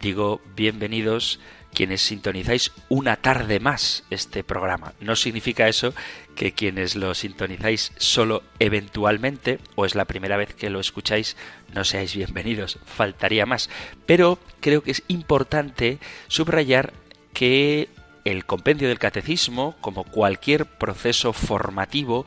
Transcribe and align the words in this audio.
digo 0.00 0.40
bienvenidos 0.54 1.40
quienes 1.74 2.02
sintonizáis 2.02 2.72
una 2.88 3.16
tarde 3.16 3.60
más 3.60 4.04
este 4.10 4.42
programa. 4.42 4.94
No 5.00 5.16
significa 5.16 5.68
eso 5.68 5.94
que 6.34 6.52
quienes 6.52 6.96
lo 6.96 7.14
sintonizáis 7.14 7.92
solo 7.98 8.42
eventualmente 8.58 9.58
o 9.74 9.84
es 9.84 9.94
la 9.94 10.06
primera 10.06 10.36
vez 10.36 10.54
que 10.54 10.70
lo 10.70 10.80
escucháis 10.80 11.36
no 11.74 11.84
seáis 11.84 12.14
bienvenidos, 12.14 12.78
faltaría 12.84 13.46
más. 13.46 13.70
Pero 14.06 14.38
creo 14.60 14.82
que 14.82 14.92
es 14.92 15.02
importante 15.08 15.98
subrayar 16.28 16.92
que 17.32 17.88
el 18.24 18.44
compendio 18.44 18.88
del 18.88 18.98
catecismo, 18.98 19.76
como 19.80 20.04
cualquier 20.04 20.66
proceso 20.66 21.32
formativo, 21.32 22.26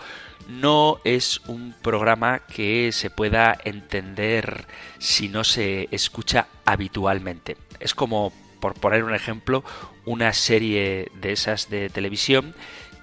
no 0.59 0.99
es 1.03 1.41
un 1.47 1.73
programa 1.81 2.39
que 2.39 2.91
se 2.91 3.09
pueda 3.09 3.57
entender 3.63 4.65
si 4.99 5.29
no 5.29 5.43
se 5.43 5.87
escucha 5.91 6.47
habitualmente. 6.65 7.57
Es 7.79 7.95
como, 7.95 8.33
por 8.59 8.73
poner 8.73 9.03
un 9.03 9.15
ejemplo, 9.15 9.63
una 10.05 10.33
serie 10.33 11.11
de 11.21 11.31
esas 11.31 11.69
de 11.69 11.89
televisión 11.89 12.53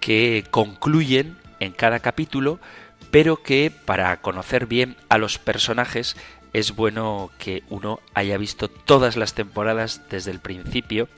que 0.00 0.44
concluyen 0.50 1.38
en 1.60 1.72
cada 1.72 2.00
capítulo, 2.00 2.60
pero 3.10 3.42
que 3.42 3.72
para 3.84 4.20
conocer 4.20 4.66
bien 4.66 4.96
a 5.08 5.18
los 5.18 5.38
personajes 5.38 6.16
es 6.52 6.74
bueno 6.74 7.30
que 7.38 7.62
uno 7.68 8.00
haya 8.14 8.36
visto 8.38 8.68
todas 8.68 9.16
las 9.16 9.34
temporadas 9.34 10.02
desde 10.10 10.30
el 10.30 10.40
principio, 10.40 11.08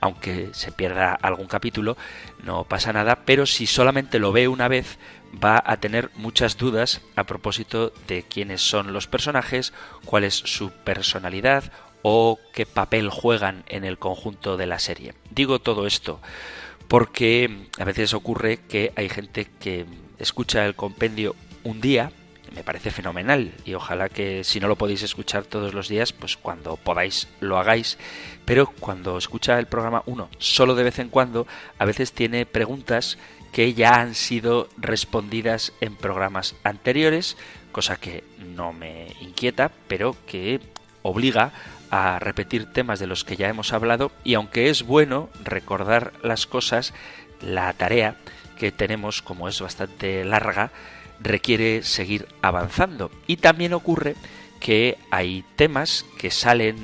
aunque 0.00 0.50
se 0.52 0.72
pierda 0.72 1.14
algún 1.14 1.46
capítulo, 1.46 1.96
no 2.44 2.64
pasa 2.64 2.92
nada, 2.92 3.20
pero 3.24 3.46
si 3.46 3.66
solamente 3.66 4.18
lo 4.18 4.32
ve 4.32 4.48
una 4.48 4.68
vez, 4.68 4.98
va 5.42 5.62
a 5.64 5.78
tener 5.78 6.10
muchas 6.14 6.56
dudas 6.56 7.00
a 7.14 7.24
propósito 7.24 7.92
de 8.06 8.22
quiénes 8.22 8.62
son 8.62 8.92
los 8.92 9.06
personajes, 9.06 9.72
cuál 10.04 10.24
es 10.24 10.34
su 10.34 10.70
personalidad 10.70 11.72
o 12.02 12.38
qué 12.52 12.66
papel 12.66 13.10
juegan 13.10 13.64
en 13.68 13.84
el 13.84 13.98
conjunto 13.98 14.56
de 14.56 14.66
la 14.66 14.78
serie. 14.78 15.14
Digo 15.30 15.58
todo 15.58 15.86
esto 15.86 16.20
porque 16.88 17.68
a 17.78 17.84
veces 17.84 18.14
ocurre 18.14 18.58
que 18.68 18.92
hay 18.96 19.08
gente 19.08 19.48
que 19.58 19.86
escucha 20.18 20.64
el 20.64 20.74
compendio 20.74 21.34
un 21.64 21.80
día, 21.80 22.12
me 22.54 22.62
parece 22.62 22.90
fenomenal 22.90 23.52
y 23.64 23.74
ojalá 23.74 24.08
que 24.08 24.44
si 24.44 24.60
no 24.60 24.68
lo 24.68 24.76
podéis 24.76 25.02
escuchar 25.02 25.44
todos 25.44 25.74
los 25.74 25.88
días, 25.88 26.12
pues 26.12 26.36
cuando 26.36 26.76
podáis 26.76 27.28
lo 27.40 27.58
hagáis, 27.58 27.98
pero 28.44 28.66
cuando 28.66 29.18
escucha 29.18 29.58
el 29.58 29.66
programa 29.66 30.02
uno 30.06 30.28
solo 30.38 30.74
de 30.74 30.84
vez 30.84 30.98
en 30.98 31.08
cuando, 31.08 31.46
a 31.78 31.84
veces 31.84 32.12
tiene 32.12 32.46
preguntas 32.46 33.18
que 33.52 33.74
ya 33.74 33.94
han 34.00 34.14
sido 34.14 34.68
respondidas 34.76 35.72
en 35.80 35.96
programas 35.96 36.54
anteriores, 36.64 37.36
cosa 37.72 37.96
que 37.96 38.24
no 38.38 38.72
me 38.72 39.08
inquieta, 39.20 39.70
pero 39.88 40.16
que 40.26 40.60
obliga 41.02 41.52
a 41.90 42.18
repetir 42.18 42.72
temas 42.72 42.98
de 42.98 43.06
los 43.06 43.24
que 43.24 43.36
ya 43.36 43.48
hemos 43.48 43.72
hablado 43.72 44.10
y 44.24 44.34
aunque 44.34 44.70
es 44.70 44.82
bueno 44.82 45.28
recordar 45.42 46.12
las 46.22 46.46
cosas, 46.46 46.92
la 47.40 47.72
tarea 47.74 48.16
que 48.58 48.72
tenemos, 48.72 49.22
como 49.22 49.48
es 49.48 49.60
bastante 49.60 50.24
larga, 50.24 50.70
requiere 51.20 51.82
seguir 51.82 52.26
avanzando. 52.42 53.10
Y 53.26 53.36
también 53.36 53.72
ocurre 53.72 54.16
que 54.60 54.98
hay 55.10 55.44
temas 55.56 56.04
que 56.18 56.30
salen 56.30 56.76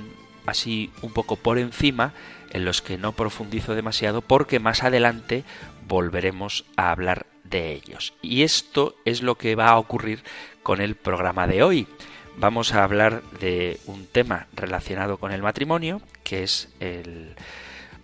así 0.47 0.91
un 1.03 1.13
poco 1.13 1.37
por 1.37 1.59
encima, 1.59 2.13
en 2.51 2.65
los 2.67 2.83
que 2.83 2.99
no 2.99 3.13
profundizo 3.13 3.75
demasiado, 3.75 4.21
porque 4.21 4.59
más 4.59 4.83
adelante 4.83 5.45
volveremos 5.87 6.65
a 6.77 6.91
hablar 6.91 7.27
de 7.45 7.73
ellos. 7.73 8.15
Y 8.23 8.43
esto 8.43 8.97
es 9.05 9.23
lo 9.23 9.37
que 9.37 9.55
va 9.55 9.69
a 9.69 9.79
ocurrir 9.79 10.23
con 10.63 10.81
el 10.81 10.95
programa 10.95 11.47
de 11.47 11.63
hoy. 11.63 11.87
Vamos 12.37 12.73
a 12.73 12.83
hablar 12.83 13.23
de 13.41 13.79
un 13.87 14.07
tema 14.07 14.47
relacionado 14.55 15.19
con 15.19 15.33
el 15.33 15.43
matrimonio, 15.43 16.01
que 16.25 16.43
es 16.43 16.69
el 16.81 17.35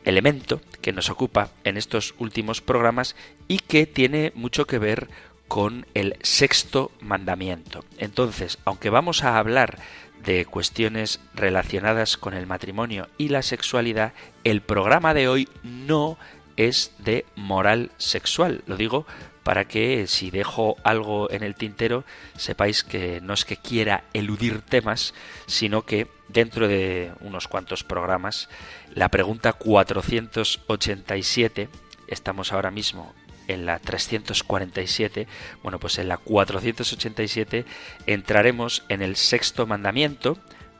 elemento 0.05 0.61
que 0.83 0.93
nos 0.93 1.11
ocupa 1.11 1.51
en 1.65 1.77
estos 1.77 2.15
últimos 2.19 2.61
programas 2.61 3.17
y 3.47 3.59
que 3.59 3.87
tiene 3.87 4.33
mucho 4.35 4.67
que 4.67 4.79
ver 4.79 5.09
con 5.49 5.87
el 5.95 6.17
sexto 6.23 6.93
mandamiento. 7.01 7.85
Entonces, 7.97 8.59
aunque 8.65 8.91
vamos 8.91 9.25
a 9.25 9.39
hablar 9.39 9.79
de 10.23 10.45
cuestiones 10.45 11.21
relacionadas 11.35 12.17
con 12.17 12.35
el 12.35 12.47
matrimonio 12.47 13.09
y 13.17 13.29
la 13.29 13.43
sexualidad, 13.43 14.13
el 14.45 14.61
programa 14.61 15.15
de 15.15 15.29
hoy 15.29 15.49
no 15.63 16.19
es 16.59 16.93
de 16.99 17.25
moral 17.37 17.91
sexual. 17.97 18.63
Lo 18.67 18.77
digo 18.77 19.07
para 19.45 19.67
que 19.67 20.07
si 20.09 20.31
dejo 20.31 20.77
algo 20.85 21.31
en 21.31 21.43
el 21.43 21.55
tintero 21.55 22.05
sepáis 22.37 22.85
que 22.85 23.23
no 23.23 23.33
es 23.33 23.47
que 23.47 23.57
quiera 23.57 24.05
eludir 24.13 24.61
temas, 24.61 25.15
sino 25.47 25.87
que 25.87 26.07
dentro 26.29 26.69
de 26.69 27.13
unos 27.21 27.49
cuantos 27.49 27.83
programas, 27.85 28.51
la 28.95 29.09
pregunta 29.09 29.55
487, 29.55 31.71
estamos 32.09 32.53
ahora 32.53 32.71
mismo 32.71 33.15
en 33.47 33.65
la 33.65 33.79
347, 33.79 35.27
bueno, 35.63 35.79
pues 35.79 35.97
en 35.99 36.09
la 36.09 36.19
487 36.19 37.65
entraremos 38.07 38.85
en 38.89 39.01
el 39.01 39.17
sexto 39.17 39.67
mandamiento, 39.67 40.37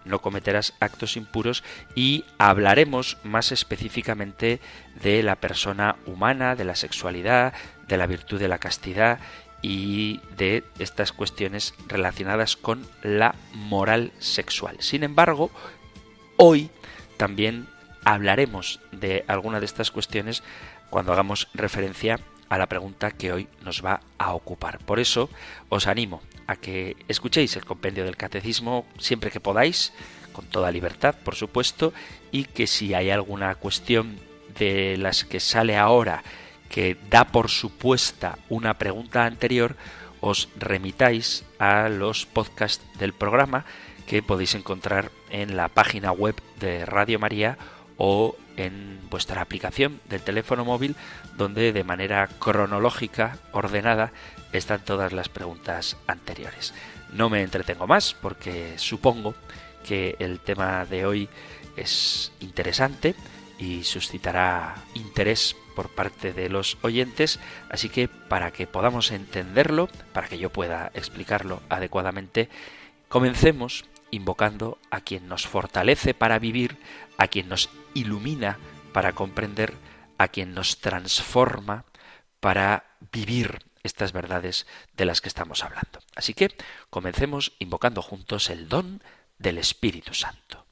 no 0.09 0.21
cometerás 0.21 0.75
actos 0.81 1.17
impuros 1.17 1.63
y 1.95 2.25
hablaremos 2.39 3.19
más 3.23 3.53
específicamente 3.53 4.61
de 5.03 5.23
la 5.23 5.37
persona 5.37 5.97
humana, 6.07 6.57
de 6.57 6.65
la 6.65 6.75
sexualidad, 6.75 7.53
de 7.87 7.97
la 7.97 8.07
virtud 8.07 8.39
de 8.39 8.49
la 8.49 8.59
castidad 8.59 9.21
y 9.63 10.21
de 10.37 10.65
estas 10.79 11.13
cuestiones 11.13 11.75
relacionadas 11.89 12.57
con 12.57 12.87
la 13.03 13.35
moral 13.55 14.13
sexual. 14.19 14.77
Sin 14.81 15.03
embargo, 15.03 15.51
hoy 16.37 16.71
también 17.17 17.67
hablaremos 18.05 18.81
de 18.93 19.25
alguna 19.27 19.61
de 19.61 19.67
estas 19.67 19.91
cuestiones 19.91 20.43
cuando 20.91 21.13
hagamos 21.13 21.49
referencia 21.55 22.21
a 22.49 22.59
la 22.59 22.67
pregunta 22.67 23.11
que 23.11 23.33
hoy 23.33 23.49
nos 23.63 23.85
va 23.85 24.01
a 24.17 24.33
ocupar. 24.33 24.79
Por 24.79 25.01
eso 25.01 25.29
os 25.69 25.87
animo 25.87 26.23
a 26.49 26.57
que 26.57 26.97
escuchéis 27.07 27.55
el 27.55 27.65
compendio 27.65 28.05
del 28.05 28.17
catecismo 28.17 28.87
siempre 28.99 29.31
que 29.31 29.39
podáis, 29.39 29.93
con 30.33 30.47
toda 30.47 30.73
libertad, 30.73 31.15
por 31.23 31.37
supuesto, 31.37 31.93
y 32.33 32.45
que 32.45 32.67
si 32.67 32.95
hay 32.95 33.11
alguna 33.11 33.55
cuestión 33.55 34.19
de 34.59 34.97
las 34.97 35.25
que 35.25 35.41
sale 35.41 35.77
ahora 35.77 36.25
que 36.69 36.97
da 37.11 37.25
por 37.25 37.49
supuesta 37.51 38.39
una 38.49 38.75
pregunta 38.79 39.25
anterior, 39.27 39.77
os 40.21 40.49
remitáis 40.57 41.45
a 41.59 41.89
los 41.89 42.27
podcasts 42.27 42.85
del 42.99 43.13
programa 43.13 43.65
que 44.07 44.23
podéis 44.23 44.55
encontrar 44.55 45.11
en 45.31 45.57
la 45.57 45.69
página 45.69 46.13
web 46.13 46.35
de 46.59 46.87
Radio 46.87 47.19
María 47.19 47.59
o 47.99 48.37
en 48.57 49.01
vuestra 49.11 49.43
aplicación 49.43 50.01
del 50.09 50.23
teléfono 50.23 50.65
móvil 50.65 50.97
donde 51.37 51.73
de 51.73 51.85
manera 51.85 52.27
cronológica, 52.39 53.39
ordenada, 53.53 54.13
están 54.53 54.85
todas 54.85 55.13
las 55.13 55.29
preguntas 55.29 55.97
anteriores. 56.07 56.73
No 57.13 57.29
me 57.29 57.43
entretengo 57.43 57.87
más 57.87 58.15
porque 58.15 58.79
supongo 58.79 59.35
que 59.87 60.17
el 60.19 60.41
tema 60.41 60.85
de 60.85 61.07
hoy 61.07 61.29
es 61.77 62.33
interesante 62.41 63.15
y 63.59 63.85
suscitará 63.85 64.75
interés 64.95 65.57
por 65.75 65.89
parte 65.91 66.33
de 66.33 66.49
los 66.49 66.77
oyentes, 66.83 67.39
así 67.71 67.89
que 67.89 68.09
para 68.09 68.51
que 68.53 68.67
podamos 68.67 69.11
entenderlo, 69.11 69.89
para 70.13 70.29
que 70.29 70.39
yo 70.39 70.51
pueda 70.51 70.91
explicarlo 70.95 71.63
adecuadamente, 71.69 72.49
comencemos 73.09 73.85
invocando 74.11 74.79
a 74.91 75.01
quien 75.01 75.29
nos 75.29 75.47
fortalece 75.47 76.15
para 76.15 76.39
vivir, 76.39 76.79
a 77.17 77.29
quien 77.29 77.49
nos 77.49 77.71
ilumina 77.95 78.59
para 78.93 79.13
comprender, 79.13 79.75
a 80.19 80.29
quien 80.29 80.55
nos 80.55 80.79
transforma 80.79 81.85
para 82.41 82.85
vivir 83.13 83.59
estas 83.83 84.13
verdades 84.13 84.67
de 84.97 85.05
las 85.05 85.21
que 85.21 85.29
estamos 85.29 85.63
hablando. 85.65 86.01
Así 86.15 86.35
que 86.35 86.55
comencemos 86.91 87.53
invocando 87.59 88.03
juntos 88.03 88.51
el 88.51 88.69
don 88.69 89.03
del 89.39 89.59
Espíritu 89.59 90.15
Santo. 90.15 90.67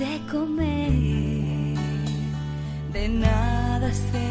de 0.00 0.18
comer, 0.30 0.90
de 2.90 3.08
nada 3.08 3.92
se 3.92 4.29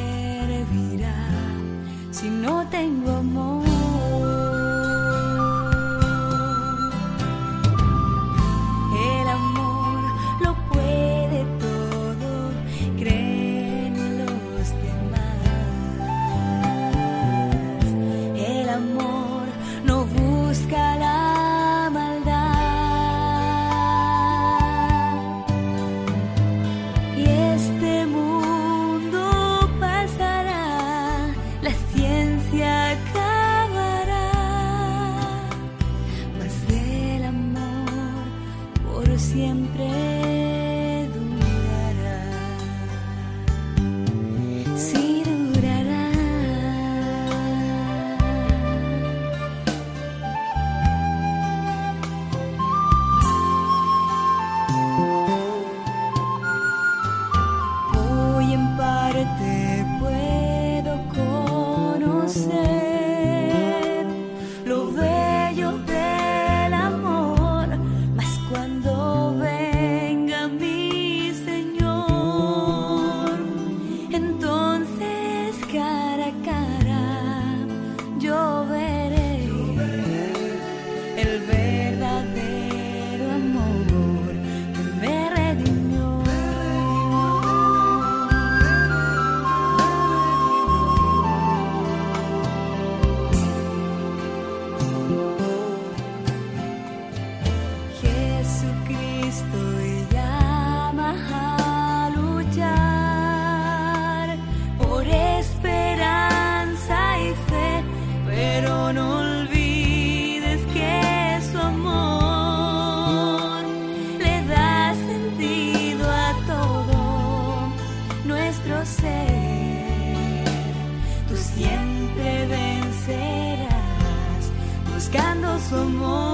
amor. 125.71 126.29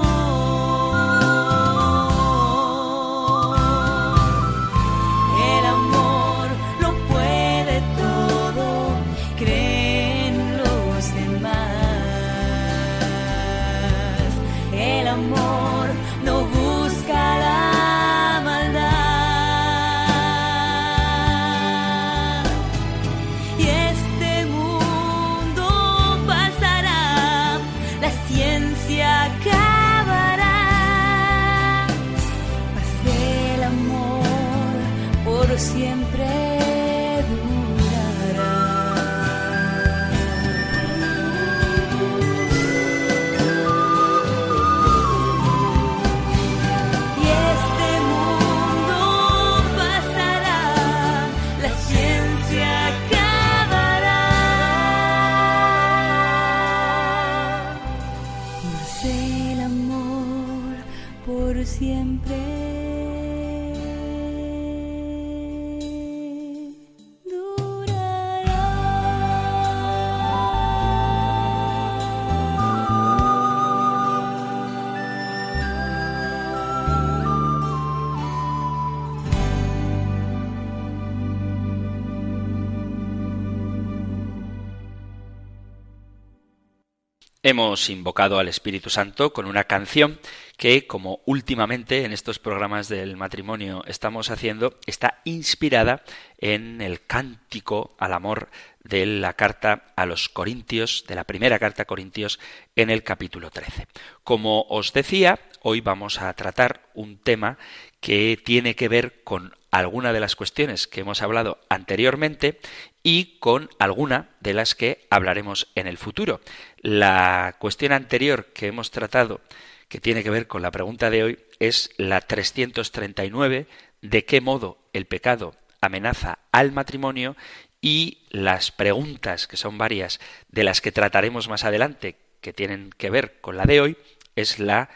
Hemos 87.48 87.90
invocado 87.90 88.40
al 88.40 88.48
Espíritu 88.48 88.90
Santo 88.90 89.32
con 89.32 89.46
una 89.46 89.62
canción 89.62 90.18
que, 90.56 90.88
como 90.88 91.20
últimamente 91.26 92.04
en 92.04 92.12
estos 92.12 92.40
programas 92.40 92.88
del 92.88 93.16
matrimonio 93.16 93.84
estamos 93.86 94.30
haciendo, 94.30 94.74
está 94.84 95.20
inspirada 95.24 96.02
en 96.38 96.80
el 96.80 97.06
cántico 97.06 97.94
al 98.00 98.14
amor 98.14 98.48
de 98.82 99.06
la 99.06 99.34
carta 99.34 99.84
a 99.94 100.06
los 100.06 100.28
Corintios, 100.28 101.04
de 101.06 101.14
la 101.14 101.22
primera 101.22 101.60
carta 101.60 101.82
a 101.82 101.86
Corintios, 101.86 102.40
en 102.74 102.90
el 102.90 103.04
capítulo 103.04 103.52
13. 103.52 103.86
Como 104.24 104.62
os 104.62 104.92
decía, 104.92 105.38
hoy 105.62 105.80
vamos 105.80 106.20
a 106.20 106.32
tratar 106.32 106.90
un 106.94 107.16
tema 107.16 107.58
que 108.00 108.42
tiene 108.44 108.74
que 108.74 108.88
ver 108.88 109.22
con 109.22 109.54
alguna 109.78 110.12
de 110.12 110.20
las 110.20 110.36
cuestiones 110.36 110.86
que 110.86 111.00
hemos 111.00 111.22
hablado 111.22 111.58
anteriormente 111.68 112.58
y 113.02 113.38
con 113.38 113.70
alguna 113.78 114.30
de 114.40 114.54
las 114.54 114.74
que 114.74 115.06
hablaremos 115.10 115.68
en 115.74 115.86
el 115.86 115.98
futuro. 115.98 116.40
La 116.78 117.56
cuestión 117.58 117.92
anterior 117.92 118.46
que 118.46 118.66
hemos 118.66 118.90
tratado, 118.90 119.40
que 119.88 120.00
tiene 120.00 120.22
que 120.22 120.30
ver 120.30 120.46
con 120.46 120.62
la 120.62 120.70
pregunta 120.70 121.10
de 121.10 121.24
hoy, 121.24 121.38
es 121.60 121.90
la 121.96 122.20
339, 122.20 123.66
de 124.02 124.24
qué 124.24 124.40
modo 124.40 124.78
el 124.92 125.06
pecado 125.06 125.54
amenaza 125.80 126.38
al 126.52 126.72
matrimonio 126.72 127.36
y 127.80 128.24
las 128.30 128.72
preguntas, 128.72 129.46
que 129.46 129.56
son 129.56 129.78
varias, 129.78 130.20
de 130.48 130.64
las 130.64 130.80
que 130.80 130.92
trataremos 130.92 131.48
más 131.48 131.64
adelante, 131.64 132.16
que 132.40 132.52
tienen 132.52 132.90
que 132.96 133.10
ver 133.10 133.40
con 133.40 133.56
la 133.56 133.64
de 133.64 133.80
hoy, 133.80 133.96
es 134.34 134.58
la 134.58 134.90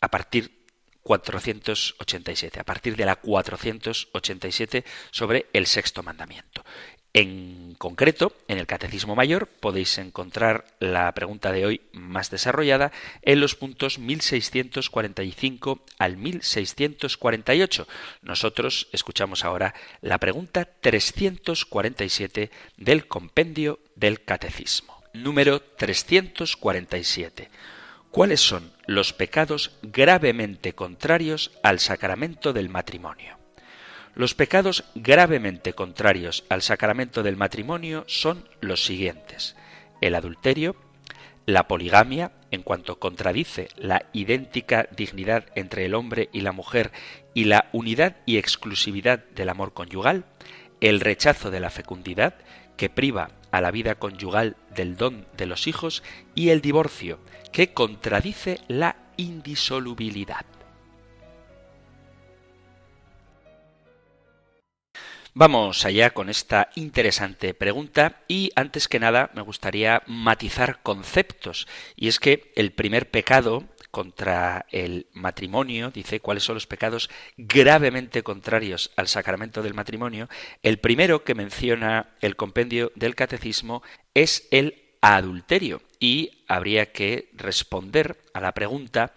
a 0.00 0.08
partir 0.08 0.55
487, 1.06 2.58
a 2.58 2.64
partir 2.64 2.96
de 2.96 3.06
la 3.06 3.14
487 3.14 4.84
sobre 5.12 5.46
el 5.52 5.66
sexto 5.66 6.02
mandamiento. 6.02 6.64
En 7.12 7.76
concreto, 7.78 8.32
en 8.48 8.58
el 8.58 8.66
Catecismo 8.66 9.14
Mayor 9.14 9.46
podéis 9.46 9.96
encontrar 9.98 10.64
la 10.80 11.10
pregunta 11.12 11.52
de 11.52 11.64
hoy 11.64 11.80
más 11.92 12.30
desarrollada 12.30 12.90
en 13.22 13.40
los 13.40 13.54
puntos 13.54 14.00
1645 14.00 15.80
al 15.98 16.16
1648. 16.16 17.86
Nosotros 18.22 18.88
escuchamos 18.92 19.44
ahora 19.44 19.74
la 20.02 20.18
pregunta 20.18 20.64
347 20.64 22.50
del 22.76 23.06
compendio 23.06 23.78
del 23.94 24.24
Catecismo. 24.24 25.02
Número 25.14 25.60
347. 25.60 27.48
¿Cuáles 28.10 28.40
son 28.40 28.72
los 28.86 29.12
pecados 29.12 29.72
gravemente 29.82 30.74
contrarios 30.74 31.50
al 31.62 31.80
sacramento 31.80 32.52
del 32.52 32.68
matrimonio? 32.68 33.36
Los 34.14 34.34
pecados 34.34 34.84
gravemente 34.94 35.74
contrarios 35.74 36.44
al 36.48 36.62
sacramento 36.62 37.22
del 37.22 37.36
matrimonio 37.36 38.04
son 38.06 38.48
los 38.62 38.82
siguientes. 38.82 39.56
El 40.00 40.14
adulterio, 40.14 40.76
la 41.44 41.68
poligamia, 41.68 42.32
en 42.50 42.62
cuanto 42.62 42.98
contradice 42.98 43.68
la 43.76 44.06
idéntica 44.14 44.88
dignidad 44.96 45.44
entre 45.54 45.84
el 45.84 45.94
hombre 45.94 46.30
y 46.32 46.40
la 46.40 46.52
mujer 46.52 46.92
y 47.34 47.44
la 47.44 47.68
unidad 47.72 48.16
y 48.24 48.38
exclusividad 48.38 49.24
del 49.34 49.50
amor 49.50 49.74
conyugal, 49.74 50.24
el 50.80 51.00
rechazo 51.00 51.50
de 51.50 51.60
la 51.60 51.68
fecundidad, 51.68 52.34
que 52.78 52.88
priva 52.88 53.30
a 53.56 53.60
la 53.60 53.70
vida 53.70 53.96
conyugal 53.96 54.56
del 54.74 54.96
don 54.96 55.26
de 55.36 55.46
los 55.46 55.66
hijos, 55.66 56.02
y 56.34 56.50
el 56.50 56.60
divorcio, 56.60 57.18
que 57.52 57.72
contradice 57.72 58.60
la 58.68 58.96
indisolubilidad. 59.16 60.44
Vamos 65.38 65.84
allá 65.84 66.14
con 66.14 66.30
esta 66.30 66.70
interesante 66.76 67.52
pregunta 67.52 68.22
y 68.26 68.52
antes 68.56 68.88
que 68.88 68.98
nada 68.98 69.30
me 69.34 69.42
gustaría 69.42 70.02
matizar 70.06 70.80
conceptos 70.82 71.68
y 71.94 72.08
es 72.08 72.18
que 72.18 72.52
el 72.56 72.72
primer 72.72 73.10
pecado 73.10 73.64
contra 73.96 74.66
el 74.72 75.06
matrimonio, 75.14 75.90
dice 75.90 76.20
cuáles 76.20 76.42
son 76.42 76.56
los 76.56 76.66
pecados 76.66 77.08
gravemente 77.38 78.22
contrarios 78.22 78.90
al 78.94 79.08
sacramento 79.08 79.62
del 79.62 79.72
matrimonio, 79.72 80.28
el 80.62 80.80
primero 80.80 81.24
que 81.24 81.34
menciona 81.34 82.10
el 82.20 82.36
compendio 82.36 82.92
del 82.94 83.14
catecismo 83.14 83.82
es 84.12 84.48
el 84.50 84.82
adulterio 85.00 85.80
y 85.98 86.44
habría 86.46 86.92
que 86.92 87.30
responder 87.32 88.18
a 88.34 88.42
la 88.42 88.52
pregunta 88.52 89.14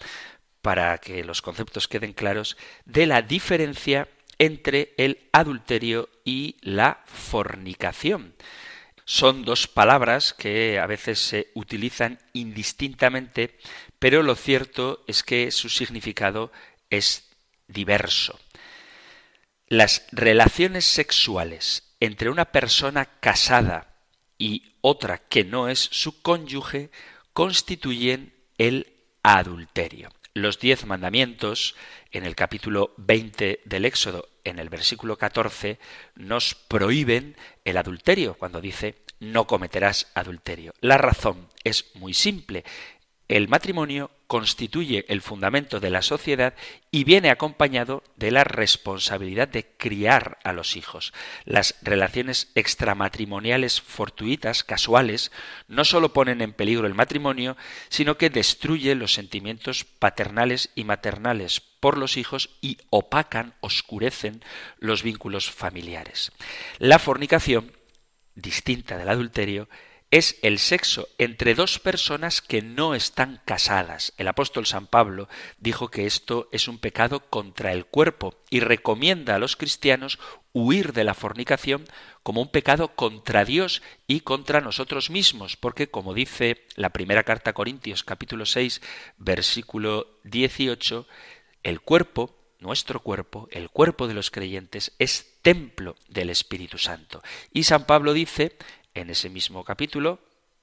para 0.61 0.97
que 0.99 1.25
los 1.25 1.41
conceptos 1.41 1.89
queden 1.89 2.13
claros 2.13 2.55
de 2.85 3.05
la 3.05 3.21
diferencia 3.21 4.07
entre 4.37 4.93
el 4.95 5.27
adulterio 5.33 6.07
y 6.23 6.55
la 6.61 7.03
fornicación. 7.05 8.33
Son 9.11 9.43
dos 9.43 9.65
palabras 9.67 10.33
que 10.33 10.77
a 10.77 10.85
veces 10.85 11.17
se 11.17 11.49
utilizan 11.55 12.19
indistintamente, 12.31 13.57
pero 13.97 14.21
lo 14.21 14.35
cierto 14.35 15.03
es 15.07 15.23
que 15.23 15.49
su 15.49 15.67
significado 15.67 16.51
es 16.91 17.27
diverso. 17.67 18.39
Las 19.67 20.05
relaciones 20.11 20.85
sexuales 20.85 21.95
entre 21.99 22.29
una 22.29 22.51
persona 22.51 23.05
casada 23.19 23.95
y 24.37 24.75
otra 24.81 25.17
que 25.17 25.43
no 25.43 25.69
es 25.69 25.79
su 25.79 26.21
cónyuge 26.21 26.91
constituyen 27.33 28.31
el 28.59 28.93
adulterio. 29.23 30.13
Los 30.35 30.59
diez 30.59 30.85
mandamientos 30.85 31.73
en 32.11 32.25
el 32.25 32.35
capítulo 32.35 32.93
20 32.97 33.61
del 33.65 33.85
Éxodo, 33.85 34.29
en 34.43 34.59
el 34.59 34.69
versículo 34.69 35.17
14, 35.17 35.79
nos 36.15 36.55
prohíben 36.55 37.35
el 37.65 37.77
adulterio, 37.77 38.35
cuando 38.35 38.61
dice 38.61 38.95
no 39.19 39.47
cometerás 39.47 40.07
adulterio. 40.13 40.73
La 40.81 40.97
razón 40.97 41.49
es 41.63 41.91
muy 41.95 42.13
simple. 42.13 42.63
El 43.27 43.47
matrimonio 43.47 44.09
constituye 44.25 45.05
el 45.07 45.21
fundamento 45.21 45.79
de 45.79 45.91
la 45.91 46.01
sociedad 46.01 46.55
y 46.89 47.03
viene 47.03 47.29
acompañado 47.29 48.03
de 48.15 48.31
la 48.31 48.43
responsabilidad 48.43 49.47
de 49.47 49.67
criar 49.77 50.39
a 50.43 50.53
los 50.53 50.75
hijos. 50.75 51.13
Las 51.45 51.75
relaciones 51.83 52.49
extramatrimoniales 52.55 53.81
fortuitas, 53.81 54.63
casuales, 54.63 55.31
no 55.67 55.85
solo 55.85 56.11
ponen 56.13 56.41
en 56.41 56.53
peligro 56.53 56.87
el 56.87 56.95
matrimonio, 56.95 57.55
sino 57.89 58.17
que 58.17 58.31
destruyen 58.31 58.97
los 58.99 59.13
sentimientos 59.13 59.83
paternales 59.83 60.71
y 60.73 60.83
maternales 60.85 61.68
por 61.79 61.97
los 61.97 62.17
hijos 62.17 62.49
y 62.61 62.77
opacan, 62.89 63.53
oscurecen 63.61 64.43
los 64.79 65.03
vínculos 65.03 65.49
familiares. 65.51 66.31
La 66.77 66.99
fornicación, 66.99 67.71
distinta 68.35 68.97
del 68.97 69.09
adulterio, 69.09 69.69
es 70.11 70.39
el 70.41 70.57
sexo 70.57 71.07
entre 71.19 71.53
dos 71.53 71.77
personas 71.77 72.41
que 72.41 72.63
no 72.63 72.95
están 72.95 73.41
casadas. 73.45 74.13
El 74.17 74.27
apóstol 74.27 74.65
San 74.65 74.87
Pablo 74.87 75.29
dijo 75.59 75.89
que 75.89 76.07
esto 76.07 76.49
es 76.51 76.67
un 76.67 76.79
pecado 76.79 77.19
contra 77.29 77.73
el 77.73 77.85
cuerpo 77.85 78.35
y 78.49 78.59
recomienda 78.59 79.35
a 79.35 79.39
los 79.39 79.55
cristianos 79.55 80.17
huir 80.51 80.93
de 80.93 81.03
la 81.03 81.13
fornicación 81.13 81.85
como 82.23 82.41
un 82.41 82.49
pecado 82.49 82.95
contra 82.95 83.45
Dios 83.45 83.83
y 84.07 84.21
contra 84.21 84.61
nosotros 84.61 85.11
mismos, 85.11 85.57
porque 85.57 85.89
como 85.89 86.15
dice 86.15 86.65
la 86.75 86.89
primera 86.89 87.23
carta 87.23 87.51
a 87.51 87.53
Corintios 87.53 88.03
capítulo 88.03 88.47
6 88.47 88.81
versículo 89.19 90.19
18, 90.23 91.07
el 91.63 91.81
cuerpo 91.81 92.35
nuestro 92.59 92.99
cuerpo, 92.99 93.47
el 93.51 93.69
cuerpo 93.69 94.07
de 94.07 94.13
los 94.13 94.31
creyentes, 94.31 94.91
es 94.99 95.37
templo 95.41 95.95
del 96.07 96.29
Espíritu 96.29 96.77
Santo. 96.77 97.23
Y 97.53 97.63
San 97.63 97.85
Pablo 97.85 98.13
dice 98.13 98.57
en 98.93 99.09
ese 99.09 99.29
mismo 99.29 99.63
capítulo, 99.63 100.19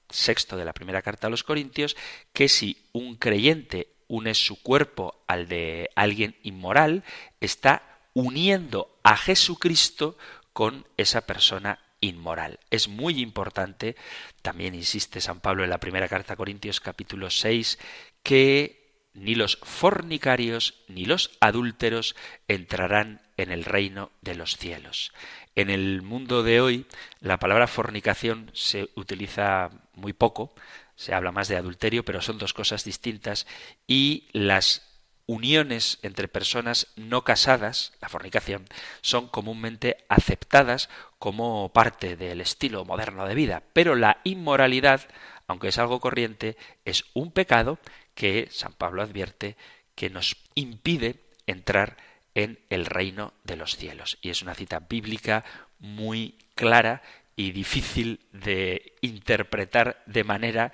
sexto 0.09 0.57
de 0.57 0.65
la 0.65 0.75
primera 0.75 1.03
carta 1.03 1.27
a 1.27 1.31
los 1.31 1.43
Corintios, 1.43 1.97
que 2.33 2.49
si 2.49 2.89
un 2.93 3.17
creyente 3.17 3.95
une 4.09 4.35
su 4.35 4.63
cuerpo 4.63 5.25
al 5.27 5.49
de 5.49 5.91
alguien 5.97 6.37
inmoral, 6.43 7.03
está 7.41 7.83
uniendo 8.15 8.99
a 9.03 9.17
Jesucristo 9.17 10.17
con 10.53 10.87
esa 10.97 11.27
persona 11.27 11.81
inmoral. 12.01 12.61
Es 12.71 12.89
muy 12.89 13.21
importante, 13.21 13.97
también 14.43 14.75
insiste 14.75 15.21
San 15.21 15.41
Pablo 15.41 15.65
en 15.65 15.71
la 15.71 15.81
primera 15.81 16.09
carta 16.09 16.35
a 16.35 16.37
Corintios 16.37 16.81
capítulo 16.81 17.31
6, 17.31 17.79
que 18.23 18.86
ni 19.17 19.35
los 19.35 19.59
fornicarios 19.63 20.75
ni 20.89 21.05
los 21.05 21.37
adúlteros 21.41 22.15
entrarán 22.49 23.23
en 23.37 23.51
el 23.51 23.65
reino 23.65 24.11
de 24.21 24.35
los 24.35 24.57
cielos. 24.57 25.13
En 25.55 25.71
el 25.71 26.03
mundo 26.03 26.43
de 26.43 26.61
hoy 26.61 26.87
la 27.21 27.39
palabra 27.39 27.67
fornicación 27.67 28.51
se 28.53 28.91
utiliza 28.95 29.71
muy 29.95 30.13
poco, 30.13 30.55
se 30.95 31.15
habla 31.15 31.33
más 31.33 31.49
de 31.49 31.57
adulterio, 31.57 32.05
pero 32.05 32.21
son 32.21 32.39
dos 32.39 32.53
cosas 32.53 32.85
distintas 32.85 33.47
y 33.87 34.29
las 34.33 34.83
uniones 35.27 35.99
entre 36.03 36.29
personas 36.29 36.87
no 36.97 37.25
casadas, 37.25 37.95
la 38.01 38.09
fornicación, 38.09 38.67
son 39.01 39.29
comúnmente 39.29 40.05
aceptadas 40.09 40.89
como 41.19 41.73
parte 41.73 42.17
del 42.17 42.41
estilo 42.41 42.85
moderno 42.85 43.27
de 43.27 43.35
vida, 43.35 43.63
pero 43.73 43.97
la 43.97 44.21
inmoralidad, 44.25 45.01
aunque 45.49 45.69
es 45.69 45.79
algo 45.79 46.01
corriente, 46.01 46.57
es 46.85 47.05
un 47.13 47.33
pecado 47.33 47.79
que 48.17 48.49
San 48.51 48.73
Pablo 48.73 49.03
advierte 49.03 49.57
que 49.95 50.11
nos 50.11 50.37
impide 50.57 51.21
entrar 51.47 51.97
en 52.35 52.59
el 52.71 52.87
reino 52.87 53.33
de 53.45 53.57
los 53.57 53.77
cielos. 53.77 54.19
Y 54.21 54.31
es 54.31 54.43
una 54.43 54.55
cita 54.55 54.81
bíblica 54.81 55.45
muy 55.79 56.37
clara 56.57 57.03
y 57.37 57.53
difícil 57.53 58.27
de 58.33 58.95
interpretar 59.03 60.03
de 60.07 60.25
manera 60.25 60.73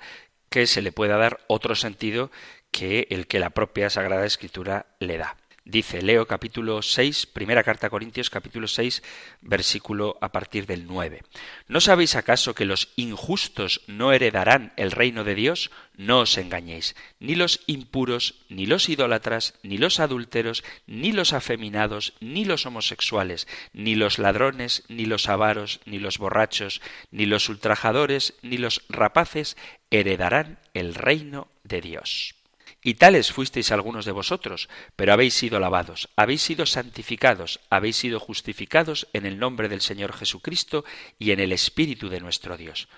que 0.49 0.65
se 0.65 0.81
le 0.81 0.91
pueda 0.91 1.17
dar 1.17 1.41
otro 1.47 1.75
sentido 1.75 2.31
que 2.71 3.07
el 3.11 3.27
que 3.27 3.39
la 3.39 3.51
propia 3.51 3.89
Sagrada 3.89 4.25
Escritura 4.25 4.87
le 4.99 5.17
da. 5.17 5.37
Dice 5.65 6.01
Leo 6.01 6.27
capítulo 6.27 6.81
6, 6.81 7.25
primera 7.27 7.63
carta 7.63 7.87
a 7.87 7.89
Corintios 7.89 8.29
capítulo 8.29 8.67
6, 8.67 9.01
versículo 9.39 10.17
a 10.19 10.29
partir 10.33 10.65
del 10.65 10.85
9. 10.87 11.21
¿No 11.69 11.79
sabéis 11.79 12.17
acaso 12.17 12.53
que 12.53 12.65
los 12.65 12.91
injustos 12.97 13.79
no 13.87 14.11
heredarán 14.11 14.73
el 14.75 14.91
reino 14.91 15.23
de 15.23 15.35
Dios? 15.35 15.71
No 15.95 16.19
os 16.19 16.37
engañéis, 16.37 16.97
ni 17.21 17.35
los 17.35 17.61
impuros, 17.65 18.43
ni 18.49 18.65
los 18.65 18.89
idólatras, 18.89 19.53
ni 19.63 19.77
los 19.77 20.01
adúlteros, 20.01 20.65
ni 20.85 21.13
los 21.13 21.31
afeminados, 21.31 22.13
ni 22.19 22.43
los 22.43 22.65
homosexuales, 22.65 23.47
ni 23.71 23.95
los 23.95 24.19
ladrones, 24.19 24.83
ni 24.89 25.05
los 25.05 25.29
avaros, 25.29 25.79
ni 25.85 25.97
los 25.97 26.17
borrachos, 26.17 26.81
ni 27.09 27.25
los 27.25 27.47
ultrajadores, 27.47 28.33
ni 28.41 28.57
los 28.57 28.81
rapaces 28.89 29.55
heredarán 29.91 30.59
el 30.73 30.93
reino 30.93 31.47
de 31.63 31.79
Dios. 31.79 32.42
Y 32.83 32.95
tales 32.95 33.31
fuisteis 33.31 33.71
algunos 33.71 34.05
de 34.05 34.11
vosotros, 34.11 34.69
pero 34.95 35.13
habéis 35.13 35.33
sido 35.33 35.59
lavados, 35.59 36.09
habéis 36.15 36.41
sido 36.41 36.65
santificados, 36.65 37.61
habéis 37.69 37.95
sido 37.95 38.19
justificados 38.19 39.07
en 39.13 39.25
el 39.25 39.39
nombre 39.39 39.69
del 39.69 39.81
Señor 39.81 40.13
Jesucristo 40.13 40.83
y 41.17 41.31
en 41.31 41.39
el 41.39 41.53
Espíritu 41.53 42.09
de 42.09 42.19
nuestro 42.19 42.57
Dios. 42.57 42.89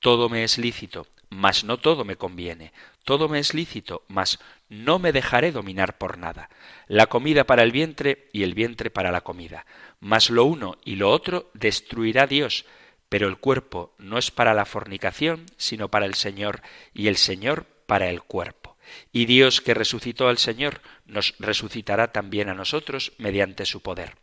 Todo 0.00 0.28
me 0.28 0.44
es 0.44 0.58
lícito, 0.58 1.06
mas 1.30 1.64
no 1.64 1.78
todo 1.78 2.04
me 2.04 2.16
conviene. 2.16 2.72
Todo 3.04 3.28
me 3.28 3.38
es 3.38 3.54
lícito, 3.54 4.04
mas 4.08 4.38
no 4.68 4.98
me 4.98 5.12
dejaré 5.12 5.52
dominar 5.52 5.98
por 5.98 6.16
nada. 6.16 6.48
La 6.88 7.06
comida 7.06 7.44
para 7.44 7.62
el 7.62 7.72
vientre 7.72 8.28
y 8.32 8.44
el 8.44 8.54
vientre 8.54 8.90
para 8.90 9.12
la 9.12 9.22
comida. 9.22 9.66
Mas 10.00 10.30
lo 10.30 10.44
uno 10.44 10.78
y 10.84 10.96
lo 10.96 11.10
otro 11.10 11.50
destruirá 11.54 12.26
Dios, 12.26 12.64
pero 13.10 13.28
el 13.28 13.36
cuerpo 13.36 13.94
no 13.98 14.16
es 14.16 14.30
para 14.30 14.54
la 14.54 14.64
fornicación, 14.64 15.46
sino 15.56 15.90
para 15.90 16.06
el 16.06 16.14
Señor, 16.14 16.62
y 16.94 17.08
el 17.08 17.16
Señor 17.16 17.66
para 17.86 18.08
el 18.08 18.22
cuerpo. 18.22 18.63
Y 19.12 19.26
Dios 19.26 19.60
que 19.60 19.74
resucitó 19.74 20.28
al 20.28 20.38
Señor 20.38 20.80
nos 21.06 21.34
resucitará 21.38 22.12
también 22.12 22.48
a 22.48 22.54
nosotros 22.54 23.12
mediante 23.18 23.66
su 23.66 23.80
poder. 23.80 24.16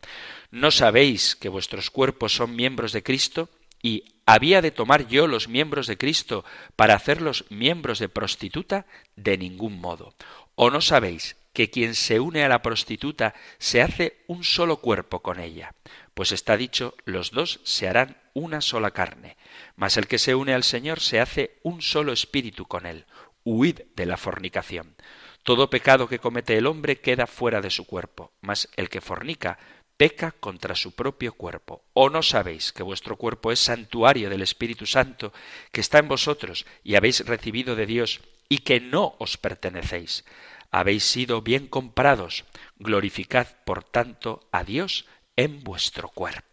¿No 0.50 0.72
sabéis 0.72 1.36
que 1.36 1.50
vuestros 1.50 1.90
cuerpos 1.90 2.34
son 2.34 2.56
miembros 2.56 2.92
de 2.92 3.04
Cristo? 3.04 3.50
¿Y 3.84 4.16
había 4.26 4.62
de 4.62 4.72
tomar 4.72 5.08
yo 5.08 5.28
los 5.28 5.48
miembros 5.48 5.88
de 5.88 5.98
Cristo 5.98 6.46
para 6.76 6.96
hacerlos 6.96 7.46
miembros 7.50 8.00
de 8.00 8.10
prostituta? 8.10 8.86
De 9.16 9.38
ningún 9.38 9.80
modo. 9.80 10.16
¿O 10.56 10.70
no 10.70 10.82
sabéis 10.82 11.38
que 11.54 11.70
quien 11.70 11.96
se 11.96 12.20
une 12.20 12.44
a 12.44 12.50
la 12.50 12.62
prostituta 12.62 13.34
se 13.58 13.82
hace 13.82 14.24
un 14.28 14.44
solo 14.44 14.78
cuerpo 14.78 15.22
con 15.22 15.40
ella? 15.40 15.74
Pues 16.14 16.32
está 16.32 16.58
dicho, 16.58 16.96
los 17.06 17.32
dos 17.32 17.62
se 17.64 17.88
harán 17.88 18.18
una 18.34 18.62
sola 18.62 18.92
carne. 18.92 19.38
Mas 19.76 19.98
el 19.98 20.08
que 20.08 20.20
se 20.20 20.36
une 20.36 20.54
al 20.54 20.64
Señor 20.64 21.00
se 21.00 21.20
hace 21.20 21.60
un 21.64 21.82
solo 21.82 22.14
espíritu 22.14 22.66
con 22.66 22.86
él 22.86 23.06
huid 23.44 23.82
de 23.96 24.06
la 24.06 24.18
fornicación. 24.18 24.96
Todo 25.44 25.70
pecado 25.70 26.08
que 26.08 26.20
comete 26.20 26.58
el 26.58 26.68
hombre 26.68 27.00
queda 27.00 27.26
fuera 27.28 27.62
de 27.62 27.72
su 27.72 27.86
cuerpo, 27.86 28.32
mas 28.42 28.70
el 28.76 28.90
que 28.90 29.02
fornica 29.02 29.58
peca 29.98 30.32
contra 30.32 30.76
su 30.76 30.96
propio 30.96 31.34
cuerpo. 31.34 31.84
¿O 31.94 32.10
no 32.10 32.24
sabéis 32.24 32.72
que 32.74 32.82
vuestro 32.82 33.18
cuerpo 33.18 33.52
es 33.52 33.60
santuario 33.60 34.30
del 34.30 34.42
Espíritu 34.42 34.86
Santo, 34.86 35.32
que 35.72 35.82
está 35.82 36.00
en 36.00 36.08
vosotros 36.08 36.66
y 36.84 36.96
habéis 36.96 37.26
recibido 37.26 37.76
de 37.76 37.86
Dios, 37.86 38.22
y 38.50 38.60
que 38.60 38.80
no 38.80 39.16
os 39.20 39.38
pertenecéis? 39.38 40.26
Habéis 40.72 41.04
sido 41.04 41.42
bien 41.42 41.68
comprados. 41.68 42.46
Glorificad, 42.78 43.48
por 43.64 43.84
tanto, 43.84 44.48
a 44.52 44.64
Dios 44.64 45.06
en 45.36 45.64
vuestro 45.64 46.10
cuerpo. 46.10 46.51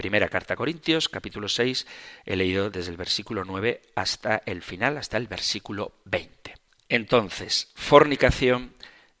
Primera 0.00 0.30
carta 0.30 0.54
a 0.54 0.56
Corintios, 0.56 1.10
capítulo 1.10 1.46
6, 1.46 1.86
he 2.24 2.34
leído 2.34 2.70
desde 2.70 2.90
el 2.90 2.96
versículo 2.96 3.44
9 3.44 3.82
hasta 3.94 4.40
el 4.46 4.62
final, 4.62 4.96
hasta 4.96 5.18
el 5.18 5.26
versículo 5.26 5.92
20. 6.06 6.54
Entonces, 6.88 7.70
fornicación 7.74 8.72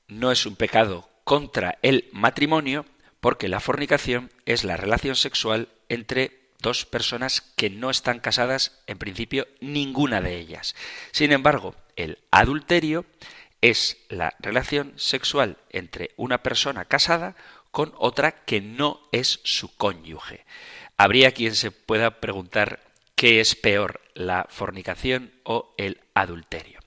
no 0.08 0.32
es 0.32 0.46
un 0.46 0.56
pecado 0.56 1.10
contra 1.24 1.76
el 1.82 2.08
matrimonio, 2.12 2.86
porque 3.20 3.48
la 3.48 3.60
fornicación 3.60 4.30
es 4.46 4.64
la 4.64 4.78
relación 4.78 5.16
sexual 5.16 5.68
entre 5.90 6.48
dos 6.62 6.86
personas 6.86 7.42
que 7.42 7.68
no 7.68 7.90
están 7.90 8.18
casadas, 8.18 8.80
en 8.86 8.96
principio 8.96 9.46
ninguna 9.60 10.22
de 10.22 10.38
ellas. 10.38 10.74
Sin 11.12 11.32
embargo, 11.32 11.74
el 11.96 12.20
adulterio 12.30 13.04
es 13.60 13.98
la 14.08 14.34
relación 14.38 14.94
sexual 14.96 15.58
entre 15.68 16.12
una 16.16 16.42
persona 16.42 16.86
casada 16.86 17.36
con 17.70 17.92
otra 17.98 18.44
que 18.44 18.60
no 18.60 19.00
es 19.12 19.40
su 19.44 19.74
cónyuge. 19.76 20.44
Habría 20.96 21.32
quien 21.32 21.54
se 21.54 21.70
pueda 21.70 22.20
preguntar 22.20 22.80
qué 23.14 23.40
es 23.40 23.54
peor, 23.54 24.00
la 24.14 24.46
fornicación 24.50 25.32
o 25.44 25.74
el 25.78 26.00
adulterio. 26.14 26.80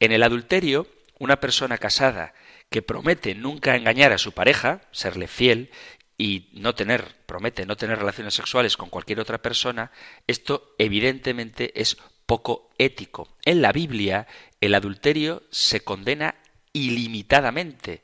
En 0.00 0.12
el 0.12 0.22
adulterio, 0.22 0.86
una 1.18 1.40
persona 1.40 1.78
casada 1.78 2.34
que 2.70 2.82
promete 2.82 3.34
nunca 3.34 3.76
engañar 3.76 4.12
a 4.12 4.18
su 4.18 4.32
pareja, 4.32 4.82
serle 4.90 5.28
fiel, 5.28 5.70
y 6.18 6.48
no 6.52 6.74
tener, 6.74 7.16
promete 7.26 7.66
no 7.66 7.76
tener 7.76 7.98
relaciones 7.98 8.34
sexuales 8.34 8.76
con 8.76 8.90
cualquier 8.90 9.20
otra 9.20 9.42
persona, 9.42 9.90
esto 10.26 10.74
evidentemente 10.78 11.80
es 11.80 11.96
poco 12.26 12.70
ético. 12.78 13.36
En 13.44 13.60
la 13.60 13.72
Biblia, 13.72 14.26
el 14.60 14.74
adulterio 14.74 15.42
se 15.50 15.80
condena 15.80 16.36
ilimitadamente 16.72 18.02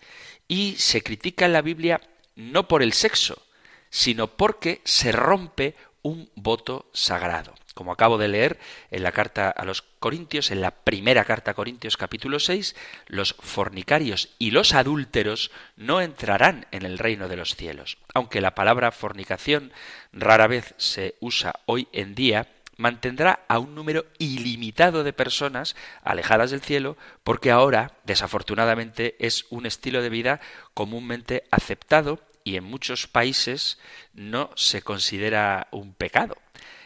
y 0.49 0.75
se 0.79 1.03
critica 1.03 1.47
en 1.47 1.53
la 1.53 1.63
Biblia 1.63 2.01
no 2.39 2.69
por 2.69 2.83
el 2.85 2.93
sexo, 2.93 3.43
sino 3.91 4.29
porque 4.29 4.81
se 4.85 5.11
rompe 5.13 5.75
un 6.03 6.31
voto 6.37 6.89
sagrado. 6.93 7.53
Como 7.75 7.93
acabo 7.93 8.17
de 8.17 8.29
leer 8.29 8.59
en 8.91 9.03
la 9.03 9.13
carta 9.13 9.51
a 9.51 9.65
los 9.65 9.83
Corintios, 9.83 10.51
en 10.51 10.61
la 10.61 10.71
primera 10.71 11.25
carta 11.25 11.51
a 11.51 11.55
Corintios 11.55 11.97
capítulo 11.97 12.39
6, 12.39 12.77
los 13.07 13.35
fornicarios 13.41 14.31
y 14.39 14.53
los 14.53 14.73
adúlteros 14.73 15.51
no 15.77 16.01
entrarán 16.01 16.67
en 16.71 16.85
el 16.85 16.99
reino 16.99 17.29
de 17.29 17.37
los 17.37 17.57
cielos. 17.57 17.99
Aunque 18.15 18.41
la 18.41 18.55
palabra 18.55 18.93
fornicación 18.93 19.73
rara 20.13 20.47
vez 20.47 20.75
se 20.77 21.17
usa 21.21 21.55
hoy 21.67 21.89
en 21.93 22.15
día, 22.15 22.47
mantendrá 22.77 23.45
a 23.49 23.59
un 23.59 23.75
número 23.75 24.07
ilimitado 24.19 25.03
de 25.03 25.13
personas 25.13 25.75
alejadas 26.03 26.53
del 26.53 26.63
cielo, 26.63 26.97
porque 27.25 27.51
ahora, 27.51 27.93
desafortunadamente, 28.05 29.17
es 29.19 29.47
un 29.51 29.67
estilo 29.67 30.03
de 30.03 30.09
vida 30.09 30.41
comúnmente 30.75 31.45
aceptado 31.51 32.21
y 32.49 32.57
en 32.57 32.65
muchos 32.65 33.07
países 33.07 33.79
no 34.15 34.51
se 34.57 34.81
considera 34.81 35.69
un 35.71 35.93
pecado. 35.93 36.39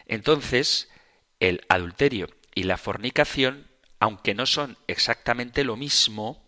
Entonces, 0.07 0.89
el 1.39 1.61
adulterio 1.69 2.27
y 2.53 2.63
la 2.63 2.75
fornicación, 2.75 3.67
aunque 3.97 4.33
no 4.33 4.45
son 4.45 4.77
exactamente 4.87 5.63
lo 5.63 5.77
mismo, 5.77 6.43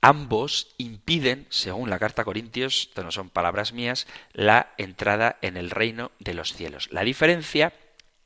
ambos 0.00 0.74
impiden, 0.78 1.46
según 1.50 1.90
la 1.90 1.98
carta 1.98 2.22
a 2.22 2.24
Corintios, 2.24 2.88
esto 2.88 3.04
no 3.04 3.12
son 3.12 3.28
palabras 3.28 3.74
mías, 3.74 4.06
la 4.32 4.72
entrada 4.78 5.36
en 5.42 5.58
el 5.58 5.68
reino 5.68 6.10
de 6.18 6.32
los 6.32 6.54
cielos. 6.54 6.88
La 6.90 7.02
diferencia 7.02 7.74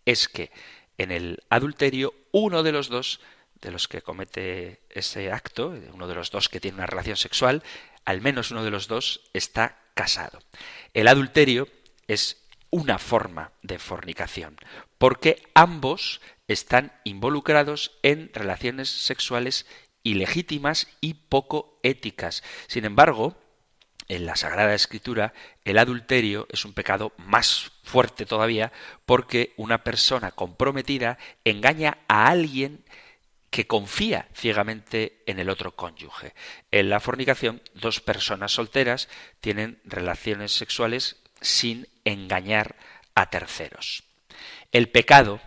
es 0.05 0.29
que 0.29 0.53
en 0.96 1.11
el 1.11 1.42
adulterio 1.50 2.14
uno 2.31 2.62
de 2.62 2.70
los 2.70 2.88
dos 2.88 3.18
de 3.61 3.72
los 3.72 3.88
que 3.88 4.03
comete 4.03 4.83
ese 4.90 5.33
acto, 5.33 5.74
uno 5.92 6.07
de 6.07 6.14
los 6.14 6.31
dos 6.31 6.48
que 6.48 6.61
tiene 6.61 6.77
una 6.77 6.87
relación 6.87 7.16
sexual, 7.16 7.64
al 8.05 8.21
menos 8.21 8.51
uno 8.51 8.64
de 8.64 8.71
los 8.71 8.88
dos 8.88 9.23
está 9.33 9.79
casado. 9.95 10.40
El 10.93 11.09
adulterio 11.09 11.69
es 12.07 12.45
una 12.71 12.99
forma 12.99 13.53
de 13.62 13.79
fornicación, 13.79 14.57
porque 14.99 15.43
ambos 15.55 16.21
están 16.49 16.93
involucrados 17.05 17.93
en 18.03 18.31
relaciones 18.35 18.88
sexuales 18.88 19.67
ilegítimas 20.03 20.88
y 21.01 21.14
poco 21.14 21.79
éticas. 21.83 22.43
Sin 22.67 22.85
embargo, 22.85 23.37
en 24.09 24.27
la 24.27 24.37
Sagrada 24.37 24.75
Escritura, 24.75 25.33
el 25.64 25.79
adulterio 25.79 26.47
es 26.51 26.64
un 26.64 26.75
pecado 26.75 27.12
más 27.17 27.73
fuerte 27.83 28.27
todavía 28.27 28.73
porque 29.07 29.55
una 29.57 29.83
persona 29.83 30.31
comprometida 30.31 31.17
engaña 31.45 31.99
a 32.09 32.29
alguien 32.29 32.84
que 33.55 33.69
confía 33.69 34.27
ciegamente 34.35 35.23
en 35.27 35.38
el 35.38 35.49
otro 35.49 35.77
cónyuge. 35.77 36.35
En 36.73 36.90
la 36.90 36.99
fornicación, 36.99 37.62
dos 37.73 38.01
personas 38.01 38.51
solteras 38.51 39.09
tienen 39.40 39.81
relaciones 39.85 40.51
sexuales 40.51 41.23
sin 41.40 41.87
engañar 42.05 42.75
a 43.14 43.31
terceros. 43.31 44.03
El 44.73 44.88
pecado, 44.88 45.40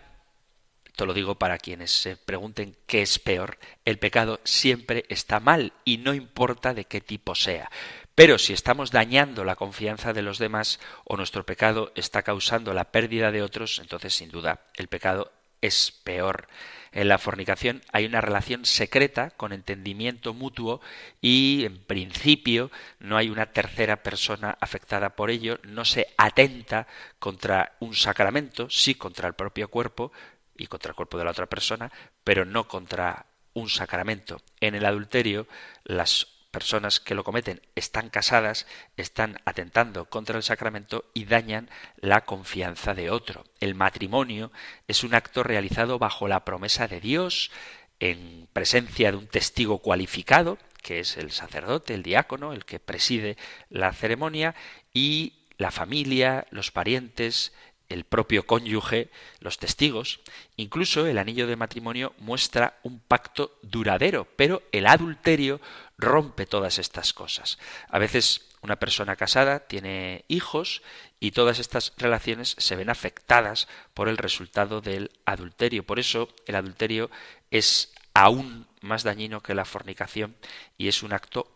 esto 0.85 1.05
lo 1.05 1.13
digo 1.13 1.35
para 1.35 1.57
quienes 1.57 1.91
se 1.91 2.15
pregunten 2.15 2.77
qué 2.85 3.01
es 3.01 3.19
peor, 3.19 3.59
el 3.83 3.99
pecado 3.99 4.39
siempre 4.45 5.03
está 5.09 5.41
mal 5.41 5.73
y 5.83 5.97
no 5.97 6.13
importa 6.13 6.73
de 6.73 6.85
qué 6.85 7.01
tipo 7.01 7.35
sea. 7.35 7.69
Pero 8.15 8.37
si 8.37 8.53
estamos 8.53 8.91
dañando 8.91 9.43
la 9.43 9.57
confianza 9.57 10.13
de 10.13 10.21
los 10.21 10.37
demás 10.37 10.79
o 11.03 11.17
nuestro 11.17 11.45
pecado 11.45 11.91
está 11.93 12.23
causando 12.23 12.73
la 12.73 12.85
pérdida 12.85 13.33
de 13.33 13.41
otros, 13.41 13.79
entonces 13.79 14.13
sin 14.13 14.31
duda 14.31 14.61
el 14.77 14.87
pecado 14.87 15.33
es 15.59 15.91
peor. 16.05 16.47
En 16.91 17.07
la 17.07 17.17
fornicación 17.17 17.81
hay 17.91 18.05
una 18.05 18.21
relación 18.21 18.65
secreta 18.65 19.31
con 19.31 19.53
entendimiento 19.53 20.33
mutuo 20.33 20.81
y 21.21 21.65
en 21.65 21.79
principio 21.79 22.71
no 22.99 23.17
hay 23.17 23.29
una 23.29 23.47
tercera 23.47 24.03
persona 24.03 24.57
afectada 24.61 25.15
por 25.15 25.29
ello, 25.29 25.59
no 25.63 25.85
se 25.85 26.07
atenta 26.17 26.87
contra 27.19 27.73
un 27.79 27.95
sacramento, 27.95 28.69
sí 28.69 28.95
contra 28.95 29.27
el 29.27 29.33
propio 29.33 29.69
cuerpo, 29.69 30.11
y 30.57 30.67
contra 30.67 30.89
el 30.89 30.95
cuerpo 30.95 31.17
de 31.17 31.23
la 31.23 31.31
otra 31.31 31.45
persona, 31.45 31.91
pero 32.23 32.45
no 32.45 32.67
contra 32.67 33.27
un 33.53 33.69
sacramento. 33.69 34.41
En 34.59 34.75
el 34.75 34.85
adulterio, 34.85 35.47
las 35.83 36.27
personas 36.57 36.99
que 36.99 37.13
lo 37.13 37.23
cometen 37.23 37.61
están 37.75 38.09
casadas, 38.09 38.65
están 38.95 39.39
atentando 39.45 40.05
contra 40.05 40.37
el 40.37 40.41
sacramento 40.41 41.05
y 41.13 41.25
dañan 41.25 41.69
la 41.97 42.21
confianza 42.21 42.95
de 42.95 43.11
otro. 43.11 43.43
El 43.59 43.75
matrimonio 43.75 44.51
es 44.87 45.03
un 45.03 45.13
acto 45.13 45.43
realizado 45.43 45.99
bajo 45.99 46.27
la 46.27 46.45
promesa 46.45 46.87
de 46.87 46.99
Dios, 46.99 47.51
en 47.99 48.47
presencia 48.53 49.11
de 49.11 49.17
un 49.17 49.27
testigo 49.27 49.83
cualificado, 49.83 50.57
que 50.81 50.99
es 50.99 51.17
el 51.17 51.29
sacerdote, 51.29 51.93
el 51.93 52.01
diácono, 52.01 52.53
el 52.53 52.65
que 52.65 52.79
preside 52.79 53.37
la 53.69 53.93
ceremonia, 53.93 54.55
y 54.95 55.33
la 55.59 55.69
familia, 55.69 56.47
los 56.49 56.71
parientes, 56.71 57.53
el 57.89 58.03
propio 58.03 58.45
cónyuge, 58.45 59.09
los 59.39 59.57
testigos. 59.57 60.19
Incluso 60.55 61.05
el 61.05 61.17
anillo 61.17 61.47
de 61.47 61.55
matrimonio 61.55 62.13
muestra 62.17 62.79
un 62.83 62.99
pacto 62.99 63.57
duradero, 63.61 64.27
pero 64.35 64.63
el 64.71 64.87
adulterio 64.87 65.61
rompe 65.97 66.45
todas 66.45 66.79
estas 66.79 67.13
cosas. 67.13 67.57
A 67.89 67.99
veces 67.99 68.47
una 68.61 68.77
persona 68.77 69.15
casada 69.15 69.59
tiene 69.59 70.25
hijos 70.27 70.81
y 71.19 71.31
todas 71.31 71.59
estas 71.59 71.93
relaciones 71.97 72.55
se 72.57 72.75
ven 72.75 72.89
afectadas 72.89 73.67
por 73.93 74.09
el 74.09 74.17
resultado 74.17 74.81
del 74.81 75.11
adulterio. 75.25 75.85
Por 75.85 75.99
eso 75.99 76.29
el 76.45 76.55
adulterio 76.55 77.09
es 77.51 77.93
aún 78.13 78.67
más 78.81 79.03
dañino 79.03 79.41
que 79.41 79.55
la 79.55 79.65
fornicación 79.65 80.35
y 80.77 80.87
es 80.87 81.03
un 81.03 81.13
acto 81.13 81.51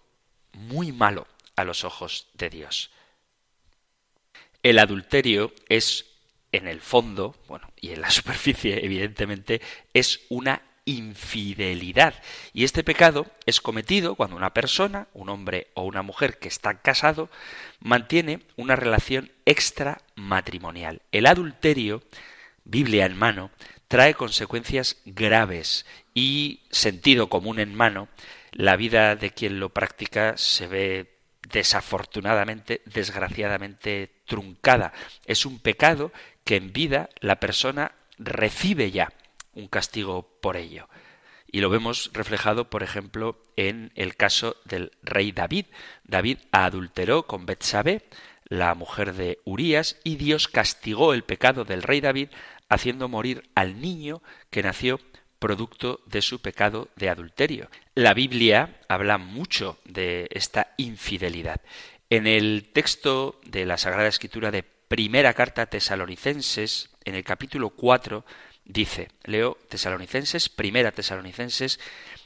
muy 0.53 0.91
malo 0.91 1.27
a 1.55 1.63
los 1.63 1.83
ojos 1.83 2.27
de 2.33 2.49
Dios. 2.49 2.91
El 4.63 4.77
adulterio 4.77 5.53
es 5.69 6.10
en 6.51 6.67
el 6.67 6.81
fondo, 6.81 7.35
bueno, 7.47 7.71
y 7.79 7.91
en 7.91 8.01
la 8.01 8.09
superficie, 8.09 8.85
evidentemente, 8.85 9.61
es 9.93 10.21
una 10.29 10.61
infidelidad. 10.85 12.15
Y 12.53 12.63
este 12.63 12.83
pecado 12.83 13.27
es 13.45 13.61
cometido 13.61 14.15
cuando 14.15 14.35
una 14.35 14.53
persona, 14.53 15.07
un 15.13 15.29
hombre 15.29 15.67
o 15.73 15.83
una 15.83 16.01
mujer 16.01 16.39
que 16.39 16.47
está 16.47 16.81
casado, 16.81 17.29
mantiene 17.79 18.41
una 18.57 18.75
relación 18.75 19.31
extramatrimonial. 19.45 21.01
El 21.11 21.27
adulterio, 21.27 22.03
Biblia 22.63 23.05
en 23.05 23.15
mano, 23.15 23.51
trae 23.87 24.13
consecuencias 24.13 24.97
graves 25.05 25.85
y 26.13 26.61
sentido 26.71 27.29
común 27.29 27.59
en 27.59 27.75
mano. 27.75 28.07
La 28.51 28.75
vida 28.75 29.15
de 29.15 29.31
quien 29.31 29.59
lo 29.59 29.69
practica 29.69 30.35
se 30.37 30.67
ve 30.67 31.11
desafortunadamente, 31.51 32.81
desgraciadamente 32.85 34.11
truncada. 34.25 34.93
Es 35.25 35.45
un 35.45 35.59
pecado 35.59 36.11
que 36.43 36.55
en 36.55 36.73
vida 36.73 37.09
la 37.19 37.39
persona 37.39 37.93
recibe 38.17 38.91
ya 38.91 39.11
un 39.53 39.67
castigo 39.67 40.37
por 40.41 40.57
ello. 40.57 40.87
Y 41.51 41.59
lo 41.59 41.69
vemos 41.69 42.11
reflejado, 42.13 42.69
por 42.69 42.81
ejemplo, 42.81 43.43
en 43.57 43.91
el 43.95 44.15
caso 44.15 44.55
del 44.63 44.91
rey 45.03 45.31
David. 45.31 45.65
David 46.05 46.37
adulteró 46.51 47.23
con 47.23 47.45
Betsabé, 47.45 48.03
la 48.45 48.73
mujer 48.73 49.13
de 49.13 49.39
Urías, 49.43 49.99
y 50.03 50.15
Dios 50.15 50.47
castigó 50.47 51.13
el 51.13 51.23
pecado 51.23 51.65
del 51.65 51.83
rey 51.83 51.99
David 51.99 52.29
haciendo 52.69 53.09
morir 53.09 53.49
al 53.53 53.81
niño 53.81 54.21
que 54.49 54.63
nació 54.63 54.99
producto 55.39 56.01
de 56.05 56.21
su 56.21 56.41
pecado 56.41 56.87
de 56.95 57.09
adulterio. 57.09 57.69
La 57.95 58.13
Biblia 58.13 58.79
habla 58.87 59.17
mucho 59.17 59.79
de 59.83 60.29
esta 60.31 60.73
infidelidad. 60.77 61.61
En 62.09 62.27
el 62.27 62.69
texto 62.71 63.41
de 63.45 63.65
la 63.65 63.77
Sagrada 63.77 64.07
Escritura 64.07 64.51
de 64.51 64.63
Primera 64.91 65.33
Carta 65.33 65.61
a 65.61 65.65
Tesalonicenses, 65.67 66.89
en 67.05 67.15
el 67.15 67.23
capítulo 67.23 67.69
4, 67.69 68.25
dice, 68.65 69.07
leo 69.23 69.57
Tesalonicenses, 69.69 70.49
Primera 70.49 70.91
Tesalonicenses, 70.91 71.79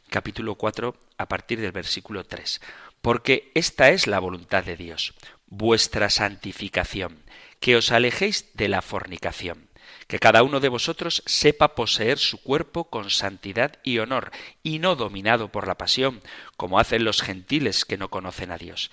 capítulo 0.09 0.55
4, 0.55 0.95
a 1.19 1.27
partir 1.27 1.61
del 1.61 1.71
versículo 1.71 2.23
3. 2.23 2.61
Porque 3.03 3.51
esta 3.53 3.91
es 3.91 4.07
la 4.07 4.17
voluntad 4.17 4.63
de 4.63 4.77
Dios, 4.77 5.13
vuestra 5.45 6.09
santificación, 6.09 7.21
que 7.59 7.75
os 7.75 7.91
alejéis 7.91 8.49
de 8.55 8.67
la 8.67 8.81
fornicación 8.81 9.69
que 10.07 10.19
cada 10.19 10.43
uno 10.43 10.59
de 10.59 10.69
vosotros 10.69 11.23
sepa 11.25 11.73
poseer 11.75 12.19
su 12.19 12.41
cuerpo 12.41 12.89
con 12.89 13.09
santidad 13.09 13.79
y 13.83 13.99
honor, 13.99 14.31
y 14.61 14.79
no 14.79 14.95
dominado 14.95 15.51
por 15.51 15.67
la 15.67 15.77
pasión, 15.77 16.21
como 16.57 16.79
hacen 16.79 17.03
los 17.03 17.21
gentiles 17.21 17.85
que 17.85 17.97
no 17.97 18.09
conocen 18.09 18.51
a 18.51 18.57
Dios. 18.57 18.91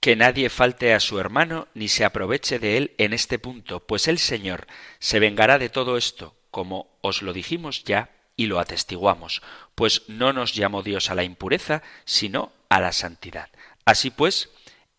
Que 0.00 0.14
nadie 0.14 0.48
falte 0.48 0.94
a 0.94 1.00
su 1.00 1.18
hermano 1.18 1.68
ni 1.74 1.88
se 1.88 2.04
aproveche 2.04 2.58
de 2.58 2.76
él 2.76 2.94
en 2.98 3.12
este 3.12 3.38
punto, 3.38 3.80
pues 3.80 4.06
el 4.06 4.18
Señor 4.18 4.66
se 5.00 5.18
vengará 5.18 5.58
de 5.58 5.68
todo 5.68 5.96
esto, 5.96 6.36
como 6.50 6.88
os 7.00 7.22
lo 7.22 7.32
dijimos 7.32 7.84
ya 7.84 8.10
y 8.36 8.46
lo 8.46 8.60
atestiguamos, 8.60 9.42
pues 9.74 10.02
no 10.06 10.32
nos 10.32 10.54
llamó 10.54 10.82
Dios 10.84 11.10
a 11.10 11.16
la 11.16 11.24
impureza, 11.24 11.82
sino 12.04 12.52
a 12.68 12.80
la 12.80 12.92
santidad. 12.92 13.50
Así 13.84 14.10
pues, 14.10 14.50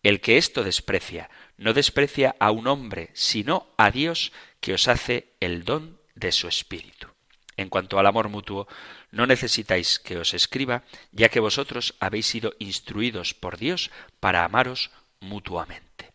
el 0.02 0.20
que 0.20 0.36
esto 0.36 0.62
desprecia, 0.62 1.30
no 1.56 1.72
desprecia 1.72 2.36
a 2.38 2.50
un 2.50 2.66
hombre, 2.66 3.10
sino 3.14 3.68
a 3.78 3.90
Dios, 3.90 4.32
que 4.60 4.74
os 4.74 4.88
hace 4.88 5.32
el 5.40 5.64
don 5.64 5.98
de 6.14 6.32
su 6.32 6.48
Espíritu. 6.48 7.08
En 7.56 7.68
cuanto 7.68 7.98
al 7.98 8.06
amor 8.06 8.28
mutuo, 8.28 8.68
no 9.10 9.26
necesitáis 9.26 9.98
que 9.98 10.18
os 10.18 10.34
escriba, 10.34 10.84
ya 11.12 11.28
que 11.28 11.40
vosotros 11.40 11.94
habéis 12.00 12.26
sido 12.26 12.54
instruidos 12.58 13.34
por 13.34 13.58
Dios 13.58 13.90
para 14.20 14.44
amaros 14.44 14.90
mutuamente. 15.20 16.12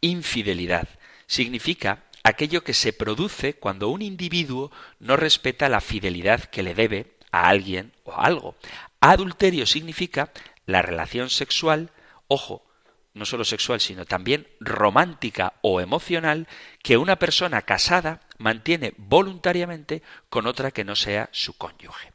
Infidelidad 0.00 0.88
significa 1.26 2.04
aquello 2.22 2.62
que 2.62 2.74
se 2.74 2.92
produce 2.92 3.54
cuando 3.54 3.88
un 3.88 4.02
individuo 4.02 4.70
no 4.98 5.16
respeta 5.16 5.68
la 5.68 5.80
fidelidad 5.80 6.44
que 6.44 6.62
le 6.62 6.74
debe 6.74 7.16
a 7.30 7.48
alguien 7.48 7.92
o 8.04 8.12
a 8.12 8.24
algo. 8.24 8.56
Adulterio 9.00 9.66
significa 9.66 10.32
la 10.66 10.82
relación 10.82 11.30
sexual, 11.30 11.90
ojo, 12.26 12.67
no 13.14 13.24
solo 13.24 13.44
sexual, 13.44 13.80
sino 13.80 14.04
también 14.04 14.48
romántica 14.60 15.54
o 15.62 15.80
emocional, 15.80 16.46
que 16.82 16.96
una 16.96 17.16
persona 17.16 17.62
casada 17.62 18.20
mantiene 18.38 18.94
voluntariamente 18.96 20.02
con 20.28 20.46
otra 20.46 20.70
que 20.70 20.84
no 20.84 20.96
sea 20.96 21.28
su 21.32 21.56
cónyuge. 21.56 22.12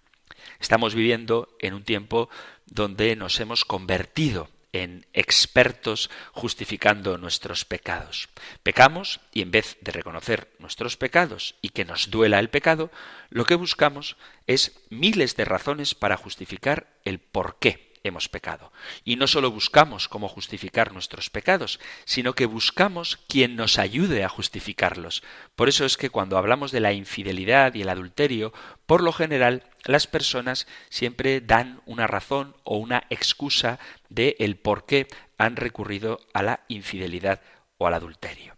Estamos 0.60 0.96
viviendo 0.96 1.50
en 1.60 1.74
un 1.74 1.84
tiempo 1.84 2.30
donde 2.66 3.16
nos 3.16 3.40
hemos 3.40 3.66
convertido 3.66 4.50
en 4.72 5.06
expertos 5.14 6.10
justificando 6.32 7.18
nuestros 7.18 7.64
pecados. 7.64 8.30
Pecamos 8.64 9.20
y 9.32 9.42
en 9.42 9.52
vez 9.52 9.78
de 9.82 9.92
reconocer 9.92 10.50
nuestros 10.58 10.98
pecados 10.98 11.56
y 11.62 11.70
que 11.70 11.86
nos 11.86 12.10
duela 12.10 12.40
el 12.40 12.50
pecado, 12.50 12.90
lo 13.30 13.46
que 13.46 13.56
buscamos 13.56 14.18
es 14.48 14.80
miles 14.90 15.36
de 15.36 15.46
razones 15.46 15.94
para 15.94 16.18
justificar 16.18 16.88
el 17.06 17.20
por 17.20 17.60
qué 17.60 17.93
hemos 18.04 18.30
pecado. 18.30 18.72
Y 19.04 19.16
no 19.16 19.28
solo 19.28 19.50
buscamos 19.50 20.08
cómo 20.08 20.28
justificar 20.28 20.94
nuestros 20.94 21.30
pecados, 21.30 21.80
sino 22.06 22.34
que 22.34 22.46
buscamos 22.46 23.18
quien 23.28 23.56
nos 23.56 23.80
ayude 23.80 24.24
a 24.24 24.30
justificarlos. 24.30 25.24
Por 25.56 25.70
eso 25.70 25.86
es 25.86 25.98
que 25.98 26.10
cuando 26.10 26.38
hablamos 26.38 26.72
de 26.72 26.82
la 26.82 26.94
infidelidad 26.94 27.74
y 27.74 27.82
el 27.82 27.90
adulterio, 27.90 28.54
por 28.86 29.02
lo 29.02 29.14
general 29.14 29.64
las 29.86 30.08
personas 30.08 30.68
siempre 30.90 31.42
dan 31.42 31.82
una 31.86 32.08
razón 32.08 32.56
o 32.64 32.78
una 32.78 33.04
excusa 33.10 33.80
de 34.10 34.36
el 34.40 34.58
por 34.58 34.86
qué 34.86 35.08
han 35.38 35.56
recurrido 35.56 36.20
a 36.34 36.44
la 36.44 36.62
infidelidad 36.68 37.42
o 37.78 37.88
al 37.88 37.94
adulterio 37.96 38.53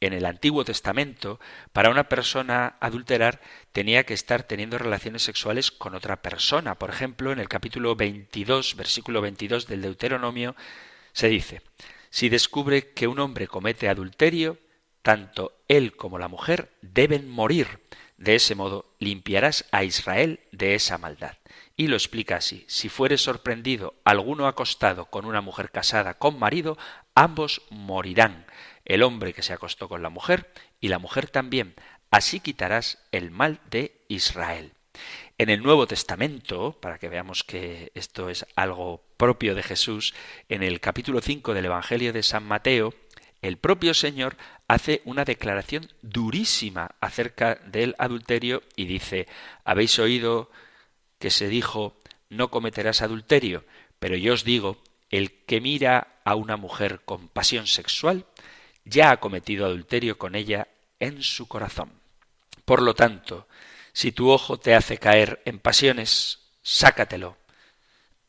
en 0.00 0.12
el 0.14 0.24
Antiguo 0.24 0.64
Testamento, 0.64 1.38
para 1.72 1.90
una 1.90 2.08
persona 2.08 2.76
adulterar 2.80 3.40
tenía 3.72 4.04
que 4.04 4.14
estar 4.14 4.42
teniendo 4.42 4.78
relaciones 4.78 5.22
sexuales 5.22 5.70
con 5.70 5.94
otra 5.94 6.22
persona. 6.22 6.76
Por 6.76 6.90
ejemplo, 6.90 7.32
en 7.32 7.38
el 7.38 7.48
capítulo 7.48 7.94
22, 7.96 8.76
versículo 8.76 9.20
22 9.20 9.66
del 9.66 9.82
Deuteronomio, 9.82 10.56
se 11.12 11.28
dice, 11.28 11.62
si 12.08 12.28
descubre 12.28 12.92
que 12.92 13.06
un 13.06 13.20
hombre 13.20 13.46
comete 13.46 13.88
adulterio, 13.88 14.58
tanto 15.02 15.62
él 15.68 15.96
como 15.96 16.18
la 16.18 16.28
mujer 16.28 16.72
deben 16.82 17.28
morir. 17.28 17.80
De 18.16 18.34
ese 18.34 18.54
modo 18.54 18.94
limpiarás 18.98 19.64
a 19.70 19.82
Israel 19.82 20.40
de 20.52 20.74
esa 20.74 20.98
maldad. 20.98 21.38
Y 21.74 21.86
lo 21.86 21.96
explica 21.96 22.36
así, 22.36 22.66
si 22.68 22.90
fuere 22.90 23.16
sorprendido 23.16 23.94
alguno 24.04 24.46
acostado 24.46 25.06
con 25.06 25.24
una 25.24 25.40
mujer 25.40 25.70
casada 25.70 26.14
con 26.14 26.38
marido, 26.38 26.76
ambos 27.14 27.62
morirán 27.70 28.44
el 28.84 29.02
hombre 29.02 29.32
que 29.32 29.42
se 29.42 29.52
acostó 29.52 29.88
con 29.88 30.02
la 30.02 30.10
mujer 30.10 30.52
y 30.80 30.88
la 30.88 30.98
mujer 30.98 31.28
también. 31.28 31.74
Así 32.10 32.40
quitarás 32.40 32.98
el 33.12 33.30
mal 33.30 33.60
de 33.70 34.04
Israel. 34.08 34.72
En 35.38 35.48
el 35.48 35.62
Nuevo 35.62 35.86
Testamento, 35.86 36.78
para 36.80 36.98
que 36.98 37.08
veamos 37.08 37.44
que 37.44 37.92
esto 37.94 38.28
es 38.28 38.44
algo 38.56 39.02
propio 39.16 39.54
de 39.54 39.62
Jesús, 39.62 40.14
en 40.48 40.62
el 40.62 40.80
capítulo 40.80 41.20
5 41.20 41.54
del 41.54 41.66
Evangelio 41.66 42.12
de 42.12 42.22
San 42.22 42.44
Mateo, 42.44 42.92
el 43.42 43.56
propio 43.56 43.94
Señor 43.94 44.36
hace 44.68 45.00
una 45.04 45.24
declaración 45.24 45.88
durísima 46.02 46.94
acerca 47.00 47.54
del 47.66 47.94
adulterio 47.98 48.62
y 48.76 48.84
dice, 48.84 49.26
habéis 49.64 49.98
oído 49.98 50.50
que 51.18 51.30
se 51.30 51.48
dijo, 51.48 51.96
no 52.28 52.50
cometerás 52.50 53.00
adulterio, 53.00 53.64
pero 53.98 54.16
yo 54.16 54.34
os 54.34 54.44
digo, 54.44 54.82
el 55.10 55.32
que 55.44 55.60
mira 55.60 56.20
a 56.24 56.34
una 56.34 56.56
mujer 56.56 57.00
con 57.04 57.28
pasión 57.28 57.66
sexual, 57.66 58.26
ya 58.84 59.10
ha 59.10 59.20
cometido 59.20 59.66
adulterio 59.66 60.18
con 60.18 60.34
ella 60.34 60.68
en 60.98 61.22
su 61.22 61.48
corazón. 61.48 61.92
Por 62.64 62.82
lo 62.82 62.94
tanto, 62.94 63.48
si 63.92 64.12
tu 64.12 64.30
ojo 64.30 64.58
te 64.58 64.74
hace 64.74 64.98
caer 64.98 65.42
en 65.44 65.58
pasiones, 65.58 66.38
sácatelo. 66.62 67.36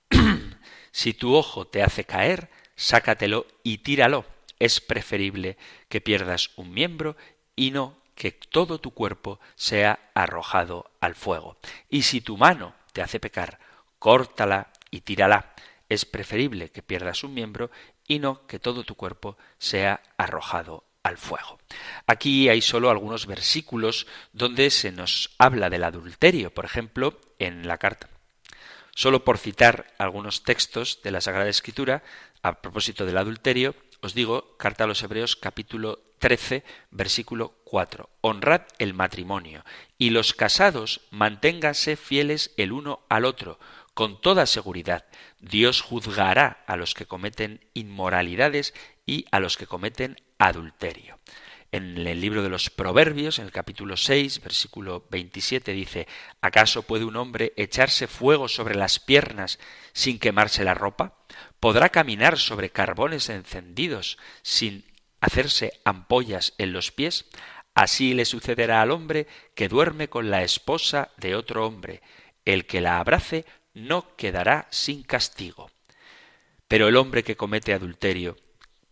si 0.92 1.14
tu 1.14 1.36
ojo 1.36 1.68
te 1.68 1.84
hace 1.84 2.06
caer, 2.06 2.50
sácatelo 2.76 3.46
y 3.64 3.80
tíralo. 3.80 4.26
Es 4.60 4.80
preferible 4.80 5.58
que 5.90 6.02
pierdas 6.02 6.52
un 6.56 6.74
miembro 6.74 7.16
y 7.56 7.72
no 7.72 7.98
que 8.16 8.32
todo 8.32 8.80
tu 8.80 8.92
cuerpo 8.92 9.40
sea 9.56 10.12
arrojado 10.14 10.92
al 11.00 11.16
fuego. 11.16 11.58
Y 11.90 12.04
si 12.04 12.22
tu 12.22 12.38
mano 12.38 12.76
te 12.94 13.02
hace 13.02 13.20
pecar, 13.20 13.60
córtala 14.00 14.72
y 14.92 15.02
tírala. 15.02 15.54
Es 15.90 16.06
preferible 16.06 16.70
que 16.70 16.84
pierdas 16.84 17.24
un 17.24 17.34
miembro 17.34 17.72
y 18.08 18.20
no 18.20 18.46
que 18.48 18.60
todo 18.60 18.84
tu 18.84 18.96
cuerpo 18.96 19.38
sea 19.58 20.02
arrojado 20.18 20.86
al 21.04 21.18
fuego. 21.18 21.60
Aquí 22.08 22.50
hay 22.50 22.62
solo 22.62 22.90
algunos 22.90 23.26
versículos 23.26 24.08
donde 24.34 24.70
se 24.70 24.92
nos 24.92 25.32
habla 25.38 25.70
del 25.70 25.84
adulterio, 25.84 26.54
por 26.54 26.66
ejemplo, 26.66 27.20
en 27.40 27.68
la 27.68 27.78
carta. 27.78 28.10
Solo 28.94 29.24
por 29.24 29.38
citar 29.38 29.94
algunos 29.98 30.44
textos 30.44 31.00
de 31.04 31.12
la 31.12 31.22
Sagrada 31.22 31.50
Escritura, 31.50 32.04
a 32.44 32.62
propósito 32.62 33.06
del 33.06 33.18
adulterio, 33.18 33.76
os 34.02 34.14
digo, 34.14 34.58
carta 34.58 34.84
a 34.84 34.88
los 34.88 35.02
Hebreos 35.04 35.36
capítulo 35.36 36.00
13, 36.20 36.64
versículo 36.92 37.56
4. 37.64 38.10
Honrad 38.22 38.64
el 38.80 38.94
matrimonio, 38.94 39.64
y 39.98 40.10
los 40.10 40.34
casados 40.34 41.02
manténganse 41.10 41.96
fieles 41.96 42.52
el 42.58 42.72
uno 42.72 43.02
al 43.10 43.26
otro, 43.26 43.60
con 43.93 44.21
toda 44.21 44.45
seguridad. 44.45 45.06
Dios 45.39 45.82
juzgará 45.82 46.63
a 46.67 46.75
los 46.75 46.93
que 46.93 47.06
cometen 47.06 47.65
inmoralidades 47.73 48.73
y 49.06 49.25
a 49.32 49.39
los 49.39 49.58
que 49.58 49.67
cometen 49.67 50.17
adulterio. 50.38 51.19
En 51.73 51.97
el 52.06 52.19
libro 52.19 52.43
de 52.43 52.49
los 52.49 52.69
Proverbios, 52.69 53.39
en 53.39 53.45
el 53.45 53.51
capítulo 53.51 53.95
6, 53.95 54.41
versículo 54.41 55.08
27, 55.10 55.71
dice, 55.71 56.06
¿acaso 56.41 56.84
puede 56.84 57.06
un 57.06 57.15
hombre 57.15 57.54
echarse 57.56 58.08
fuego 58.08 58.49
sobre 58.49 58.75
las 58.75 58.99
piernas 58.99 59.58
sin 59.93 60.19
quemarse 60.19 60.65
la 60.65 60.73
ropa? 60.73 61.15
¿Podrá 61.62 61.88
caminar 61.88 62.38
sobre 62.38 62.71
carbones 62.71 63.30
encendidos 63.30 64.17
sin 64.41 64.86
hacerse 65.21 65.80
ampollas 65.86 66.54
en 66.58 66.73
los 66.73 66.91
pies? 66.91 67.27
Así 67.73 68.13
le 68.13 68.25
sucederá 68.25 68.82
al 68.82 68.91
hombre 68.91 69.27
que 69.56 69.69
duerme 69.69 70.10
con 70.10 70.30
la 70.30 70.43
esposa 70.43 71.12
de 71.15 71.36
otro 71.36 71.65
hombre. 71.65 72.01
El 72.43 72.65
que 72.65 72.82
la 72.82 72.99
abrace 72.99 73.45
no 73.74 74.16
quedará 74.16 74.68
sin 74.70 75.04
castigo. 75.04 75.70
Pero 76.68 76.88
el 76.88 76.96
hombre 76.96 77.24
que 77.24 77.36
comete 77.36 77.74
adulterio 77.74 78.38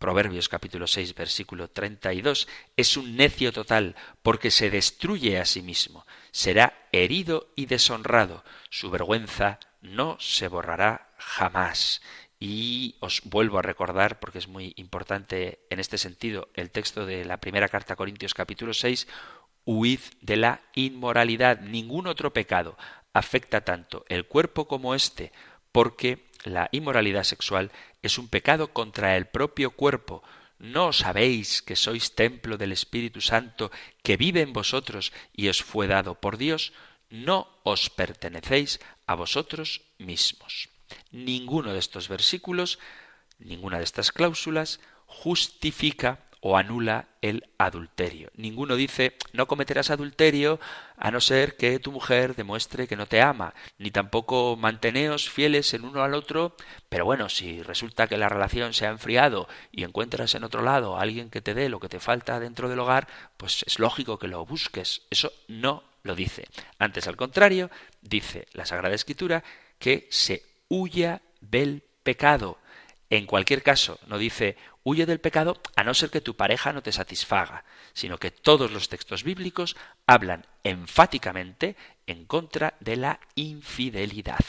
Proverbios 0.00 0.48
capítulo 0.48 0.86
6 0.86 1.14
versículo 1.14 1.68
32, 1.68 2.48
es 2.74 2.96
un 2.96 3.16
necio 3.16 3.52
total 3.52 3.96
porque 4.22 4.50
se 4.50 4.70
destruye 4.70 5.38
a 5.38 5.44
sí 5.44 5.60
mismo, 5.60 6.06
será 6.32 6.88
herido 6.90 7.52
y 7.54 7.66
deshonrado, 7.66 8.42
su 8.70 8.88
vergüenza 8.88 9.60
no 9.82 10.16
se 10.18 10.48
borrará 10.48 11.12
jamás. 11.18 12.00
Y 12.42 12.96
os 13.00 13.20
vuelvo 13.26 13.58
a 13.58 13.62
recordar, 13.62 14.20
porque 14.20 14.38
es 14.38 14.48
muy 14.48 14.72
importante 14.76 15.66
en 15.68 15.80
este 15.80 15.98
sentido, 15.98 16.48
el 16.54 16.70
texto 16.70 17.04
de 17.04 17.26
la 17.26 17.36
primera 17.36 17.68
carta 17.68 17.92
a 17.92 17.96
Corintios 17.96 18.32
capítulo 18.32 18.72
6, 18.72 19.06
huid 19.66 20.00
de 20.22 20.36
la 20.38 20.62
inmoralidad. 20.74 21.60
Ningún 21.60 22.06
otro 22.06 22.32
pecado 22.32 22.78
afecta 23.12 23.62
tanto 23.62 24.04
el 24.08 24.26
cuerpo 24.26 24.66
como 24.66 24.94
éste, 24.94 25.32
porque 25.72 26.26
la 26.44 26.68
inmoralidad 26.72 27.24
sexual 27.24 27.70
es 28.02 28.18
un 28.18 28.28
pecado 28.28 28.72
contra 28.72 29.16
el 29.16 29.26
propio 29.26 29.72
cuerpo. 29.72 30.22
¿No 30.58 30.92
sabéis 30.92 31.62
que 31.62 31.76
sois 31.76 32.14
templo 32.14 32.58
del 32.58 32.72
Espíritu 32.72 33.20
Santo 33.20 33.70
que 34.02 34.16
vive 34.16 34.42
en 34.42 34.52
vosotros 34.52 35.12
y 35.32 35.48
os 35.48 35.62
fue 35.62 35.86
dado 35.86 36.20
por 36.20 36.36
Dios? 36.36 36.72
No 37.08 37.48
os 37.64 37.90
pertenecéis 37.90 38.80
a 39.06 39.14
vosotros 39.14 39.82
mismos. 39.98 40.68
Ninguno 41.10 41.72
de 41.72 41.78
estos 41.78 42.08
versículos, 42.08 42.78
ninguna 43.38 43.78
de 43.78 43.84
estas 43.84 44.12
cláusulas 44.12 44.80
justifica 45.06 46.20
o 46.40 46.56
anula 46.56 47.08
el 47.20 47.44
adulterio. 47.58 48.30
Ninguno 48.34 48.76
dice 48.76 49.14
no 49.32 49.46
cometerás 49.46 49.90
adulterio 49.90 50.58
a 50.96 51.10
no 51.10 51.20
ser 51.20 51.56
que 51.56 51.78
tu 51.78 51.92
mujer 51.92 52.34
demuestre 52.34 52.88
que 52.88 52.96
no 52.96 53.06
te 53.06 53.20
ama, 53.20 53.54
ni 53.78 53.90
tampoco 53.90 54.56
manteneos 54.56 55.28
fieles 55.28 55.72
en 55.74 55.84
uno 55.84 56.02
al 56.02 56.14
otro, 56.14 56.56
pero 56.88 57.04
bueno, 57.04 57.28
si 57.28 57.62
resulta 57.62 58.06
que 58.06 58.16
la 58.16 58.28
relación 58.28 58.72
se 58.72 58.86
ha 58.86 58.90
enfriado 58.90 59.48
y 59.70 59.84
encuentras 59.84 60.34
en 60.34 60.44
otro 60.44 60.62
lado 60.62 60.96
a 60.96 61.02
alguien 61.02 61.30
que 61.30 61.42
te 61.42 61.54
dé 61.54 61.68
lo 61.68 61.80
que 61.80 61.88
te 61.88 62.00
falta 62.00 62.40
dentro 62.40 62.68
del 62.68 62.80
hogar, 62.80 63.06
pues 63.36 63.64
es 63.66 63.78
lógico 63.78 64.18
que 64.18 64.28
lo 64.28 64.44
busques. 64.46 65.02
Eso 65.10 65.32
no 65.48 65.84
lo 66.02 66.14
dice. 66.14 66.48
Antes, 66.78 67.06
al 67.06 67.16
contrario, 67.16 67.70
dice 68.00 68.46
la 68.52 68.66
Sagrada 68.66 68.94
Escritura 68.94 69.44
que 69.78 70.06
se 70.10 70.42
huya 70.68 71.22
del 71.40 71.82
pecado. 72.02 72.58
En 73.10 73.26
cualquier 73.26 73.62
caso, 73.64 73.98
no 74.06 74.18
dice 74.18 74.56
huye 74.84 75.04
del 75.04 75.20
pecado 75.20 75.60
a 75.76 75.82
no 75.82 75.94
ser 75.94 76.10
que 76.10 76.20
tu 76.20 76.36
pareja 76.36 76.72
no 76.72 76.82
te 76.82 76.92
satisfaga, 76.92 77.64
sino 77.92 78.18
que 78.18 78.30
todos 78.30 78.70
los 78.70 78.88
textos 78.88 79.24
bíblicos 79.24 79.76
hablan 80.06 80.46
enfáticamente 80.62 81.76
en 82.06 82.24
contra 82.24 82.74
de 82.80 82.96
la 82.96 83.20
infidelidad. 83.34 84.44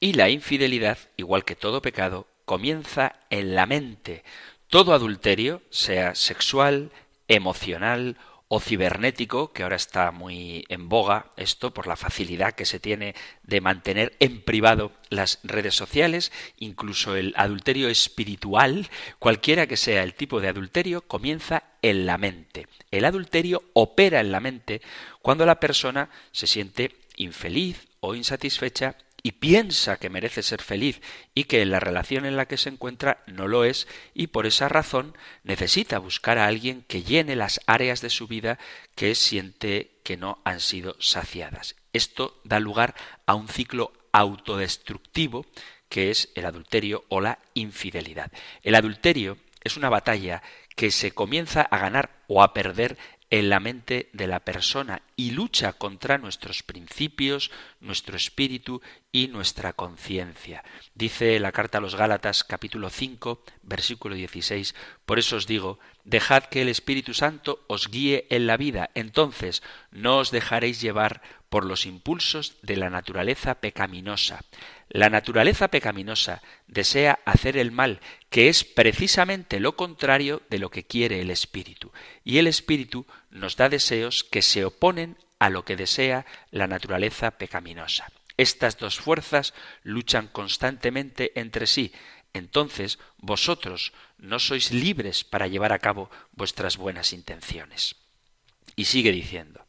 Y 0.00 0.14
la 0.14 0.30
infidelidad, 0.30 0.98
igual 1.16 1.44
que 1.44 1.54
todo 1.54 1.82
pecado, 1.82 2.26
comienza 2.44 3.12
en 3.30 3.54
la 3.54 3.66
mente. 3.66 4.24
Todo 4.68 4.94
adulterio, 4.94 5.62
sea 5.70 6.14
sexual, 6.14 6.90
emocional 7.28 8.16
o 8.54 8.60
cibernético, 8.60 9.50
que 9.54 9.62
ahora 9.62 9.76
está 9.76 10.10
muy 10.10 10.66
en 10.68 10.90
boga 10.90 11.30
esto 11.38 11.72
por 11.72 11.86
la 11.86 11.96
facilidad 11.96 12.52
que 12.52 12.66
se 12.66 12.78
tiene 12.78 13.14
de 13.44 13.62
mantener 13.62 14.14
en 14.20 14.42
privado 14.42 14.92
las 15.08 15.38
redes 15.42 15.74
sociales, 15.74 16.32
incluso 16.58 17.16
el 17.16 17.32
adulterio 17.38 17.88
espiritual, 17.88 18.90
cualquiera 19.18 19.66
que 19.66 19.78
sea 19.78 20.02
el 20.02 20.12
tipo 20.12 20.42
de 20.42 20.48
adulterio, 20.48 21.00
comienza 21.00 21.62
en 21.80 22.04
la 22.04 22.18
mente. 22.18 22.66
El 22.90 23.06
adulterio 23.06 23.62
opera 23.72 24.20
en 24.20 24.30
la 24.30 24.40
mente 24.40 24.82
cuando 25.22 25.46
la 25.46 25.58
persona 25.58 26.10
se 26.30 26.46
siente 26.46 26.94
infeliz 27.16 27.88
o 28.00 28.14
insatisfecha 28.14 28.96
y 29.22 29.32
piensa 29.32 29.98
que 29.98 30.10
merece 30.10 30.42
ser 30.42 30.62
feliz 30.62 31.00
y 31.34 31.44
que 31.44 31.64
la 31.64 31.80
relación 31.80 32.24
en 32.24 32.36
la 32.36 32.46
que 32.46 32.56
se 32.56 32.68
encuentra 32.68 33.22
no 33.26 33.46
lo 33.46 33.64
es 33.64 33.86
y 34.14 34.28
por 34.28 34.46
esa 34.46 34.68
razón 34.68 35.16
necesita 35.44 35.98
buscar 35.98 36.38
a 36.38 36.46
alguien 36.46 36.82
que 36.82 37.02
llene 37.02 37.36
las 37.36 37.60
áreas 37.66 38.00
de 38.00 38.10
su 38.10 38.26
vida 38.26 38.58
que 38.94 39.14
siente 39.14 40.00
que 40.02 40.16
no 40.16 40.40
han 40.44 40.60
sido 40.60 40.96
saciadas. 40.98 41.76
Esto 41.92 42.40
da 42.44 42.58
lugar 42.58 42.94
a 43.26 43.34
un 43.34 43.48
ciclo 43.48 43.92
autodestructivo 44.12 45.46
que 45.88 46.10
es 46.10 46.30
el 46.34 46.46
adulterio 46.46 47.04
o 47.08 47.20
la 47.20 47.38
infidelidad. 47.54 48.32
El 48.62 48.74
adulterio 48.74 49.36
es 49.62 49.76
una 49.76 49.90
batalla 49.90 50.42
que 50.74 50.90
se 50.90 51.12
comienza 51.12 51.62
a 51.62 51.78
ganar 51.78 52.22
o 52.26 52.42
a 52.42 52.54
perder 52.54 52.96
en 53.32 53.48
la 53.48 53.60
mente 53.60 54.10
de 54.12 54.26
la 54.26 54.40
persona 54.40 55.00
y 55.16 55.30
lucha 55.30 55.72
contra 55.72 56.18
nuestros 56.18 56.62
principios, 56.62 57.50
nuestro 57.80 58.14
espíritu 58.14 58.82
y 59.10 59.28
nuestra 59.28 59.72
conciencia. 59.72 60.62
Dice 60.94 61.40
la 61.40 61.50
carta 61.50 61.78
a 61.78 61.80
los 61.80 61.94
Gálatas 61.94 62.44
capítulo 62.44 62.90
5 62.90 63.42
versículo 63.62 64.16
16, 64.16 64.74
por 65.06 65.18
eso 65.18 65.36
os 65.36 65.46
digo, 65.46 65.78
dejad 66.04 66.44
que 66.44 66.60
el 66.60 66.68
Espíritu 66.68 67.14
Santo 67.14 67.64
os 67.68 67.88
guíe 67.88 68.26
en 68.28 68.46
la 68.46 68.58
vida, 68.58 68.90
entonces 68.94 69.62
no 69.90 70.18
os 70.18 70.30
dejaréis 70.30 70.82
llevar 70.82 71.22
por 71.52 71.66
los 71.66 71.84
impulsos 71.84 72.56
de 72.62 72.76
la 72.76 72.88
naturaleza 72.88 73.56
pecaminosa. 73.56 74.40
La 74.88 75.10
naturaleza 75.10 75.68
pecaminosa 75.68 76.40
desea 76.66 77.18
hacer 77.26 77.58
el 77.58 77.72
mal, 77.72 78.00
que 78.30 78.48
es 78.48 78.64
precisamente 78.64 79.60
lo 79.60 79.76
contrario 79.76 80.40
de 80.48 80.58
lo 80.58 80.70
que 80.70 80.84
quiere 80.84 81.20
el 81.20 81.28
espíritu, 81.28 81.92
y 82.24 82.38
el 82.38 82.46
espíritu 82.46 83.04
nos 83.28 83.56
da 83.56 83.68
deseos 83.68 84.24
que 84.24 84.40
se 84.40 84.64
oponen 84.64 85.18
a 85.38 85.50
lo 85.50 85.66
que 85.66 85.76
desea 85.76 86.24
la 86.52 86.68
naturaleza 86.68 87.32
pecaminosa. 87.32 88.10
Estas 88.38 88.78
dos 88.78 88.98
fuerzas 88.98 89.52
luchan 89.82 90.28
constantemente 90.28 91.38
entre 91.38 91.66
sí, 91.66 91.92
entonces 92.32 92.98
vosotros 93.18 93.92
no 94.16 94.38
sois 94.38 94.72
libres 94.72 95.22
para 95.22 95.48
llevar 95.48 95.74
a 95.74 95.80
cabo 95.80 96.10
vuestras 96.32 96.78
buenas 96.78 97.12
intenciones. 97.12 97.96
Y 98.74 98.86
sigue 98.86 99.12
diciendo, 99.12 99.66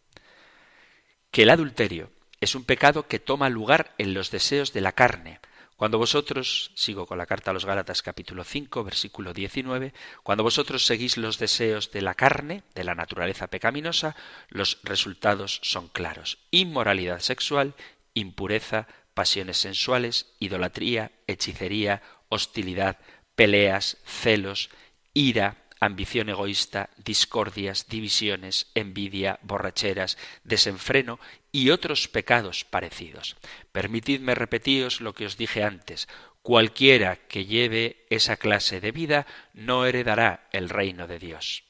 que 1.34 1.42
el 1.42 1.50
adulterio 1.50 2.12
es 2.42 2.54
un 2.54 2.64
pecado 2.64 3.08
que 3.08 3.18
toma 3.18 3.50
lugar 3.50 3.96
en 3.98 4.14
los 4.14 4.30
deseos 4.30 4.72
de 4.72 4.82
la 4.82 4.92
carne. 4.92 5.40
Cuando 5.76 5.98
vosotros, 5.98 6.70
sigo 6.76 7.08
con 7.08 7.18
la 7.18 7.26
carta 7.26 7.50
a 7.50 7.56
los 7.56 7.66
Gálatas 7.66 8.04
capítulo 8.04 8.44
5, 8.44 8.84
versículo 8.84 9.34
19, 9.34 9.94
cuando 10.22 10.44
vosotros 10.44 10.86
seguís 10.86 11.18
los 11.18 11.40
deseos 11.40 11.92
de 11.92 12.04
la 12.04 12.14
carne, 12.14 12.62
de 12.76 12.84
la 12.84 12.94
naturaleza 12.94 13.48
pecaminosa, 13.48 14.16
los 14.50 14.78
resultados 14.84 15.60
son 15.64 15.88
claros. 15.88 16.38
Inmoralidad 16.52 17.20
sexual, 17.20 17.74
impureza, 18.14 18.88
pasiones 19.16 19.58
sensuales, 19.58 20.36
idolatría, 20.38 21.14
hechicería, 21.26 22.04
hostilidad, 22.30 23.00
peleas, 23.36 23.98
celos, 24.06 24.70
ira, 25.16 25.63
ambición 25.86 26.30
egoísta, 26.30 26.90
discordias, 26.98 27.88
divisiones, 27.88 28.72
envidia, 28.76 29.40
borracheras, 29.42 30.18
desenfreno 30.44 31.20
y 31.52 31.70
otros 31.70 32.08
pecados 32.08 32.66
parecidos. 32.66 33.38
Permitidme 33.72 34.36
repetiros 34.36 35.02
lo 35.02 35.14
que 35.14 35.26
os 35.26 35.38
dije 35.38 35.64
antes. 35.64 36.08
Cualquiera 36.42 37.16
que 37.16 37.46
lleve 37.46 38.06
esa 38.10 38.38
clase 38.38 38.82
de 38.82 38.92
vida 38.92 39.26
no 39.54 39.86
heredará 39.86 40.48
el 40.52 40.70
reino 40.70 41.08
de 41.08 41.20
Dios. 41.20 41.64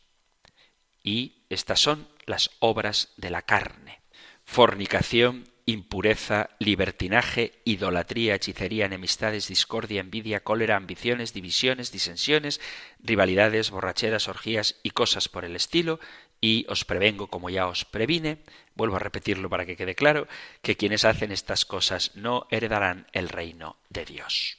Y 1.04 1.44
estas 1.50 1.80
son 1.80 2.08
las 2.26 2.52
obras 2.60 3.10
de 3.18 3.30
la 3.30 3.42
carne. 3.42 4.02
Fornicación, 4.46 5.53
impureza, 5.66 6.50
libertinaje, 6.60 7.62
idolatría, 7.64 8.36
hechicería, 8.36 8.86
enemistades, 8.86 9.48
discordia, 9.48 10.02
envidia, 10.02 10.44
cólera, 10.44 10.76
ambiciones, 10.76 11.34
divisiones, 11.34 11.92
disensiones, 11.92 12.60
rivalidades, 13.00 13.72
borracheras, 13.72 14.28
orgías 14.28 14.76
y 14.84 14.92
cosas 14.92 15.30
por 15.30 15.46
el 15.46 15.56
estilo, 15.56 16.00
y 16.42 16.66
os 16.68 16.84
prevengo, 16.84 17.28
como 17.28 17.50
ya 17.50 17.68
os 17.68 17.86
previne, 17.86 18.40
vuelvo 18.76 18.98
a 18.98 19.00
repetirlo 19.00 19.50
para 19.50 19.66
que 19.66 19.78
quede 19.78 19.96
claro, 19.96 20.28
que 20.62 20.76
quienes 20.76 21.06
hacen 21.06 21.32
estas 21.32 21.64
cosas 21.64 22.12
no 22.16 22.48
heredarán 22.52 23.08
el 23.14 23.30
reino 23.30 23.78
de 23.90 24.04
Dios. 24.04 24.58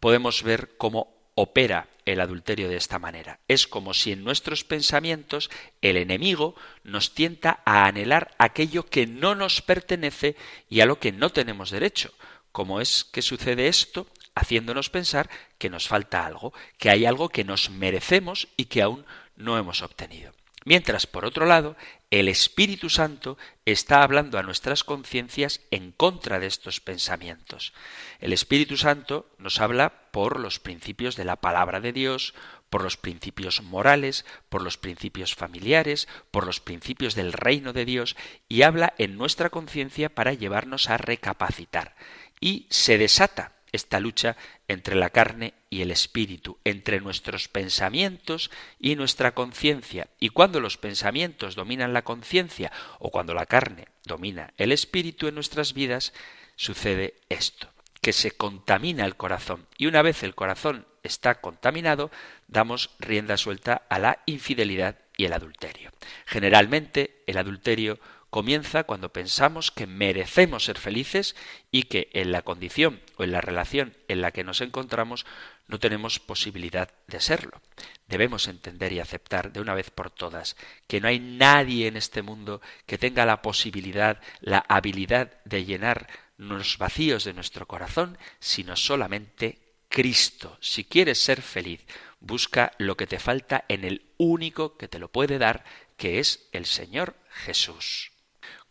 Podemos 0.00 0.42
ver 0.42 0.76
cómo 0.76 1.14
opera 1.36 1.88
el 2.12 2.20
adulterio 2.20 2.68
de 2.68 2.76
esta 2.76 2.98
manera. 2.98 3.40
Es 3.48 3.66
como 3.66 3.94
si 3.94 4.12
en 4.12 4.24
nuestros 4.24 4.64
pensamientos 4.64 5.50
el 5.80 5.96
enemigo 5.96 6.54
nos 6.84 7.14
tienta 7.14 7.60
a 7.64 7.86
anhelar 7.86 8.34
aquello 8.38 8.86
que 8.86 9.06
no 9.06 9.34
nos 9.34 9.62
pertenece 9.62 10.36
y 10.68 10.80
a 10.80 10.86
lo 10.86 10.98
que 10.98 11.12
no 11.12 11.30
tenemos 11.30 11.70
derecho. 11.70 12.12
¿Cómo 12.52 12.80
es 12.80 13.04
que 13.04 13.22
sucede 13.22 13.68
esto? 13.68 14.06
Haciéndonos 14.34 14.90
pensar 14.90 15.28
que 15.58 15.70
nos 15.70 15.88
falta 15.88 16.26
algo, 16.26 16.52
que 16.78 16.90
hay 16.90 17.04
algo 17.04 17.28
que 17.28 17.44
nos 17.44 17.70
merecemos 17.70 18.48
y 18.56 18.66
que 18.66 18.82
aún 18.82 19.04
no 19.36 19.58
hemos 19.58 19.82
obtenido. 19.82 20.32
Mientras, 20.70 21.08
por 21.08 21.24
otro 21.24 21.46
lado, 21.46 21.74
el 22.12 22.28
Espíritu 22.28 22.90
Santo 22.90 23.36
está 23.64 24.04
hablando 24.04 24.38
a 24.38 24.44
nuestras 24.44 24.84
conciencias 24.84 25.62
en 25.72 25.90
contra 25.90 26.38
de 26.38 26.46
estos 26.46 26.78
pensamientos. 26.78 27.72
El 28.20 28.32
Espíritu 28.32 28.76
Santo 28.76 29.28
nos 29.36 29.60
habla 29.60 30.12
por 30.12 30.38
los 30.38 30.60
principios 30.60 31.16
de 31.16 31.24
la 31.24 31.34
palabra 31.34 31.80
de 31.80 31.92
Dios, 31.92 32.34
por 32.68 32.84
los 32.84 32.96
principios 32.96 33.64
morales, 33.64 34.24
por 34.48 34.62
los 34.62 34.78
principios 34.78 35.34
familiares, 35.34 36.06
por 36.30 36.46
los 36.46 36.60
principios 36.60 37.16
del 37.16 37.32
reino 37.32 37.72
de 37.72 37.84
Dios, 37.84 38.14
y 38.48 38.62
habla 38.62 38.94
en 38.96 39.16
nuestra 39.16 39.50
conciencia 39.50 40.08
para 40.08 40.34
llevarnos 40.34 40.88
a 40.88 40.98
recapacitar. 40.98 41.96
Y 42.38 42.68
se 42.70 42.96
desata 42.96 43.54
esta 43.72 44.00
lucha 44.00 44.36
entre 44.68 44.94
la 44.96 45.10
carne 45.10 45.54
y 45.68 45.82
el 45.82 45.90
espíritu, 45.90 46.58
entre 46.64 47.00
nuestros 47.00 47.48
pensamientos 47.48 48.50
y 48.78 48.96
nuestra 48.96 49.32
conciencia. 49.32 50.08
Y 50.18 50.30
cuando 50.30 50.60
los 50.60 50.76
pensamientos 50.76 51.54
dominan 51.54 51.92
la 51.92 52.02
conciencia 52.02 52.72
o 52.98 53.10
cuando 53.10 53.34
la 53.34 53.46
carne 53.46 53.88
domina 54.04 54.52
el 54.56 54.72
espíritu 54.72 55.28
en 55.28 55.34
nuestras 55.34 55.74
vidas, 55.74 56.12
sucede 56.56 57.14
esto, 57.28 57.72
que 58.00 58.12
se 58.12 58.32
contamina 58.32 59.04
el 59.04 59.16
corazón. 59.16 59.66
Y 59.78 59.86
una 59.86 60.02
vez 60.02 60.22
el 60.22 60.34
corazón 60.34 60.86
está 61.02 61.40
contaminado, 61.40 62.10
damos 62.48 62.90
rienda 62.98 63.36
suelta 63.36 63.82
a 63.88 63.98
la 63.98 64.20
infidelidad 64.26 64.98
y 65.16 65.24
el 65.24 65.32
adulterio. 65.32 65.90
Generalmente 66.26 67.22
el 67.26 67.38
adulterio 67.38 67.98
comienza 68.30 68.84
cuando 68.84 69.12
pensamos 69.12 69.70
que 69.70 69.86
merecemos 69.86 70.64
ser 70.64 70.78
felices 70.78 71.36
y 71.70 71.84
que 71.84 72.08
en 72.12 72.32
la 72.32 72.42
condición 72.42 73.00
o 73.16 73.24
en 73.24 73.32
la 73.32 73.40
relación 73.40 73.94
en 74.08 74.22
la 74.22 74.30
que 74.30 74.44
nos 74.44 74.60
encontramos 74.60 75.26
no 75.66 75.78
tenemos 75.78 76.18
posibilidad 76.18 76.90
de 77.06 77.20
serlo. 77.20 77.60
Debemos 78.08 78.48
entender 78.48 78.92
y 78.92 79.00
aceptar 79.00 79.52
de 79.52 79.60
una 79.60 79.74
vez 79.74 79.90
por 79.90 80.10
todas 80.10 80.56
que 80.86 81.00
no 81.00 81.08
hay 81.08 81.18
nadie 81.18 81.86
en 81.86 81.96
este 81.96 82.22
mundo 82.22 82.60
que 82.86 82.98
tenga 82.98 83.26
la 83.26 83.42
posibilidad, 83.42 84.20
la 84.40 84.64
habilidad 84.68 85.32
de 85.44 85.64
llenar 85.64 86.08
los 86.36 86.78
vacíos 86.78 87.24
de 87.24 87.34
nuestro 87.34 87.66
corazón, 87.66 88.16
sino 88.38 88.74
solamente 88.76 89.58
Cristo. 89.88 90.56
Si 90.60 90.84
quieres 90.84 91.20
ser 91.20 91.42
feliz, 91.42 91.84
busca 92.20 92.72
lo 92.78 92.96
que 92.96 93.06
te 93.06 93.18
falta 93.18 93.64
en 93.68 93.84
el 93.84 94.06
único 94.16 94.76
que 94.76 94.88
te 94.88 94.98
lo 94.98 95.08
puede 95.08 95.38
dar, 95.38 95.64
que 95.96 96.20
es 96.20 96.48
el 96.52 96.64
Señor 96.64 97.16
Jesús. 97.30 98.12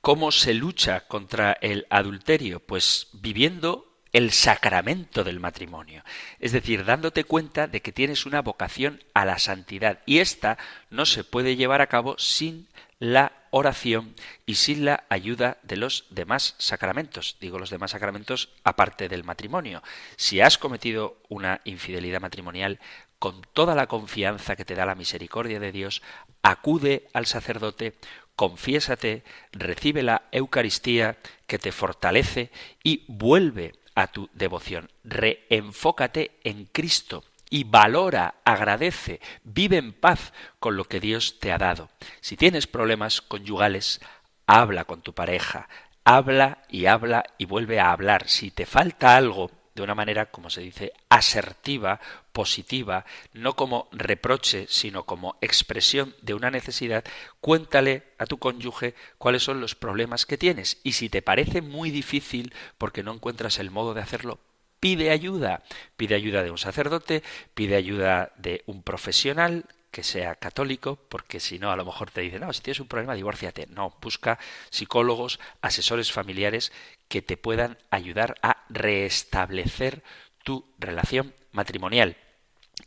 ¿Cómo 0.01 0.31
se 0.31 0.53
lucha 0.53 1.01
contra 1.07 1.57
el 1.61 1.85
adulterio? 1.89 2.61
Pues 2.61 3.07
viviendo 3.13 3.89
el 4.13 4.31
sacramento 4.31 5.23
del 5.23 5.39
matrimonio, 5.39 6.03
es 6.39 6.51
decir, 6.51 6.85
dándote 6.85 7.25
cuenta 7.25 7.67
de 7.67 7.81
que 7.81 7.91
tienes 7.91 8.25
una 8.25 8.41
vocación 8.41 9.03
a 9.13 9.25
la 9.25 9.37
santidad 9.37 9.99
y 10.05 10.19
esta 10.19 10.57
no 10.89 11.05
se 11.05 11.23
puede 11.23 11.55
llevar 11.55 11.81
a 11.81 11.87
cabo 11.87 12.15
sin 12.17 12.67
la 12.99 13.33
oración 13.51 14.15
y 14.45 14.55
sin 14.55 14.85
la 14.85 15.03
ayuda 15.09 15.57
de 15.63 15.77
los 15.77 16.05
demás 16.09 16.55
sacramentos. 16.57 17.37
Digo 17.39 17.59
los 17.59 17.69
demás 17.69 17.91
sacramentos 17.91 18.49
aparte 18.63 19.09
del 19.09 19.23
matrimonio. 19.23 19.83
Si 20.15 20.41
has 20.41 20.57
cometido 20.57 21.17
una 21.29 21.61
infidelidad 21.65 22.21
matrimonial, 22.21 22.79
con 23.19 23.41
toda 23.53 23.75
la 23.75 23.87
confianza 23.87 24.55
que 24.55 24.65
te 24.65 24.75
da 24.75 24.85
la 24.85 24.95
misericordia 24.95 25.59
de 25.59 25.73
Dios, 25.73 26.01
acude 26.41 27.07
al 27.13 27.25
sacerdote, 27.25 27.95
confiésate, 28.39 29.25
recibe 29.51 30.01
la 30.01 30.21
Eucaristía 30.31 31.17
que 31.45 31.59
te 31.59 31.73
fortalece 31.73 32.51
y 32.81 33.03
vuelve 33.09 33.73
a 33.95 34.07
tu 34.07 34.29
devoción. 34.31 34.89
Reenfócate 35.03 36.39
en 36.45 36.63
Cristo 36.71 37.25
y 37.49 37.65
valora, 37.65 38.35
agradece, 38.45 39.19
vive 39.43 39.75
en 39.75 39.91
paz 39.91 40.31
con 40.61 40.77
lo 40.77 40.85
que 40.85 41.01
Dios 41.01 41.41
te 41.41 41.51
ha 41.51 41.57
dado. 41.57 41.89
Si 42.21 42.37
tienes 42.37 42.65
problemas 42.65 43.21
conyugales, 43.21 43.99
habla 44.47 44.85
con 44.85 45.01
tu 45.01 45.11
pareja, 45.11 45.67
habla 46.05 46.59
y 46.69 46.85
habla 46.85 47.25
y 47.37 47.43
vuelve 47.43 47.81
a 47.81 47.91
hablar. 47.91 48.29
Si 48.29 48.51
te 48.51 48.65
falta 48.65 49.17
algo, 49.17 49.51
de 49.79 49.83
una 49.85 49.95
manera, 49.95 50.27
como 50.27 50.49
se 50.49 50.61
dice, 50.61 50.93
asertiva, 51.09 51.99
positiva, 52.31 53.05
no 53.33 53.55
como 53.55 53.87
reproche, 53.91 54.65
sino 54.69 55.03
como 55.05 55.37
expresión 55.41 56.15
de 56.21 56.33
una 56.33 56.51
necesidad, 56.51 57.03
cuéntale 57.41 58.03
a 58.17 58.25
tu 58.25 58.37
cónyuge 58.37 58.95
cuáles 59.17 59.43
son 59.43 59.61
los 59.61 59.75
problemas 59.75 60.25
que 60.25 60.37
tienes. 60.37 60.79
Y 60.83 60.93
si 60.93 61.09
te 61.09 61.21
parece 61.21 61.61
muy 61.61 61.91
difícil 61.91 62.53
porque 62.77 63.03
no 63.03 63.13
encuentras 63.13 63.59
el 63.59 63.71
modo 63.71 63.93
de 63.93 64.01
hacerlo, 64.01 64.39
pide 64.79 65.11
ayuda. 65.11 65.63
Pide 65.97 66.15
ayuda 66.15 66.43
de 66.43 66.51
un 66.51 66.57
sacerdote, 66.57 67.23
pide 67.53 67.75
ayuda 67.75 68.31
de 68.37 68.63
un 68.65 68.83
profesional 68.83 69.65
que 69.91 70.03
sea 70.03 70.35
católico, 70.35 70.95
porque 71.09 71.39
si 71.39 71.59
no, 71.59 71.71
a 71.71 71.75
lo 71.75 71.85
mejor 71.85 72.11
te 72.11 72.21
dicen, 72.21 72.41
no, 72.41 72.53
si 72.53 72.61
tienes 72.61 72.79
un 72.79 72.87
problema, 72.87 73.15
divórciate. 73.15 73.67
No, 73.67 73.95
busca 74.01 74.39
psicólogos, 74.69 75.39
asesores 75.61 76.11
familiares 76.11 76.71
que 77.07 77.21
te 77.21 77.37
puedan 77.37 77.77
ayudar 77.89 78.35
a 78.41 78.65
restablecer 78.69 80.03
tu 80.43 80.65
relación 80.77 81.33
matrimonial. 81.51 82.17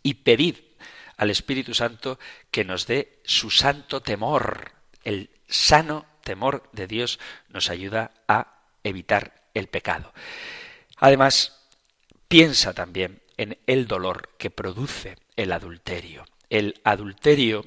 Y 0.02 0.14
pedid 0.14 0.56
al 1.16 1.30
Espíritu 1.30 1.74
Santo 1.74 2.18
que 2.50 2.64
nos 2.64 2.86
dé 2.86 3.20
su 3.24 3.50
santo 3.50 4.00
temor. 4.00 4.72
El 5.04 5.30
sano 5.48 6.06
temor 6.22 6.68
de 6.72 6.86
Dios 6.86 7.18
nos 7.48 7.68
ayuda 7.68 8.12
a 8.28 8.62
evitar 8.84 9.42
el 9.54 9.66
pecado. 9.68 10.12
Además, 10.96 11.66
piensa 12.28 12.72
también 12.72 13.20
en 13.36 13.58
el 13.66 13.86
dolor 13.86 14.30
que 14.38 14.50
produce 14.50 15.16
el 15.36 15.52
adulterio 15.52 16.24
el 16.52 16.82
adulterio 16.84 17.64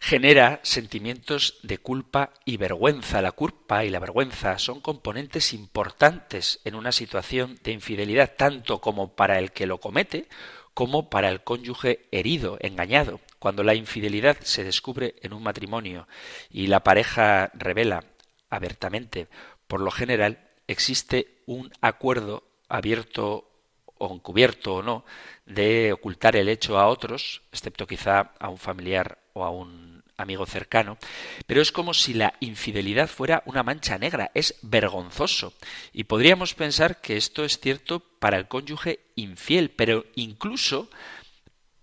genera 0.00 0.58
sentimientos 0.64 1.60
de 1.62 1.78
culpa 1.78 2.32
y 2.44 2.56
vergüenza. 2.56 3.22
La 3.22 3.30
culpa 3.30 3.84
y 3.84 3.90
la 3.90 4.00
vergüenza 4.00 4.58
son 4.58 4.80
componentes 4.80 5.52
importantes 5.52 6.58
en 6.64 6.74
una 6.74 6.90
situación 6.90 7.60
de 7.62 7.70
infidelidad, 7.70 8.34
tanto 8.36 8.80
como 8.80 9.14
para 9.14 9.38
el 9.38 9.52
que 9.52 9.66
lo 9.66 9.78
comete 9.78 10.26
como 10.74 11.10
para 11.10 11.28
el 11.28 11.42
cónyuge 11.44 12.08
herido, 12.10 12.58
engañado. 12.60 13.20
Cuando 13.38 13.62
la 13.62 13.74
infidelidad 13.74 14.38
se 14.40 14.64
descubre 14.64 15.14
en 15.22 15.32
un 15.32 15.44
matrimonio 15.44 16.08
y 16.50 16.66
la 16.66 16.82
pareja 16.82 17.52
revela 17.54 18.02
abiertamente, 18.48 19.28
por 19.68 19.80
lo 19.80 19.92
general 19.92 20.48
existe 20.66 21.42
un 21.46 21.70
acuerdo 21.80 22.42
abierto 22.68 23.49
o 24.00 24.14
encubierto 24.14 24.76
o 24.76 24.82
no, 24.82 25.04
de 25.46 25.92
ocultar 25.92 26.34
el 26.36 26.48
hecho 26.48 26.78
a 26.78 26.88
otros, 26.88 27.42
excepto 27.52 27.86
quizá 27.86 28.32
a 28.38 28.48
un 28.48 28.58
familiar 28.58 29.18
o 29.34 29.44
a 29.44 29.50
un 29.50 30.02
amigo 30.16 30.46
cercano, 30.46 30.98
pero 31.46 31.62
es 31.62 31.72
como 31.72 31.94
si 31.94 32.14
la 32.14 32.34
infidelidad 32.40 33.08
fuera 33.08 33.42
una 33.46 33.62
mancha 33.62 33.98
negra, 33.98 34.30
es 34.34 34.56
vergonzoso. 34.62 35.52
Y 35.92 36.04
podríamos 36.04 36.54
pensar 36.54 37.00
que 37.00 37.16
esto 37.16 37.44
es 37.44 37.58
cierto 37.58 38.00
para 38.00 38.36
el 38.36 38.48
cónyuge 38.48 39.00
infiel, 39.16 39.70
pero 39.70 40.04
incluso 40.14 40.90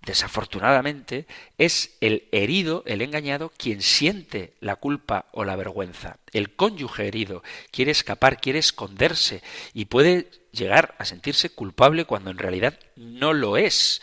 Desafortunadamente, 0.07 1.27
es 1.57 1.97
el 1.99 2.29
herido, 2.31 2.81
el 2.85 3.01
engañado, 3.01 3.51
quien 3.57 3.81
siente 3.81 4.53
la 4.61 4.77
culpa 4.77 5.25
o 5.33 5.43
la 5.43 5.57
vergüenza. 5.57 6.17
El 6.31 6.55
cónyuge 6.55 7.09
herido 7.09 7.43
quiere 7.71 7.91
escapar, 7.91 8.39
quiere 8.39 8.59
esconderse 8.59 9.43
y 9.73 9.85
puede 9.85 10.31
llegar 10.53 10.95
a 10.97 11.03
sentirse 11.03 11.49
culpable 11.49 12.05
cuando 12.05 12.31
en 12.31 12.37
realidad 12.37 12.79
no 12.95 13.33
lo 13.33 13.57
es. 13.57 13.99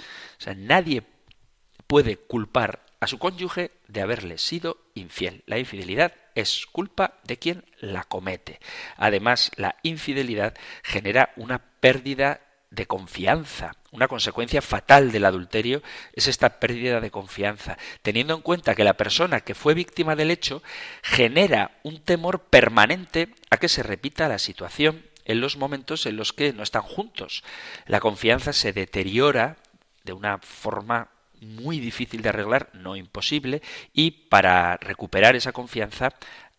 Nadie 0.55 1.05
puede 1.87 2.19
culpar 2.19 2.85
a 3.01 3.07
su 3.07 3.19
cónyuge 3.19 3.71
de 3.89 4.03
haberle 4.03 4.37
sido 4.37 4.77
infiel. 4.93 5.43
La 5.47 5.59
infidelidad 5.59 6.13
es 6.35 6.67
culpa 6.67 7.15
de 7.25 7.39
quien 7.39 7.65
la 7.81 8.05
comete. 8.05 8.61
Además, 8.99 9.53
la 9.57 9.77
infidelidad 9.83 10.55
genera 10.83 11.33
una 11.37 11.61
pérdida 11.81 12.43
de 12.71 12.85
confianza. 12.85 13.73
Una 13.95 14.09
consecuencia 14.09 14.61
fatal 14.61 15.12
del 15.12 15.24
adulterio 15.24 15.80
es 16.14 16.26
esta 16.26 16.59
pérdida 16.59 17.01
de 17.01 17.12
confianza, 17.12 17.78
teniendo 18.03 18.34
en 18.34 18.40
cuenta 18.40 18.74
que 18.74 18.82
la 18.82 18.97
persona 18.97 19.42
que 19.42 19.55
fue 19.55 19.72
víctima 19.72 20.16
del 20.16 20.32
hecho 20.32 20.64
genera 21.01 21.78
un 21.84 22.01
temor 22.01 22.40
permanente 22.40 23.28
a 23.51 23.57
que 23.57 23.68
se 23.68 23.84
repita 23.84 24.26
la 24.26 24.40
situación 24.40 25.07
en 25.24 25.40
los 25.40 25.57
momentos 25.57 26.07
en 26.07 26.16
los 26.16 26.32
que 26.32 26.53
no 26.53 26.64
están 26.64 26.82
juntos. 26.82 27.45
La 27.86 28.01
confianza 28.01 28.53
se 28.53 28.72
deteriora 28.72 29.59
de 30.03 30.12
una 30.12 30.38
forma 30.38 31.11
muy 31.40 31.78
difícil 31.78 32.20
de 32.20 32.30
arreglar, 32.30 32.70
no 32.72 32.97
imposible, 32.97 33.62
y 33.92 34.11
para 34.11 34.76
recuperar 34.78 35.36
esa 35.36 35.53
confianza 35.53 36.09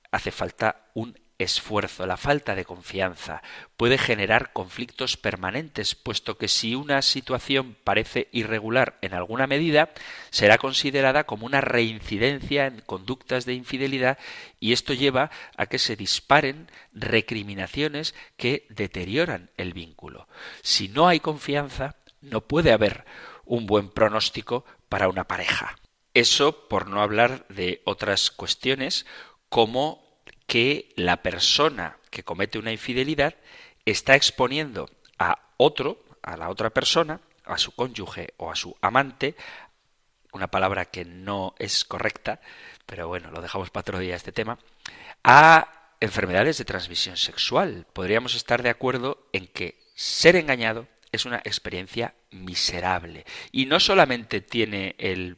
hace 0.09 0.31
falta 0.31 0.85
un 0.93 1.19
esfuerzo. 1.37 2.05
La 2.05 2.17
falta 2.17 2.55
de 2.55 2.65
confianza 2.65 3.41
puede 3.77 3.97
generar 3.97 4.53
conflictos 4.53 5.17
permanentes, 5.17 5.95
puesto 5.95 6.37
que 6.37 6.47
si 6.47 6.75
una 6.75 7.01
situación 7.01 7.75
parece 7.83 8.29
irregular 8.31 8.97
en 9.01 9.13
alguna 9.13 9.47
medida, 9.47 9.89
será 10.29 10.57
considerada 10.57 11.25
como 11.25 11.45
una 11.45 11.61
reincidencia 11.61 12.67
en 12.67 12.81
conductas 12.81 13.45
de 13.45 13.53
infidelidad 13.53 14.17
y 14.59 14.73
esto 14.73 14.93
lleva 14.93 15.31
a 15.57 15.65
que 15.65 15.79
se 15.79 15.95
disparen 15.95 16.69
recriminaciones 16.93 18.15
que 18.37 18.65
deterioran 18.69 19.51
el 19.57 19.73
vínculo. 19.73 20.27
Si 20.61 20.87
no 20.87 21.07
hay 21.07 21.19
confianza, 21.19 21.95
no 22.21 22.41
puede 22.41 22.71
haber 22.71 23.05
un 23.45 23.65
buen 23.65 23.89
pronóstico 23.89 24.65
para 24.89 25.09
una 25.09 25.27
pareja. 25.27 25.75
Eso 26.13 26.67
por 26.69 26.87
no 26.87 27.01
hablar 27.01 27.45
de 27.49 27.81
otras 27.83 28.31
cuestiones 28.31 29.05
como 29.49 30.04
que 30.45 30.93
la 30.95 31.21
persona 31.21 31.97
que 32.09 32.23
comete 32.23 32.59
una 32.59 32.71
infidelidad 32.71 33.35
está 33.85 34.15
exponiendo 34.15 34.89
a 35.17 35.49
otro, 35.57 36.03
a 36.21 36.37
la 36.37 36.49
otra 36.49 36.69
persona, 36.69 37.21
a 37.45 37.57
su 37.57 37.73
cónyuge 37.73 38.33
o 38.37 38.51
a 38.51 38.55
su 38.55 38.75
amante, 38.81 39.35
una 40.31 40.47
palabra 40.47 40.85
que 40.85 41.05
no 41.05 41.55
es 41.59 41.85
correcta, 41.85 42.41
pero 42.85 43.07
bueno, 43.07 43.31
lo 43.31 43.41
dejamos 43.41 43.69
para 43.69 43.81
otro 43.81 43.99
día 43.99 44.15
este 44.15 44.31
tema, 44.31 44.59
a 45.23 45.93
enfermedades 45.99 46.57
de 46.57 46.65
transmisión 46.65 47.17
sexual. 47.17 47.87
Podríamos 47.93 48.35
estar 48.35 48.61
de 48.61 48.69
acuerdo 48.69 49.27
en 49.31 49.47
que 49.47 49.79
ser 49.95 50.35
engañado 50.35 50.87
es 51.11 51.25
una 51.25 51.37
experiencia 51.37 52.13
miserable. 52.31 53.25
Y 53.51 53.65
no 53.65 53.79
solamente 53.79 54.41
tiene 54.41 54.95
el 54.97 55.37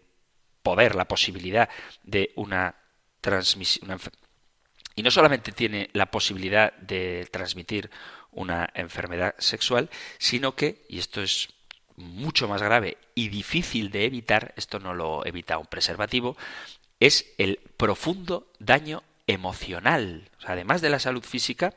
poder, 0.63 0.95
la 0.95 1.07
posibilidad 1.07 1.69
de 2.03 2.31
una 2.35 2.75
transmisión, 3.21 3.99
y 4.97 5.03
no 5.03 5.11
solamente 5.11 5.51
tiene 5.51 5.91
la 5.93 6.07
posibilidad 6.07 6.73
de 6.77 7.27
transmitir 7.31 7.91
una 8.31 8.67
enfermedad 8.73 9.35
sexual, 9.37 9.89
sino 10.17 10.55
que, 10.55 10.85
y 10.89 10.97
esto 10.97 11.21
es 11.21 11.49
mucho 11.95 12.47
más 12.47 12.63
grave 12.63 12.97
y 13.13 13.29
difícil 13.29 13.91
de 13.91 14.05
evitar, 14.05 14.55
esto 14.57 14.79
no 14.79 14.95
lo 14.95 15.23
evita 15.23 15.59
un 15.59 15.67
preservativo, 15.67 16.35
es 16.99 17.31
el 17.37 17.59
profundo 17.77 18.51
daño 18.57 19.03
emocional. 19.27 20.31
además 20.45 20.81
de 20.81 20.89
la 20.89 20.99
salud 20.99 21.23
física, 21.23 21.75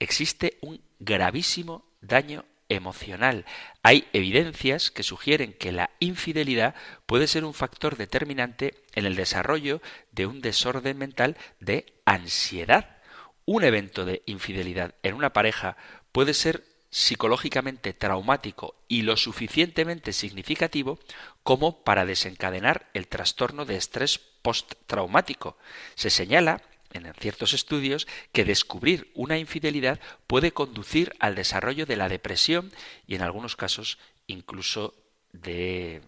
existe 0.00 0.58
un 0.60 0.80
gravísimo 0.98 1.84
daño 2.00 2.44
emocional. 2.70 3.44
Hay 3.82 4.08
evidencias 4.14 4.90
que 4.90 5.02
sugieren 5.02 5.52
que 5.52 5.72
la 5.72 5.90
infidelidad 5.98 6.74
puede 7.04 7.26
ser 7.26 7.44
un 7.44 7.52
factor 7.52 7.98
determinante 7.98 8.82
en 8.94 9.04
el 9.04 9.16
desarrollo 9.16 9.82
de 10.12 10.24
un 10.24 10.40
desorden 10.40 10.96
mental 10.96 11.36
de 11.58 11.92
ansiedad. 12.06 12.96
Un 13.44 13.64
evento 13.64 14.06
de 14.06 14.22
infidelidad 14.24 14.94
en 15.02 15.14
una 15.14 15.34
pareja 15.34 15.76
puede 16.12 16.32
ser 16.32 16.64
psicológicamente 16.90 17.92
traumático 17.92 18.74
y 18.88 19.02
lo 19.02 19.16
suficientemente 19.16 20.12
significativo 20.12 20.98
como 21.42 21.84
para 21.84 22.04
desencadenar 22.04 22.88
el 22.94 23.06
trastorno 23.06 23.64
de 23.64 23.76
estrés 23.76 24.18
postraumático. 24.18 25.56
Se 25.94 26.10
señala 26.10 26.62
en 26.92 27.12
ciertos 27.14 27.52
estudios 27.52 28.06
que 28.32 28.44
descubrir 28.44 29.10
una 29.14 29.38
infidelidad 29.38 30.00
puede 30.26 30.52
conducir 30.52 31.14
al 31.18 31.34
desarrollo 31.34 31.86
de 31.86 31.96
la 31.96 32.08
depresión 32.08 32.72
y 33.06 33.14
en 33.14 33.22
algunos 33.22 33.56
casos 33.56 33.98
incluso 34.26 34.94
de 35.32 36.02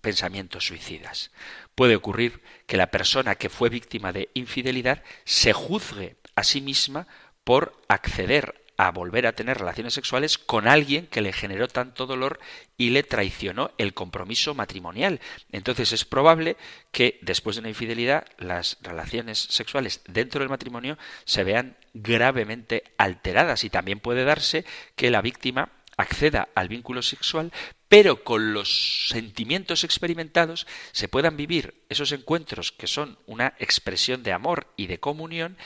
pensamientos 0.00 0.66
suicidas. 0.66 1.30
Puede 1.74 1.96
ocurrir 1.96 2.42
que 2.66 2.76
la 2.76 2.90
persona 2.90 3.34
que 3.34 3.48
fue 3.48 3.68
víctima 3.68 4.12
de 4.12 4.30
infidelidad 4.34 5.02
se 5.24 5.52
juzgue 5.52 6.16
a 6.34 6.44
sí 6.44 6.60
misma 6.60 7.06
por 7.44 7.80
acceder 7.88 8.65
a 8.76 8.90
volver 8.90 9.26
a 9.26 9.32
tener 9.32 9.58
relaciones 9.58 9.94
sexuales 9.94 10.38
con 10.38 10.68
alguien 10.68 11.06
que 11.06 11.20
le 11.20 11.32
generó 11.32 11.68
tanto 11.68 12.06
dolor 12.06 12.38
y 12.76 12.90
le 12.90 13.02
traicionó 13.02 13.70
el 13.78 13.94
compromiso 13.94 14.54
matrimonial. 14.54 15.20
Entonces 15.50 15.92
es 15.92 16.04
probable 16.04 16.56
que 16.92 17.18
después 17.22 17.56
de 17.56 17.60
una 17.60 17.70
infidelidad 17.70 18.26
las 18.38 18.78
relaciones 18.82 19.38
sexuales 19.38 20.02
dentro 20.06 20.40
del 20.40 20.50
matrimonio 20.50 20.98
se 21.24 21.44
vean 21.44 21.76
gravemente 21.94 22.84
alteradas 22.98 23.64
y 23.64 23.70
también 23.70 24.00
puede 24.00 24.24
darse 24.24 24.64
que 24.94 25.10
la 25.10 25.22
víctima 25.22 25.70
acceda 25.96 26.48
al 26.54 26.68
vínculo 26.68 27.02
sexual, 27.02 27.52
pero 27.88 28.22
con 28.22 28.52
los 28.52 29.08
sentimientos 29.08 29.84
experimentados 29.84 30.66
se 30.92 31.08
puedan 31.08 31.36
vivir 31.36 31.82
esos 31.88 32.12
encuentros 32.12 32.72
que 32.72 32.86
son 32.86 33.18
una 33.26 33.54
expresión 33.58 34.22
de 34.22 34.32
amor 34.32 34.66
y 34.76 34.88
de 34.88 35.00
comunión 35.00 35.56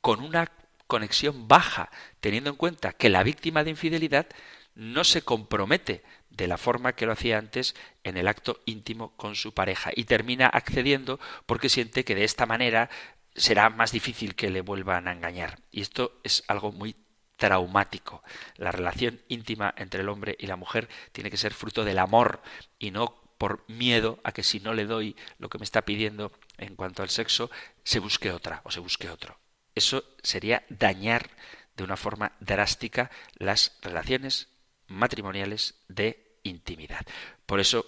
con 0.00 0.20
una 0.20 0.50
conexión 0.86 1.48
baja, 1.48 1.90
teniendo 2.20 2.50
en 2.50 2.56
cuenta 2.56 2.92
que 2.92 3.10
la 3.10 3.22
víctima 3.22 3.64
de 3.64 3.70
infidelidad 3.70 4.26
no 4.74 5.04
se 5.04 5.22
compromete 5.22 6.02
de 6.30 6.46
la 6.46 6.58
forma 6.58 6.92
que 6.92 7.06
lo 7.06 7.12
hacía 7.12 7.38
antes 7.38 7.74
en 8.04 8.16
el 8.16 8.28
acto 8.28 8.60
íntimo 8.66 9.16
con 9.16 9.34
su 9.34 9.54
pareja 9.54 9.90
y 9.94 10.04
termina 10.04 10.46
accediendo 10.46 11.18
porque 11.46 11.68
siente 11.68 12.04
que 12.04 12.14
de 12.14 12.24
esta 12.24 12.46
manera 12.46 12.90
será 13.34 13.70
más 13.70 13.92
difícil 13.92 14.34
que 14.34 14.50
le 14.50 14.60
vuelvan 14.60 15.08
a 15.08 15.12
engañar. 15.12 15.58
Y 15.70 15.80
esto 15.80 16.20
es 16.22 16.44
algo 16.46 16.72
muy 16.72 16.94
traumático. 17.36 18.22
La 18.56 18.70
relación 18.70 19.20
íntima 19.28 19.74
entre 19.76 20.00
el 20.00 20.08
hombre 20.08 20.36
y 20.38 20.46
la 20.46 20.56
mujer 20.56 20.88
tiene 21.12 21.30
que 21.30 21.36
ser 21.36 21.54
fruto 21.54 21.84
del 21.84 21.98
amor 21.98 22.42
y 22.78 22.90
no 22.90 23.14
por 23.38 23.64
miedo 23.68 24.18
a 24.24 24.32
que 24.32 24.42
si 24.42 24.60
no 24.60 24.72
le 24.72 24.86
doy 24.86 25.16
lo 25.38 25.48
que 25.48 25.58
me 25.58 25.64
está 25.64 25.82
pidiendo 25.82 26.32
en 26.56 26.74
cuanto 26.76 27.02
al 27.02 27.10
sexo, 27.10 27.50
se 27.84 27.98
busque 27.98 28.30
otra 28.30 28.62
o 28.64 28.70
se 28.70 28.80
busque 28.80 29.10
otro. 29.10 29.38
Eso 29.76 30.04
sería 30.22 30.64
dañar 30.70 31.30
de 31.76 31.84
una 31.84 31.96
forma 31.96 32.32
drástica 32.40 33.10
las 33.36 33.78
relaciones 33.82 34.48
matrimoniales 34.88 35.74
de 35.88 36.38
intimidad. 36.42 37.06
Por 37.44 37.60
eso, 37.60 37.86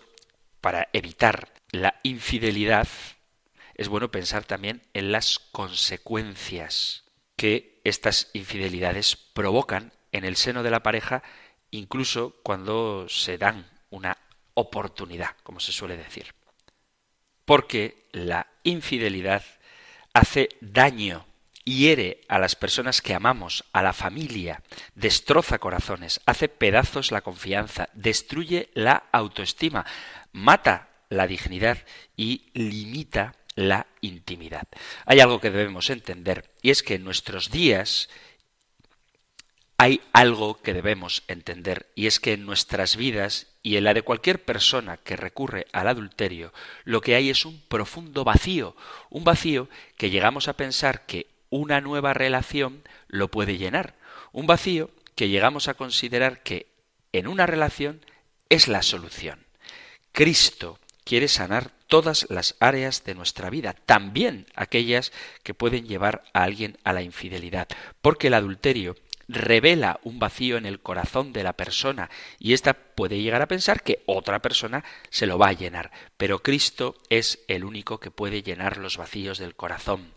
para 0.61 0.89
evitar 0.93 1.53
la 1.71 1.99
infidelidad, 2.03 2.89
es 3.75 3.89
bueno 3.89 4.11
pensar 4.11 4.45
también 4.45 4.83
en 4.93 5.13
las 5.13 5.39
consecuencias 5.39 7.05
que 7.37 7.81
estas 7.85 8.29
infidelidades 8.35 9.17
provocan 9.17 9.93
en 10.13 10.25
el 10.25 10.37
seno 10.37 10.63
de 10.63 10.71
la 10.71 10.83
pareja, 10.83 11.23
incluso 11.71 12.37
cuando 12.43 13.09
se 13.09 13.39
dan 13.39 13.67
una 13.89 14.19
oportunidad, 14.53 15.37
como 15.43 15.61
se 15.61 15.73
suele 15.73 15.97
decir. 15.97 16.35
Porque 17.47 18.09
la 18.13 18.47
infidelidad 18.63 19.43
hace 20.13 20.51
daño 20.61 21.28
hiere 21.77 22.23
a 22.29 22.39
las 22.39 22.57
personas 22.57 23.03
que 23.03 23.15
amamos, 23.15 23.65
a 23.73 23.83
la 23.83 23.93
familia, 23.93 24.63
destroza 24.95 25.59
corazones, 25.59 26.21
hace 26.27 26.49
pedazos 26.49 27.13
la 27.13 27.21
confianza, 27.21 27.89
destruye 27.95 28.71
la 28.75 29.05
autoestima, 29.13 29.87
mata 30.33 30.89
la 31.09 31.27
dignidad 31.27 31.79
y 32.17 32.51
limita 32.55 33.35
la 33.55 33.87
intimidad. 34.01 34.69
Hay 35.05 35.21
algo 35.21 35.41
que 35.41 35.51
debemos 35.51 35.91
entender 35.91 36.51
y 36.63 36.71
es 36.71 36.83
que 36.83 36.95
en 36.95 37.05
nuestros 37.05 37.51
días 37.51 38.09
hay 39.79 40.01
algo 40.13 40.61
que 40.61 40.75
debemos 40.75 41.23
entender 41.29 41.87
y 41.95 42.09
es 42.09 42.19
que 42.19 42.33
en 42.33 42.45
nuestras 42.45 42.97
vidas 42.97 43.47
y 43.63 43.77
en 43.77 43.85
la 43.85 43.95
de 43.95 44.03
cualquier 44.03 44.45
persona 44.45 44.97
que 44.97 45.17
recurre 45.17 45.67
al 45.73 45.89
adulterio, 45.89 46.53
lo 46.85 47.01
que 47.01 47.15
hay 47.15 47.31
es 47.31 47.45
un 47.45 47.61
profundo 47.61 48.25
vacío, 48.25 48.75
un 49.09 49.25
vacío 49.25 49.69
que 49.97 50.11
llegamos 50.11 50.49
a 50.49 50.55
pensar 50.55 51.07
que 51.07 51.38
una 51.51 51.81
nueva 51.81 52.15
relación 52.15 52.83
lo 53.07 53.31
puede 53.31 53.59
llenar. 53.59 53.97
Un 54.33 54.47
vacío 54.47 54.91
que 55.15 55.29
llegamos 55.29 55.69
a 55.69 55.75
considerar 55.75 56.43
que 56.43 56.67
en 57.13 57.27
una 57.27 57.47
relación 57.47 58.05
es 58.49 58.69
la 58.69 58.83
solución. 58.83 59.47
Cristo 60.13 60.79
quiere 61.05 61.29
sanar 61.29 61.73
todas 61.87 62.27
las 62.29 62.55
áreas 62.61 63.05
de 63.05 63.15
nuestra 63.15 63.51
vida, 63.51 63.73
también 63.73 64.47
aquellas 64.55 65.13
que 65.43 65.55
pueden 65.55 65.87
llevar 65.87 66.25
a 66.35 66.43
alguien 66.43 66.77
a 66.85 66.93
la 66.93 67.03
infidelidad, 67.03 67.67
porque 68.03 68.27
el 68.27 68.35
adulterio 68.35 68.95
revela 69.29 70.01
un 70.05 70.19
vacío 70.19 70.57
en 70.57 70.67
el 70.67 70.81
corazón 70.81 71.33
de 71.33 71.43
la 71.43 71.53
persona 71.53 72.11
y 72.39 72.55
ésta 72.55 72.75
puede 72.75 73.21
llegar 73.21 73.43
a 73.43 73.49
pensar 73.49 73.83
que 73.83 74.03
otra 74.07 74.41
persona 74.41 74.85
se 75.11 75.27
lo 75.27 75.39
va 75.39 75.49
a 75.49 75.53
llenar. 75.53 75.91
Pero 76.17 76.43
Cristo 76.43 76.97
es 77.11 77.41
el 77.47 77.65
único 77.65 78.01
que 78.01 78.11
puede 78.11 78.43
llenar 78.43 78.79
los 78.79 78.97
vacíos 78.97 79.39
del 79.39 79.55
corazón. 79.55 80.13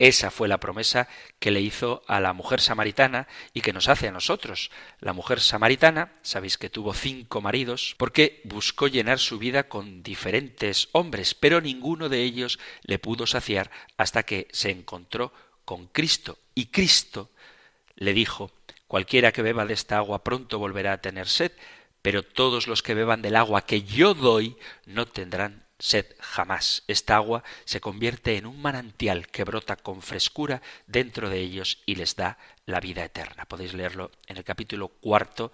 Esa 0.00 0.30
fue 0.30 0.48
la 0.48 0.58
promesa 0.58 1.08
que 1.38 1.50
le 1.50 1.60
hizo 1.60 2.02
a 2.06 2.20
la 2.20 2.32
mujer 2.32 2.62
samaritana 2.62 3.28
y 3.52 3.60
que 3.60 3.74
nos 3.74 3.86
hace 3.86 4.08
a 4.08 4.12
nosotros. 4.12 4.70
La 4.98 5.12
mujer 5.12 5.40
samaritana, 5.40 6.14
sabéis 6.22 6.56
que 6.56 6.70
tuvo 6.70 6.94
cinco 6.94 7.42
maridos, 7.42 7.96
porque 7.98 8.40
buscó 8.44 8.88
llenar 8.88 9.18
su 9.18 9.38
vida 9.38 9.68
con 9.68 10.02
diferentes 10.02 10.88
hombres, 10.92 11.34
pero 11.34 11.60
ninguno 11.60 12.08
de 12.08 12.22
ellos 12.22 12.58
le 12.80 12.98
pudo 12.98 13.26
saciar 13.26 13.70
hasta 13.98 14.22
que 14.22 14.48
se 14.52 14.70
encontró 14.70 15.34
con 15.66 15.86
Cristo. 15.86 16.38
Y 16.54 16.68
Cristo 16.68 17.28
le 17.94 18.14
dijo, 18.14 18.50
cualquiera 18.88 19.32
que 19.32 19.42
beba 19.42 19.66
de 19.66 19.74
esta 19.74 19.98
agua 19.98 20.24
pronto 20.24 20.58
volverá 20.58 20.94
a 20.94 21.02
tener 21.02 21.28
sed, 21.28 21.52
pero 22.00 22.22
todos 22.22 22.68
los 22.68 22.82
que 22.82 22.94
beban 22.94 23.20
del 23.20 23.36
agua 23.36 23.66
que 23.66 23.82
yo 23.82 24.14
doy 24.14 24.56
no 24.86 25.04
tendrán 25.04 25.66
sed 25.80 26.06
jamás. 26.20 26.84
Esta 26.86 27.16
agua 27.16 27.42
se 27.64 27.80
convierte 27.80 28.36
en 28.36 28.46
un 28.46 28.62
manantial 28.62 29.26
que 29.26 29.44
brota 29.44 29.76
con 29.76 30.02
frescura 30.02 30.62
dentro 30.86 31.28
de 31.28 31.40
ellos 31.40 31.82
y 31.86 31.96
les 31.96 32.14
da 32.14 32.38
la 32.66 32.80
vida 32.80 33.04
eterna. 33.04 33.46
Podéis 33.46 33.74
leerlo 33.74 34.12
en 34.26 34.36
el 34.36 34.44
capítulo 34.44 34.88
cuarto 34.88 35.52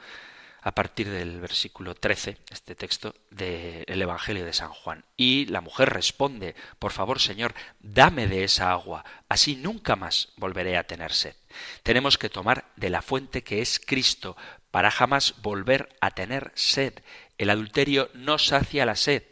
a 0.67 0.75
partir 0.75 1.09
del 1.09 1.41
versículo 1.41 1.95
13, 1.95 2.39
este 2.51 2.75
texto 2.75 3.15
del 3.31 4.03
Evangelio 4.03 4.45
de 4.45 4.53
San 4.53 4.71
Juan. 4.71 5.05
Y 5.17 5.47
la 5.47 5.61
mujer 5.61 5.91
responde, 5.91 6.57
por 6.81 6.91
favor 6.91 7.21
Señor, 7.21 7.55
dame 7.79 8.27
de 8.27 8.43
esa 8.43 8.73
agua, 8.73 9.05
así 9.29 9.55
nunca 9.55 9.95
más 9.95 10.31
volveré 10.37 10.77
a 10.77 10.85
tener 10.85 11.13
sed. 11.13 11.37
Tenemos 11.85 12.19
que 12.19 12.31
tomar 12.31 12.65
de 12.75 12.91
la 12.91 13.01
fuente 13.01 13.45
que 13.45 13.63
es 13.63 13.79
Cristo 13.79 14.37
para 14.73 14.91
jamás 14.91 15.35
volver 15.41 15.97
a 16.01 16.11
tener 16.11 16.51
sed. 16.57 16.95
El 17.39 17.51
adulterio 17.51 18.11
no 18.15 18.37
sacia 18.37 18.85
la 18.85 18.97
sed, 18.97 19.23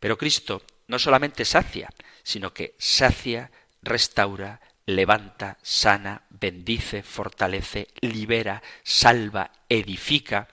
pero 0.00 0.18
Cristo 0.18 0.62
no 0.88 0.98
solamente 0.98 1.44
sacia, 1.44 1.90
sino 2.22 2.52
que 2.52 2.74
sacia, 2.78 3.50
restaura, 3.82 4.60
levanta, 4.86 5.58
sana, 5.62 6.24
bendice, 6.30 7.02
fortalece, 7.02 7.88
libera, 8.00 8.62
salva, 8.82 9.52
edifica. 9.68 10.48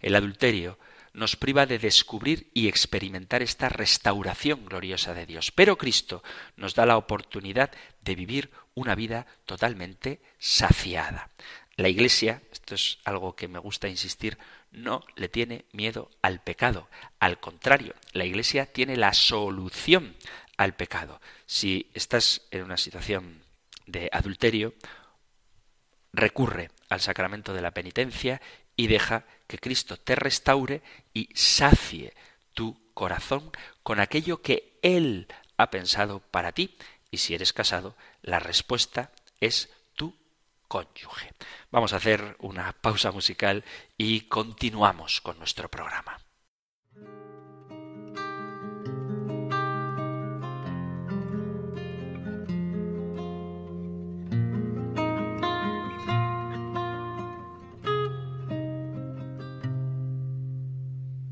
El 0.00 0.14
adulterio 0.14 0.78
nos 1.14 1.36
priva 1.36 1.66
de 1.66 1.78
descubrir 1.78 2.50
y 2.54 2.68
experimentar 2.68 3.42
esta 3.42 3.68
restauración 3.68 4.66
gloriosa 4.66 5.14
de 5.14 5.26
Dios. 5.26 5.52
Pero 5.52 5.78
Cristo 5.78 6.22
nos 6.56 6.74
da 6.74 6.86
la 6.86 6.96
oportunidad 6.96 7.70
de 8.02 8.14
vivir 8.14 8.50
una 8.74 8.94
vida 8.94 9.26
totalmente 9.46 10.20
saciada. 10.38 11.30
La 11.76 11.88
Iglesia, 11.88 12.42
esto 12.52 12.74
es 12.74 12.98
algo 13.04 13.36
que 13.36 13.48
me 13.48 13.58
gusta 13.58 13.88
insistir, 13.88 14.38
no 14.70 15.04
le 15.16 15.28
tiene 15.28 15.64
miedo 15.72 16.10
al 16.22 16.40
pecado. 16.40 16.88
Al 17.18 17.40
contrario, 17.40 17.94
la 18.12 18.24
Iglesia 18.24 18.66
tiene 18.66 18.96
la 18.96 19.12
solución 19.12 20.16
al 20.56 20.74
pecado. 20.74 21.20
Si 21.46 21.90
estás 21.94 22.42
en 22.50 22.64
una 22.64 22.76
situación 22.76 23.42
de 23.86 24.08
adulterio, 24.12 24.74
recurre 26.12 26.70
al 26.88 27.00
sacramento 27.00 27.54
de 27.54 27.62
la 27.62 27.70
penitencia 27.70 28.40
y 28.76 28.86
deja 28.86 29.24
que 29.46 29.58
Cristo 29.58 29.96
te 29.96 30.14
restaure 30.14 30.82
y 31.14 31.28
sacie 31.34 32.14
tu 32.54 32.78
corazón 32.94 33.50
con 33.82 34.00
aquello 34.00 34.42
que 34.42 34.78
Él 34.82 35.28
ha 35.56 35.70
pensado 35.70 36.20
para 36.20 36.52
ti. 36.52 36.76
Y 37.10 37.18
si 37.18 37.34
eres 37.34 37.52
casado, 37.52 37.96
la 38.22 38.38
respuesta 38.38 39.10
es 39.40 39.70
cónyuge. 40.68 41.32
Vamos 41.70 41.92
a 41.92 41.96
hacer 41.96 42.36
una 42.40 42.72
pausa 42.72 43.10
musical 43.10 43.64
y 43.96 44.22
continuamos 44.22 45.20
con 45.20 45.38
nuestro 45.38 45.68
programa. 45.68 46.18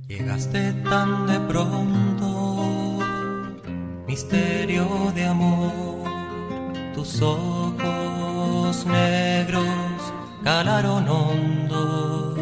Llegaste 0.08 0.72
tan 0.84 1.26
de 1.26 1.40
pronto, 1.40 2.98
misterio 4.06 5.12
de 5.14 5.26
amor, 5.26 6.04
tus 6.94 7.20
ojos 7.20 8.05
negros 8.84 10.12
calaron 10.42 11.08
hondo 11.08 12.34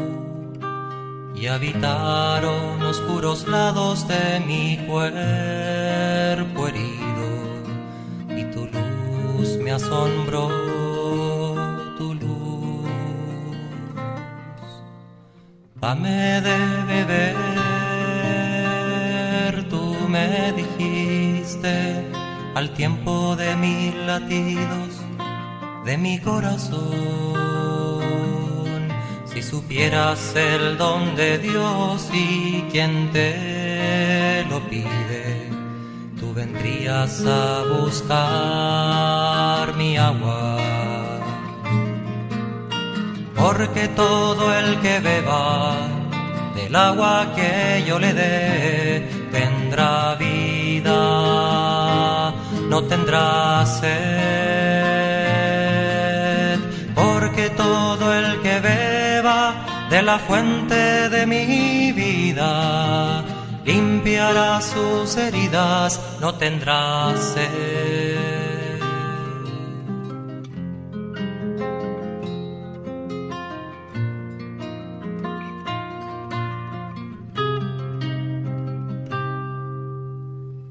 y 1.35 1.47
habitaron 1.47 2.83
oscuros 2.83 3.47
lados 3.47 4.09
de 4.09 4.41
mi 4.41 4.79
cuerpo 4.89 6.69
herido 6.69 7.27
y 8.37 8.45
tu 8.45 8.67
luz 8.67 9.59
me 9.59 9.73
asombró, 9.73 10.49
tu 11.99 12.15
luz. 12.15 12.89
Dame 15.77 16.41
de 16.41 16.59
beber, 16.93 17.45
tú 19.69 19.95
me 20.09 20.53
dijiste 20.53 22.11
al 22.55 22.71
tiempo 22.71 23.37
de 23.37 23.55
mis 23.57 23.95
latidos 24.07 25.04
de 25.85 25.99
mi 25.99 26.19
corazón. 26.19 26.83
Si 29.27 29.43
supieras 29.43 30.35
el 30.35 30.79
don 30.79 31.15
de 31.17 31.39
Dios 31.39 32.09
y 32.13 32.63
quien 32.71 33.11
te 33.13 34.45
lo 34.49 34.61
pide, 34.69 35.51
tú 36.19 36.33
vendrías 36.33 37.23
a 37.27 37.65
buscar 37.81 39.75
mi 39.77 39.97
agua. 39.97 40.57
Porque 43.35 43.89
todo 43.89 44.55
el 44.55 44.81
que 44.81 45.01
beba 45.01 45.77
del 46.55 46.75
agua 46.75 47.33
que 47.37 47.85
yo 47.87 47.99
le 47.99 48.15
dé 48.15 49.07
tendrá 49.31 50.15
vida, 50.15 50.93
no 52.71 52.83
tendrá 52.85 53.67
sed 53.67 54.84
de 59.91 60.03
la 60.03 60.19
fuente 60.19 61.09
de 61.11 61.27
mi 61.27 61.93
vida 61.93 63.25
limpiará 63.65 64.61
sus 64.61 65.17
heridas, 65.17 66.01
no 66.21 66.35
tendrá 66.35 67.15
sed. 67.17 68.81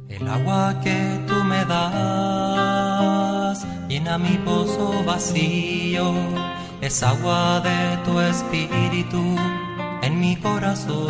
El 0.09 0.27
agua 0.27 0.79
que 0.83 1.19
tú 1.27 1.35
me 1.43 1.65
das 1.65 2.93
llena 3.87 4.17
mi 4.17 4.37
pozo 4.37 5.03
vacío 5.03 6.13
es 6.85 7.01
agua 7.01 7.61
de 7.61 7.97
tu 8.03 8.19
espíritu 8.19 9.23
en 10.01 10.19
mi 10.19 10.35
corazón. 10.35 11.07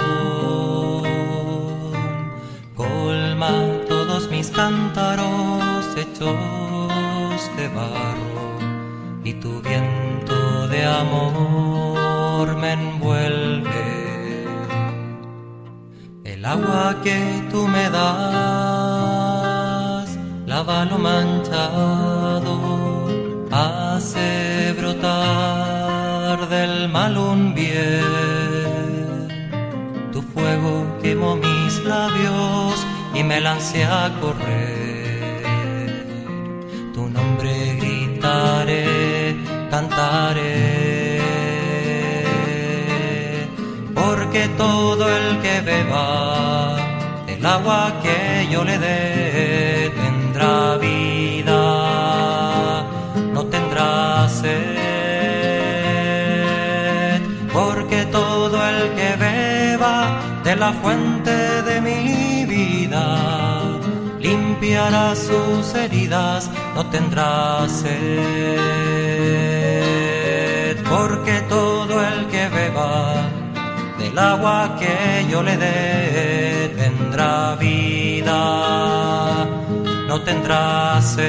Colma 2.75 3.49
todos 3.89 4.29
mis 4.29 4.51
cántaros 4.51 5.83
hechos 5.97 7.41
de 7.57 7.67
barro 7.69 8.59
y 9.23 9.33
tu 9.33 9.61
viento 9.61 10.67
de 10.67 10.85
amor 10.85 12.55
me 12.61 12.73
envuelve. 12.73 14.45
El 16.23 16.45
agua 16.45 16.97
que 17.03 17.19
tú 17.49 17.67
me 17.67 17.89
das 17.89 18.03
lava 20.45 20.85
lo 20.85 20.99
manchado, 20.99 22.12
mal 26.93 27.17
un 27.17 27.55
bien. 27.55 29.27
Tu 30.13 30.21
fuego 30.21 30.73
quemó 31.01 31.35
mis 31.35 31.73
labios 31.83 32.75
y 33.15 33.23
me 33.23 33.41
lancé 33.41 33.83
a 33.83 34.11
correr. 34.21 35.55
Tu 36.93 37.09
nombre 37.17 37.51
gritaré, 37.81 39.35
cantaré. 39.71 41.19
Porque 43.95 44.41
todo 44.63 45.03
el 45.17 45.27
que 45.43 45.55
beba 45.61 46.77
el 47.27 47.43
agua 47.43 47.81
que 48.03 48.47
yo 48.51 48.63
le 48.63 48.77
dé 48.77 49.91
tendrá 50.03 50.77
vida, 50.77 51.61
no 53.33 53.41
tendrá 53.53 54.29
sed 54.29 54.72
de 60.53 60.59
la 60.59 60.71
fuente 60.73 61.35
de 61.63 61.81
mi 61.81 62.45
vida, 62.45 63.05
limpiará 64.19 65.15
sus 65.15 65.73
heridas, 65.73 66.51
no 66.75 66.85
tendrá 66.95 67.67
sed, 67.67 67.89
porque 70.93 71.41
todo 71.49 71.93
el 72.09 72.27
que 72.27 72.43
beba 72.49 73.15
del 73.97 74.15
agua 74.19 74.75
que 74.79 75.25
yo 75.31 75.41
le 75.41 75.57
dé 75.57 76.71
tendrá 76.81 77.55
vida, 77.55 78.39
no 80.07 80.21
tendrá 80.21 81.01
sed, 81.01 81.23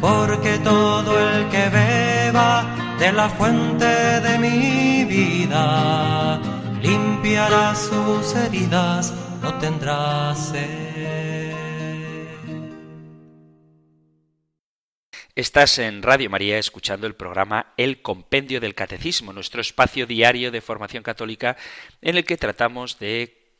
porque 0.00 0.58
todo 0.58 1.12
el 1.30 1.48
que 1.48 1.68
beba 1.70 1.89
la 3.12 3.28
fuente 3.28 3.84
de 3.86 4.38
mi 4.38 5.04
vida, 5.04 6.40
limpiará 6.80 7.74
sus 7.74 8.34
heridas, 8.36 9.12
no 9.42 9.58
tendrá 9.58 10.34
sed. 10.34 10.90
Estás 15.34 15.78
en 15.78 16.02
Radio 16.02 16.28
María 16.28 16.58
escuchando 16.58 17.06
el 17.06 17.14
programa 17.14 17.72
El 17.76 18.02
Compendio 18.02 18.60
del 18.60 18.74
Catecismo, 18.74 19.32
nuestro 19.32 19.60
espacio 19.60 20.06
diario 20.06 20.50
de 20.50 20.60
formación 20.60 21.02
católica 21.02 21.56
en 22.02 22.16
el 22.16 22.24
que 22.24 22.36
tratamos 22.36 22.98
de 22.98 23.54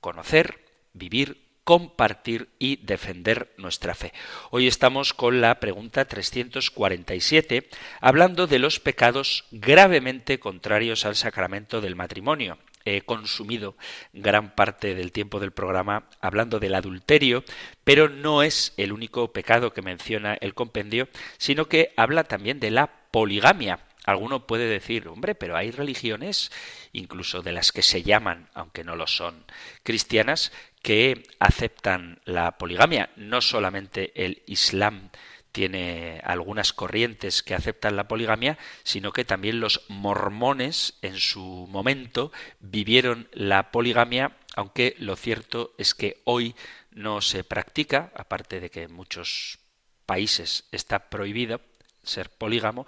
conocer, 0.00 0.64
vivir, 0.94 1.47
compartir 1.68 2.48
y 2.58 2.76
defender 2.76 3.52
nuestra 3.58 3.94
fe. 3.94 4.14
Hoy 4.50 4.66
estamos 4.66 5.12
con 5.12 5.42
la 5.42 5.60
pregunta 5.60 6.06
347, 6.06 7.68
hablando 8.00 8.46
de 8.46 8.58
los 8.58 8.80
pecados 8.80 9.44
gravemente 9.50 10.40
contrarios 10.40 11.04
al 11.04 11.14
sacramento 11.14 11.82
del 11.82 11.94
matrimonio. 11.94 12.56
He 12.86 13.02
consumido 13.02 13.76
gran 14.14 14.54
parte 14.54 14.94
del 14.94 15.12
tiempo 15.12 15.40
del 15.40 15.52
programa 15.52 16.08
hablando 16.22 16.58
del 16.58 16.74
adulterio, 16.74 17.44
pero 17.84 18.08
no 18.08 18.42
es 18.42 18.72
el 18.78 18.90
único 18.90 19.34
pecado 19.34 19.74
que 19.74 19.82
menciona 19.82 20.38
el 20.40 20.54
compendio, 20.54 21.10
sino 21.36 21.68
que 21.68 21.92
habla 21.98 22.24
también 22.24 22.60
de 22.60 22.70
la 22.70 22.86
poligamia. 23.10 23.80
Alguno 24.08 24.46
puede 24.46 24.70
decir, 24.70 25.06
hombre, 25.06 25.34
pero 25.34 25.54
hay 25.54 25.70
religiones, 25.70 26.50
incluso 26.94 27.42
de 27.42 27.52
las 27.52 27.72
que 27.72 27.82
se 27.82 28.02
llaman, 28.02 28.48
aunque 28.54 28.82
no 28.82 28.96
lo 28.96 29.06
son, 29.06 29.44
cristianas, 29.82 30.50
que 30.82 31.24
aceptan 31.38 32.20
la 32.24 32.58
poligamia, 32.58 33.10
no 33.16 33.40
solamente 33.40 34.12
el 34.24 34.42
Islam 34.46 35.10
tiene 35.52 36.20
algunas 36.24 36.72
corrientes 36.72 37.42
que 37.42 37.54
aceptan 37.54 37.96
la 37.96 38.06
poligamia, 38.06 38.58
sino 38.84 39.12
que 39.12 39.24
también 39.24 39.60
los 39.60 39.82
mormones 39.88 40.94
en 41.02 41.16
su 41.16 41.66
momento 41.68 42.30
vivieron 42.60 43.28
la 43.32 43.70
poligamia, 43.72 44.36
aunque 44.54 44.94
lo 44.98 45.16
cierto 45.16 45.74
es 45.78 45.94
que 45.94 46.20
hoy 46.24 46.54
no 46.92 47.20
se 47.20 47.44
practica, 47.44 48.12
aparte 48.14 48.60
de 48.60 48.70
que 48.70 48.84
en 48.84 48.92
muchos 48.92 49.58
países 50.06 50.64
está 50.70 51.10
prohibido 51.10 51.60
ser 52.02 52.30
polígamo, 52.30 52.86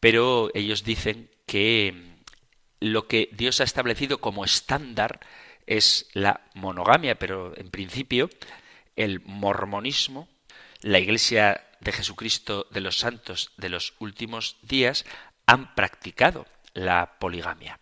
pero 0.00 0.50
ellos 0.54 0.84
dicen 0.84 1.30
que 1.46 2.16
lo 2.80 3.08
que 3.08 3.28
Dios 3.32 3.60
ha 3.60 3.64
establecido 3.64 4.18
como 4.18 4.44
estándar 4.44 5.20
es 5.66 6.08
la 6.12 6.40
monogamia, 6.54 7.18
pero 7.18 7.56
en 7.56 7.70
principio 7.70 8.30
el 8.94 9.20
mormonismo, 9.24 10.28
la 10.80 10.98
Iglesia 10.98 11.64
de 11.80 11.92
Jesucristo 11.92 12.66
de 12.70 12.80
los 12.80 12.98
santos 12.98 13.52
de 13.56 13.68
los 13.68 13.94
últimos 13.98 14.56
días 14.62 15.04
han 15.46 15.74
practicado 15.74 16.46
la 16.74 17.18
poligamia. 17.18 17.80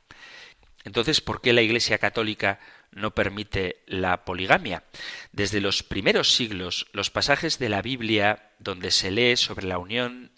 Entonces, 0.85 1.21
¿por 1.21 1.41
qué 1.41 1.53
la 1.53 1.63
Iglesia 1.63 1.99
católica 1.99 2.61
no 2.91 3.15
permite 3.15 3.83
la 3.87 4.25
poligamia? 4.25 4.85
Desde 5.33 5.61
los 5.61 5.83
primeros 5.83 6.35
siglos, 6.35 6.87
los 6.93 7.11
pasajes 7.11 7.59
de 7.59 7.69
la 7.69 7.83
Biblia 7.83 8.51
donde 8.59 8.91
se 8.91 9.11
lee 9.11 9.37
sobre 9.37 9.67
la 9.67 9.79
unión 9.79 10.31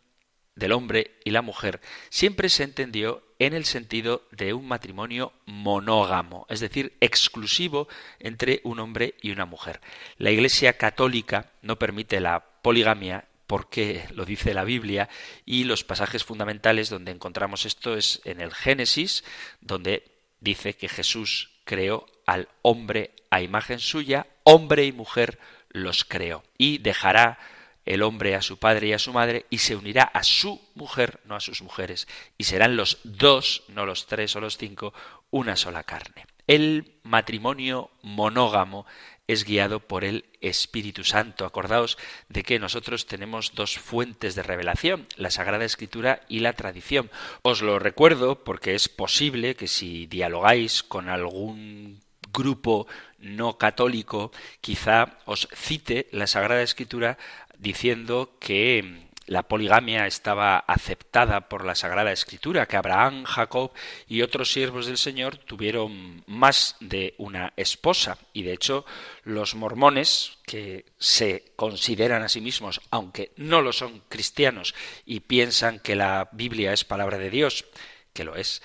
del 0.55 0.72
hombre 0.72 1.18
y 1.24 1.30
la 1.30 1.42
mujer 1.42 1.80
siempre 2.11 2.49
se 2.49 2.62
entendió 2.62 3.26
en 3.39 3.55
el 3.55 3.64
sentido 3.64 4.22
de 4.30 4.53
un 4.53 4.66
matrimonio 4.66 5.32
monógamo, 5.45 6.47
es 6.49 6.61
decir, 6.61 6.97
exclusivo 7.01 7.89
entre 8.18 8.61
un 8.64 8.80
hombre 8.80 9.14
y 9.20 9.30
una 9.30 9.47
mujer. 9.47 9.80
La 10.18 10.30
Iglesia 10.30 10.74
católica 10.74 11.53
no 11.62 11.78
permite 11.78 12.20
la 12.20 12.45
poligamia 12.62 13.26
porque 13.47 14.05
lo 14.12 14.24
dice 14.24 14.55
la 14.55 14.64
Biblia 14.64 15.09
y 15.45 15.64
los 15.64 15.84
pasajes 15.84 16.24
fundamentales 16.24 16.91
donde 16.91 17.12
encontramos 17.12 17.64
esto 17.64 17.97
es 17.97 18.20
en 18.24 18.41
el 18.41 18.53
Génesis, 18.53 19.22
donde 19.61 20.05
dice 20.41 20.74
que 20.74 20.89
Jesús 20.89 21.51
creó 21.64 22.07
al 22.26 22.49
hombre 22.62 23.12
a 23.30 23.41
imagen 23.41 23.78
suya, 23.78 24.26
hombre 24.43 24.84
y 24.84 24.93
mujer 24.93 25.39
los 25.68 26.05
creó 26.05 26.43
y 26.59 26.78
dejará 26.78 27.39
el 27.87 28.03
hombre 28.03 28.34
a 28.34 28.43
su 28.43 28.59
padre 28.59 28.89
y 28.89 28.93
a 28.93 28.99
su 28.99 29.12
madre 29.12 29.47
y 29.49 29.59
se 29.59 29.76
unirá 29.76 30.03
a 30.03 30.22
su 30.22 30.61
mujer, 30.74 31.20
no 31.24 31.37
a 31.37 31.41
sus 31.41 31.62
mujeres, 31.62 32.07
y 32.37 32.45
serán 32.45 32.76
los 32.76 32.99
dos, 33.05 33.62
no 33.68 33.87
los 33.87 34.07
tres 34.07 34.37
o 34.37 34.41
los 34.41 34.59
cinco, 34.59 34.93
una 35.30 35.57
sola 35.57 35.84
carne. 35.84 36.26
El 36.47 36.99
matrimonio 37.03 37.91
monógamo 38.03 38.87
es 39.28 39.45
guiado 39.45 39.80
por 39.80 40.05
el 40.05 40.24
Espíritu 40.41 41.05
Santo. 41.05 41.45
Acordaos 41.45 41.99
de 42.28 42.43
que 42.43 42.59
nosotros 42.59 43.07
tenemos 43.07 43.55
dos 43.55 43.78
fuentes 43.78 44.34
de 44.34 44.43
revelación, 44.43 45.07
la 45.16 45.30
Sagrada 45.30 45.64
Escritura 45.64 46.20
y 46.28 46.41
la 46.41 46.53
tradición. 46.53 47.11
Os 47.43 47.62
lo 47.62 47.78
recuerdo 47.78 48.45
porque 48.45 48.74
es 48.74 48.89
posible 48.89 49.57
que 49.57 49.66
si 49.66 50.07
dialogáis 50.07 50.82
con 50.82 51.09
algún 51.09 52.01
grupo 52.32 52.87
no 53.18 53.59
católico, 53.59 54.30
quizá 54.61 55.18
os 55.24 55.49
cite 55.55 56.07
la 56.12 56.26
Sagrada 56.26 56.62
Escritura 56.62 57.18
diciendo 57.59 58.37
que 58.41 59.07
la 59.27 59.43
poligamia 59.43 60.07
estaba 60.07 60.59
aceptada 60.59 61.49
por 61.49 61.65
la 61.65 61.75
Sagrada 61.75 62.13
Escritura, 62.13 62.67
que 62.67 62.77
Abraham, 62.77 63.25
Jacob 63.25 63.73
y 64.07 64.23
otros 64.23 64.53
siervos 64.53 64.87
del 64.87 64.99
Señor 64.99 65.37
tuvieron 65.37 66.23
más 66.27 66.77
de 66.81 67.15
una 67.19 67.53
esposa. 67.57 68.19
Y 68.33 68.45
de 68.45 68.53
hecho, 68.53 68.87
los 69.25 69.57
mormones, 69.57 70.39
que 70.47 70.87
se 70.99 71.53
consideran 71.57 72.23
a 72.23 72.29
sí 72.29 72.41
mismos, 72.41 72.81
aunque 72.91 73.33
no 73.37 73.63
lo 73.63 73.73
son 73.73 74.03
cristianos, 74.09 74.75
y 75.05 75.21
piensan 75.21 75.81
que 75.81 75.97
la 75.97 76.29
Biblia 76.33 76.73
es 76.73 76.85
palabra 76.85 77.19
de 77.19 77.31
Dios, 77.31 77.65
que 78.13 78.25
lo 78.25 78.37
es, 78.37 78.63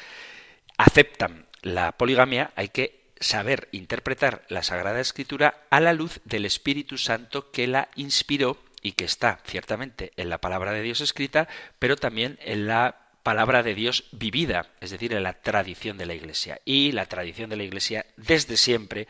aceptan 0.77 1.47
la 1.63 1.91
poligamia, 1.93 2.51
hay 2.55 2.69
que 2.69 3.01
saber 3.19 3.67
interpretar 3.71 4.45
la 4.49 4.63
Sagrada 4.63 4.99
Escritura 4.99 5.63
a 5.69 5.79
la 5.79 5.93
luz 5.93 6.21
del 6.25 6.45
Espíritu 6.45 6.97
Santo 6.97 7.51
que 7.51 7.67
la 7.67 7.89
inspiró 7.95 8.57
y 8.81 8.93
que 8.93 9.05
está 9.05 9.39
ciertamente 9.45 10.11
en 10.17 10.29
la 10.29 10.39
palabra 10.39 10.71
de 10.71 10.81
Dios 10.81 11.01
escrita, 11.01 11.47
pero 11.79 11.95
también 11.95 12.39
en 12.41 12.67
la 12.67 12.97
palabra 13.23 13.63
de 13.63 13.75
Dios 13.75 14.05
vivida, 14.11 14.67
es 14.79 14.91
decir, 14.91 15.13
en 15.13 15.23
la 15.23 15.33
tradición 15.33 15.97
de 15.97 16.05
la 16.05 16.13
Iglesia. 16.13 16.59
Y 16.65 16.91
la 16.91 17.05
tradición 17.05 17.49
de 17.49 17.57
la 17.57 17.63
Iglesia 17.63 18.05
desde 18.17 18.57
siempre 18.57 19.07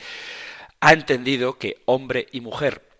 ha 0.79 0.93
entendido 0.93 1.57
que 1.57 1.81
hombre 1.85 2.27
y 2.31 2.41
mujer 2.41 2.90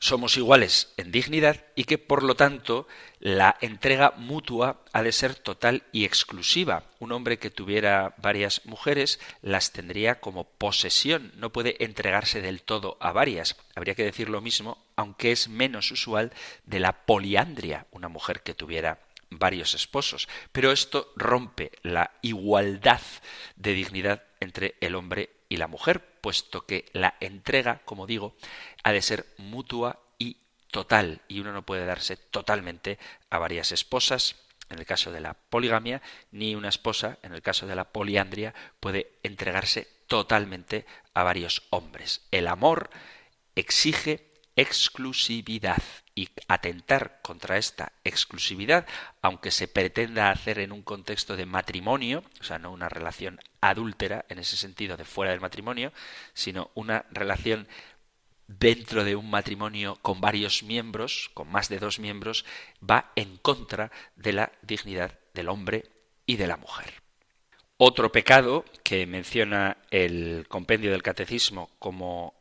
somos 0.00 0.38
iguales 0.38 0.92
en 0.96 1.12
dignidad 1.12 1.64
y 1.76 1.84
que 1.84 1.98
por 1.98 2.22
lo 2.22 2.34
tanto 2.34 2.88
la 3.20 3.56
entrega 3.60 4.14
mutua 4.16 4.82
ha 4.94 5.02
de 5.02 5.12
ser 5.12 5.34
total 5.34 5.82
y 5.92 6.06
exclusiva. 6.06 6.84
Un 6.98 7.12
hombre 7.12 7.38
que 7.38 7.50
tuviera 7.50 8.14
varias 8.16 8.64
mujeres 8.64 9.20
las 9.42 9.72
tendría 9.72 10.18
como 10.20 10.44
posesión, 10.44 11.32
no 11.36 11.52
puede 11.52 11.84
entregarse 11.84 12.40
del 12.40 12.62
todo 12.62 12.96
a 12.98 13.12
varias. 13.12 13.56
Habría 13.76 13.94
que 13.94 14.04
decir 14.04 14.30
lo 14.30 14.40
mismo, 14.40 14.82
aunque 14.96 15.32
es 15.32 15.48
menos 15.48 15.90
usual, 15.90 16.32
de 16.64 16.80
la 16.80 17.04
poliandria, 17.04 17.86
una 17.90 18.08
mujer 18.08 18.42
que 18.42 18.54
tuviera 18.54 19.00
varios 19.28 19.74
esposos. 19.74 20.28
Pero 20.50 20.72
esto 20.72 21.12
rompe 21.14 21.72
la 21.82 22.12
igualdad 22.22 23.02
de 23.56 23.74
dignidad 23.74 24.24
entre 24.40 24.76
el 24.80 24.94
hombre 24.94 25.30
y 25.50 25.58
la 25.58 25.66
mujer, 25.66 26.09
puesto 26.20 26.66
que 26.66 26.86
la 26.92 27.16
entrega, 27.20 27.80
como 27.84 28.06
digo, 28.06 28.36
ha 28.82 28.92
de 28.92 29.02
ser 29.02 29.26
mutua 29.38 30.00
y 30.18 30.38
total, 30.70 31.22
y 31.28 31.40
uno 31.40 31.52
no 31.52 31.66
puede 31.66 31.86
darse 31.86 32.16
totalmente 32.16 32.98
a 33.30 33.38
varias 33.38 33.72
esposas, 33.72 34.36
en 34.68 34.78
el 34.78 34.86
caso 34.86 35.10
de 35.10 35.20
la 35.20 35.34
poligamia, 35.34 36.00
ni 36.30 36.54
una 36.54 36.68
esposa, 36.68 37.18
en 37.22 37.34
el 37.34 37.42
caso 37.42 37.66
de 37.66 37.74
la 37.74 37.92
poliandria, 37.92 38.54
puede 38.78 39.18
entregarse 39.22 39.88
totalmente 40.06 40.86
a 41.12 41.22
varios 41.24 41.62
hombres. 41.70 42.22
El 42.30 42.46
amor 42.46 42.90
exige 43.56 44.30
exclusividad 44.56 45.82
y 46.20 46.28
atentar 46.48 47.20
contra 47.22 47.56
esta 47.56 47.92
exclusividad, 48.04 48.86
aunque 49.22 49.50
se 49.50 49.68
pretenda 49.68 50.30
hacer 50.30 50.58
en 50.58 50.70
un 50.70 50.82
contexto 50.82 51.34
de 51.34 51.46
matrimonio, 51.46 52.22
o 52.42 52.44
sea, 52.44 52.58
no 52.58 52.72
una 52.72 52.90
relación 52.90 53.40
adúltera 53.62 54.26
en 54.28 54.38
ese 54.38 54.58
sentido 54.58 54.98
de 54.98 55.06
fuera 55.06 55.30
del 55.30 55.40
matrimonio, 55.40 55.94
sino 56.34 56.72
una 56.74 57.06
relación 57.10 57.66
dentro 58.48 59.02
de 59.02 59.16
un 59.16 59.30
matrimonio 59.30 59.96
con 60.02 60.20
varios 60.20 60.62
miembros, 60.62 61.30
con 61.32 61.50
más 61.50 61.70
de 61.70 61.78
dos 61.78 61.98
miembros, 61.98 62.44
va 62.78 63.12
en 63.16 63.38
contra 63.38 63.90
de 64.14 64.34
la 64.34 64.52
dignidad 64.60 65.18
del 65.32 65.48
hombre 65.48 65.84
y 66.26 66.36
de 66.36 66.48
la 66.48 66.58
mujer. 66.58 66.92
Otro 67.78 68.12
pecado 68.12 68.66
que 68.84 69.06
menciona 69.06 69.78
el 69.90 70.44
compendio 70.50 70.90
del 70.90 71.02
catecismo 71.02 71.70
como 71.78 72.34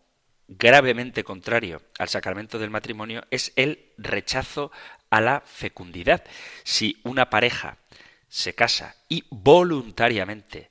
gravemente 0.49 1.23
contrario 1.23 1.81
al 1.99 2.09
sacramento 2.09 2.57
del 2.59 2.71
matrimonio 2.71 3.23
es 3.29 3.53
el 3.55 3.93
rechazo 3.97 4.71
a 5.09 5.21
la 5.21 5.41
fecundidad. 5.45 6.23
Si 6.63 6.99
una 7.03 7.29
pareja 7.29 7.77
se 8.27 8.55
casa 8.55 8.95
y 9.07 9.23
voluntariamente 9.29 10.69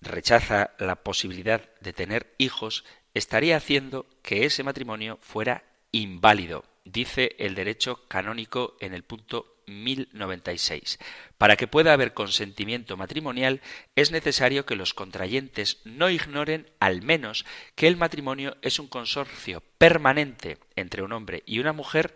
rechaza 0.00 0.70
la 0.78 0.96
posibilidad 0.96 1.68
de 1.80 1.92
tener 1.92 2.34
hijos, 2.38 2.84
estaría 3.12 3.56
haciendo 3.56 4.06
que 4.22 4.46
ese 4.46 4.62
matrimonio 4.62 5.18
fuera 5.20 5.64
inválido, 5.90 6.64
dice 6.84 7.34
el 7.38 7.54
derecho 7.54 8.06
canónico 8.08 8.76
en 8.80 8.94
el 8.94 9.02
punto 9.02 9.55
1096. 9.66 10.98
Para 11.38 11.56
que 11.56 11.66
pueda 11.66 11.92
haber 11.92 12.14
consentimiento 12.14 12.96
matrimonial 12.96 13.60
es 13.94 14.10
necesario 14.10 14.66
que 14.66 14.76
los 14.76 14.94
contrayentes 14.94 15.80
no 15.84 16.10
ignoren 16.10 16.70
al 16.80 17.02
menos 17.02 17.44
que 17.74 17.88
el 17.88 17.96
matrimonio 17.96 18.56
es 18.62 18.78
un 18.78 18.88
consorcio 18.88 19.62
permanente 19.78 20.58
entre 20.76 21.02
un 21.02 21.12
hombre 21.12 21.42
y 21.46 21.58
una 21.58 21.72
mujer 21.72 22.14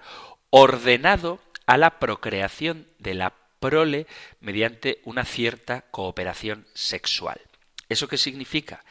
ordenado 0.51 1.41
a 1.67 1.77
la 1.77 1.99
procreación 1.99 2.87
de 2.99 3.15
la 3.15 3.35
prole 3.61 4.07
mediante 4.41 5.01
una 5.05 5.25
cierta 5.25 5.83
cooperación 5.91 6.67
sexual. 6.75 7.41
¿Eso 7.89 8.09
qué 8.09 8.19
significa? 8.19 8.85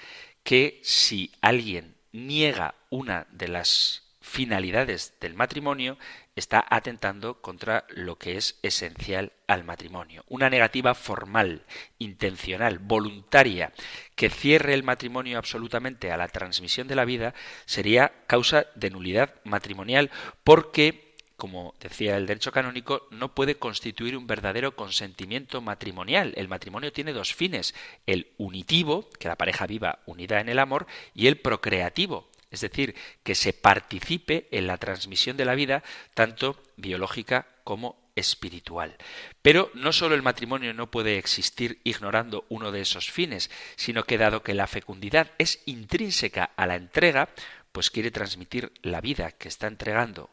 Que 0.44 0.80
si 0.84 1.32
alguien 1.42 1.96
niega 2.12 2.76
una 2.90 3.28
de 3.32 3.48
las 3.48 4.09
finalidades 4.30 5.16
del 5.20 5.34
matrimonio, 5.34 5.98
está 6.36 6.64
atentando 6.70 7.42
contra 7.42 7.86
lo 7.90 8.18
que 8.18 8.38
es 8.38 8.60
esencial 8.62 9.34
al 9.48 9.64
matrimonio. 9.64 10.24
Una 10.28 10.50
negativa 10.50 10.94
formal, 10.94 11.66
intencional, 11.98 12.80
voluntaria, 12.80 13.74
que 14.16 14.30
cierre 14.30 14.74
el 14.76 14.84
matrimonio 14.84 15.38
absolutamente 15.38 16.12
a 16.12 16.18
la 16.18 16.28
transmisión 16.28 16.88
de 16.88 16.96
la 16.96 17.06
vida, 17.06 17.34
sería 17.66 18.14
causa 18.28 18.68
de 18.76 18.92
nulidad 18.92 19.34
matrimonial 19.44 20.12
porque 20.44 21.10
como 21.40 21.74
decía 21.80 22.18
el 22.18 22.28
derecho 22.28 22.52
canónico, 22.52 23.08
no 23.12 23.34
puede 23.34 23.56
constituir 23.56 24.18
un 24.18 24.28
verdadero 24.28 24.76
consentimiento 24.76 25.62
matrimonial. 25.62 26.34
El 26.36 26.50
matrimonio 26.50 26.92
tiene 26.92 27.14
dos 27.14 27.34
fines, 27.34 27.74
el 28.06 28.28
unitivo, 28.38 29.10
que 29.18 29.30
la 29.30 29.38
pareja 29.38 29.66
viva 29.66 30.00
unida 30.06 30.42
en 30.42 30.50
el 30.50 30.60
amor, 30.60 30.86
y 31.16 31.28
el 31.28 31.38
procreativo, 31.38 32.29
es 32.52 32.62
decir, 32.62 32.96
que 33.24 33.36
se 33.36 33.54
participe 33.54 34.48
en 34.52 34.68
la 34.68 34.78
transmisión 34.78 35.38
de 35.38 35.46
la 35.46 35.56
vida, 35.56 35.84
tanto 36.14 36.62
biológica 36.78 37.48
como 37.64 38.10
espiritual. 38.16 38.98
Pero 39.42 39.72
no 39.74 39.94
solo 39.94 40.16
el 40.16 40.22
matrimonio 40.22 40.74
no 40.74 40.92
puede 40.92 41.18
existir 41.18 41.80
ignorando 41.84 42.46
uno 42.50 42.72
de 42.72 42.82
esos 42.82 43.10
fines, 43.10 43.50
sino 43.76 44.04
que 44.04 44.18
dado 44.18 44.44
que 44.44 44.54
la 44.54 44.68
fecundidad 44.68 45.32
es 45.38 45.62
intrínseca 45.66 46.52
a 46.56 46.68
la 46.68 46.76
entrega, 46.76 47.30
pues 47.72 47.90
quiere 47.90 48.12
transmitir 48.12 48.72
la 48.82 49.02
vida 49.02 49.32
que 49.32 49.48
está 49.48 49.68
entregando 49.68 50.30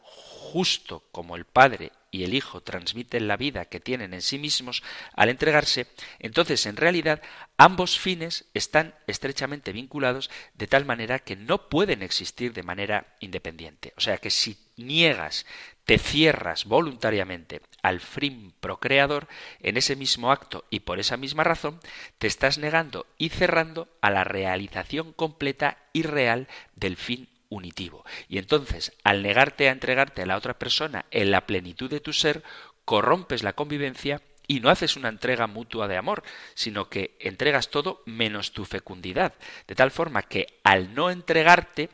justo 0.47 1.03
como 1.11 1.35
el 1.35 1.43
Padre 1.43 1.91
y 2.09 2.23
el 2.23 2.33
Hijo 2.33 2.61
transmiten 2.61 3.27
la 3.27 3.35
vida 3.35 3.65
que 3.65 3.81
tienen 3.81 4.13
en 4.13 4.21
sí 4.21 4.39
mismos 4.39 4.81
al 5.13 5.27
entregarse, 5.27 5.87
entonces 6.19 6.65
en 6.65 6.77
realidad 6.77 7.21
ambos 7.57 7.99
fines 7.99 8.45
están 8.53 8.95
estrechamente 9.07 9.73
vinculados 9.73 10.29
de 10.53 10.67
tal 10.67 10.85
manera 10.85 11.19
que 11.19 11.35
no 11.35 11.67
pueden 11.67 12.01
existir 12.01 12.53
de 12.53 12.63
manera 12.63 13.17
independiente. 13.19 13.93
O 13.97 14.01
sea 14.01 14.19
que 14.19 14.29
si 14.29 14.57
niegas, 14.77 15.45
te 15.83 15.97
cierras 15.97 16.63
voluntariamente 16.63 17.61
al 17.81 17.99
fin 17.99 18.53
procreador, 18.61 19.27
en 19.59 19.75
ese 19.75 19.97
mismo 19.97 20.31
acto 20.31 20.65
y 20.69 20.81
por 20.81 20.99
esa 20.99 21.17
misma 21.17 21.43
razón, 21.43 21.79
te 22.19 22.27
estás 22.27 22.57
negando 22.57 23.05
y 23.17 23.29
cerrando 23.29 23.89
a 24.01 24.11
la 24.11 24.23
realización 24.23 25.11
completa 25.11 25.77
y 25.91 26.03
real 26.03 26.47
del 26.75 26.95
fin 26.95 27.27
unitivo. 27.49 28.05
Y 28.27 28.37
entonces, 28.37 28.93
al 29.03 29.23
negarte 29.23 29.69
a 29.69 29.71
entregarte 29.71 30.21
a 30.21 30.25
la 30.25 30.37
otra 30.37 30.57
persona 30.57 31.05
en 31.11 31.31
la 31.31 31.45
plenitud 31.45 31.89
de 31.89 31.99
tu 31.99 32.13
ser, 32.13 32.43
corrompes 32.85 33.43
la 33.43 33.53
convivencia 33.53 34.21
y 34.47 34.61
no 34.61 34.69
haces 34.69 34.95
una 34.95 35.09
entrega 35.09 35.47
mutua 35.47 35.87
de 35.87 35.97
amor, 35.97 36.23
sino 36.53 36.89
que 36.89 37.17
entregas 37.19 37.69
todo 37.69 38.01
menos 38.05 38.53
tu 38.53 38.65
fecundidad, 38.65 39.33
de 39.67 39.75
tal 39.75 39.91
forma 39.91 40.23
que 40.23 40.59
al 40.63 40.93
no 40.95 41.09
entregarte, 41.09 41.89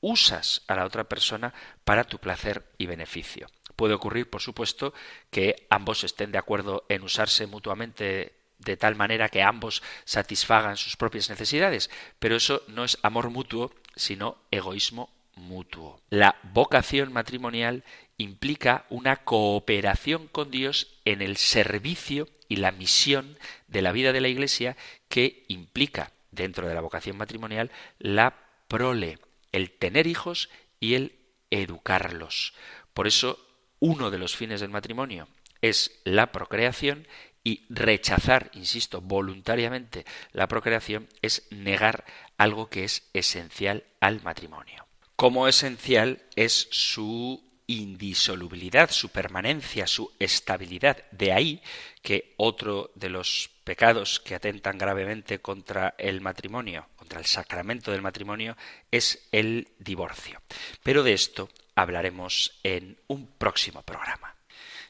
usas 0.00 0.62
a 0.68 0.76
la 0.76 0.84
otra 0.84 1.04
persona 1.04 1.52
para 1.84 2.04
tu 2.04 2.18
placer 2.18 2.64
y 2.78 2.86
beneficio. 2.86 3.48
Puede 3.76 3.94
ocurrir, 3.94 4.28
por 4.30 4.40
supuesto, 4.40 4.94
que 5.30 5.66
ambos 5.70 6.04
estén 6.04 6.32
de 6.32 6.38
acuerdo 6.38 6.84
en 6.88 7.02
usarse 7.02 7.46
mutuamente 7.46 8.37
de 8.58 8.76
tal 8.76 8.96
manera 8.96 9.28
que 9.28 9.42
ambos 9.42 9.82
satisfagan 10.04 10.76
sus 10.76 10.96
propias 10.96 11.30
necesidades, 11.30 11.90
pero 12.18 12.36
eso 12.36 12.62
no 12.68 12.84
es 12.84 12.98
amor 13.02 13.30
mutuo, 13.30 13.72
sino 13.96 14.38
egoísmo 14.50 15.10
mutuo. 15.36 16.00
La 16.10 16.36
vocación 16.42 17.12
matrimonial 17.12 17.84
implica 18.16 18.84
una 18.90 19.16
cooperación 19.16 20.26
con 20.28 20.50
Dios 20.50 20.98
en 21.04 21.22
el 21.22 21.36
servicio 21.36 22.28
y 22.48 22.56
la 22.56 22.72
misión 22.72 23.38
de 23.68 23.82
la 23.82 23.92
vida 23.92 24.12
de 24.12 24.20
la 24.20 24.28
Iglesia 24.28 24.76
que 25.08 25.44
implica, 25.48 26.12
dentro 26.30 26.68
de 26.68 26.74
la 26.74 26.80
vocación 26.80 27.16
matrimonial, 27.16 27.70
la 27.98 28.34
prole, 28.66 29.18
el 29.52 29.70
tener 29.70 30.06
hijos 30.06 30.50
y 30.80 30.94
el 30.94 31.18
educarlos. 31.50 32.54
Por 32.92 33.06
eso, 33.06 33.38
uno 33.78 34.10
de 34.10 34.18
los 34.18 34.36
fines 34.36 34.60
del 34.60 34.70
matrimonio 34.70 35.28
es 35.62 36.00
la 36.04 36.32
procreación 36.32 37.06
y 37.48 37.64
rechazar, 37.70 38.50
insisto, 38.52 39.00
voluntariamente 39.00 40.04
la 40.32 40.48
procreación 40.48 41.08
es 41.22 41.46
negar 41.50 42.04
algo 42.36 42.68
que 42.68 42.84
es 42.84 43.08
esencial 43.14 43.84
al 44.00 44.22
matrimonio. 44.22 44.86
Como 45.16 45.48
esencial 45.48 46.20
es 46.36 46.68
su 46.70 47.42
indisolubilidad, 47.66 48.90
su 48.90 49.08
permanencia, 49.08 49.86
su 49.86 50.12
estabilidad. 50.18 50.98
De 51.10 51.32
ahí 51.32 51.62
que 52.02 52.34
otro 52.36 52.90
de 52.94 53.08
los 53.08 53.48
pecados 53.64 54.20
que 54.20 54.34
atentan 54.34 54.76
gravemente 54.76 55.38
contra 55.38 55.94
el 55.96 56.20
matrimonio, 56.20 56.86
contra 56.96 57.18
el 57.18 57.24
sacramento 57.24 57.92
del 57.92 58.02
matrimonio, 58.02 58.58
es 58.90 59.26
el 59.32 59.68
divorcio. 59.78 60.42
Pero 60.82 61.02
de 61.02 61.14
esto 61.14 61.48
hablaremos 61.74 62.60
en 62.62 62.98
un 63.06 63.26
próximo 63.26 63.80
programa. 63.80 64.34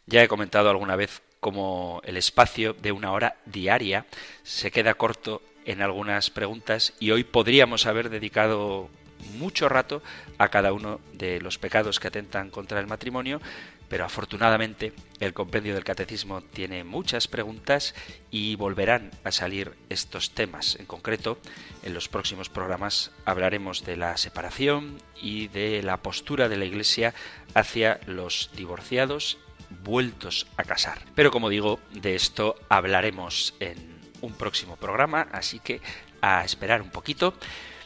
Ya 0.07 0.25
he 0.25 0.29
comentado 0.29 0.71
alguna 0.71 0.97
vez 0.97 1.23
como 1.41 2.01
el 2.05 2.16
espacio 2.16 2.72
de 2.72 2.93
una 2.93 3.12
hora 3.12 3.36
diaria 3.47 4.07
se 4.43 4.70
queda 4.70 4.95
corto 4.95 5.43
en 5.64 5.82
algunas 5.82 6.30
preguntas 6.30 6.95
y 6.99 7.11
hoy 7.11 7.24
podríamos 7.24 7.86
haber 7.86 8.11
dedicado 8.11 8.89
mucho 9.36 9.68
rato 9.68 10.03
a 10.39 10.49
cada 10.49 10.72
uno 10.72 11.01
de 11.12 11.41
los 11.41 11.59
pecados 11.59 12.01
que 12.01 12.09
atentan 12.09 12.51
contra 12.51 12.80
el 12.80 12.86
matrimonio, 12.86 13.41
pero 13.89 14.05
afortunadamente 14.05 14.93
el 15.20 15.34
compendio 15.34 15.74
del 15.74 15.84
catecismo 15.84 16.41
tiene 16.43 16.84
muchas 16.84 17.26
preguntas 17.26 17.95
y 18.30 18.55
volverán 18.57 19.11
a 19.24 19.32
salir 19.32 19.72
estos 19.89 20.30
temas. 20.30 20.76
En 20.76 20.86
concreto, 20.86 21.39
en 21.82 21.95
los 21.95 22.09
próximos 22.09 22.49
programas 22.49 23.11
hablaremos 23.24 23.84
de 23.84 23.97
la 23.97 24.16
separación 24.16 24.99
y 25.20 25.49
de 25.49 25.82
la 25.82 25.99
postura 25.99 26.49
de 26.49 26.57
la 26.57 26.64
Iglesia 26.64 27.14
hacia 27.55 28.01
los 28.07 28.51
divorciados 28.55 29.39
vueltos 29.71 30.47
a 30.57 30.64
casar. 30.64 30.99
Pero 31.14 31.31
como 31.31 31.49
digo, 31.49 31.81
de 31.93 32.14
esto 32.14 32.57
hablaremos 32.69 33.55
en 33.61 33.99
un 34.21 34.33
próximo 34.33 34.77
programa, 34.77 35.29
así 35.33 35.61
que 35.61 35.81
a 36.21 36.45
esperar 36.45 36.83
un 36.83 36.91
poquito. 36.91 37.35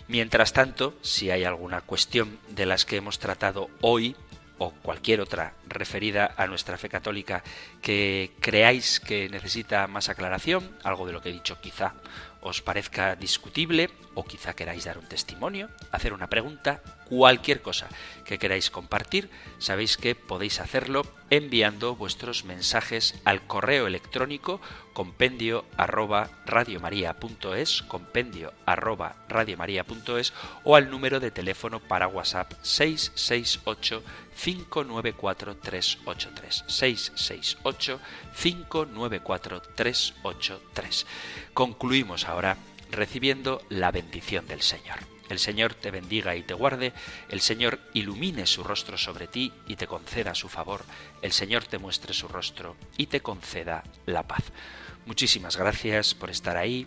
Mientras 0.09 0.53
tanto, 0.53 0.95
si 1.03 1.31
hay 1.31 1.45
alguna 1.45 1.81
cuestión 1.81 2.39
de 2.49 2.67
las 2.67 2.85
que 2.85 2.97
hemos 2.97 3.19
tratado 3.19 3.71
hoy 3.81 4.17
o 4.59 4.71
cualquier 4.71 5.21
otra 5.21 5.55
referida 5.73 6.35
a 6.37 6.47
nuestra 6.47 6.79
fe 6.79 6.89
católica 6.89 7.43
que 7.81 8.33
creáis 8.41 9.01
que 9.01 9.29
necesita 9.29 9.87
más 9.87 10.09
aclaración, 10.09 10.77
algo 10.83 11.07
de 11.07 11.13
lo 11.13 11.23
que 11.23 11.31
he 11.31 11.33
dicho 11.33 11.61
quizá 11.61 11.95
os 12.43 12.61
parezca 12.61 13.15
discutible 13.15 13.89
o 14.15 14.27
quizá 14.27 14.53
queráis 14.53 14.85
dar 14.85 14.99
un 14.99 15.07
testimonio, 15.07 15.71
hacer 15.95 16.13
una 16.13 16.27
pregunta, 16.27 16.83
cualquier 17.09 17.63
cosa 17.63 17.89
que 18.27 18.39
queráis 18.39 18.69
compartir, 18.69 19.31
sabéis 19.59 19.97
que 19.97 20.15
podéis 20.15 20.59
hacerlo 20.59 21.07
enviando 21.31 21.95
vuestros 21.95 22.45
mensajes 22.45 23.15
al 23.25 23.47
correo 23.47 23.87
electrónico 23.87 24.61
compendio 24.93 25.65
arroba 25.79 26.31
radiomaria.es, 26.45 27.83
compendio 27.83 28.53
arroba 28.67 29.17
radiomaria.es 29.29 30.35
o 30.65 30.77
al 30.77 30.91
número 30.91 31.21
de 31.21 31.31
teléfono 31.31 31.81
para 31.81 32.09
WhatsApp 32.09 32.53
668 32.63 34.03
594 34.37 35.57
383 35.63 36.65
668 36.67 38.01
594 38.37 39.63
383. 39.75 41.07
Concluimos 41.55 42.29
ahora 42.29 42.57
recibiendo 42.91 43.63
la 43.69 43.91
bendición 43.91 44.47
del 44.47 44.63
Señor. 44.63 44.99
El 45.29 45.39
Señor 45.39 45.75
te 45.75 45.91
bendiga 45.91 46.37
y 46.37 46.43
te 46.43 46.53
guarde, 46.53 46.93
el 47.31 47.41
Señor 47.41 47.81
ilumine 47.95 48.47
su 48.47 48.63
rostro 48.63 48.99
sobre 48.99 49.29
ti 49.29 49.51
y 49.67 49.77
te 49.77 49.87
conceda 49.87 50.35
su 50.35 50.51
favor, 50.51 50.85
el 51.23 51.33
Señor 51.33 51.65
te 51.65 51.79
muestre 51.79 52.13
su 52.13 52.29
rostro 52.29 52.77
y 52.99 53.07
te 53.07 53.21
conceda 53.21 53.83
la 54.05 54.25
paz. 54.25 54.53
Muchísimas 55.07 55.57
gracias 55.57 56.15
por 56.15 56.29
estar 56.29 56.59
ahí, 56.59 56.87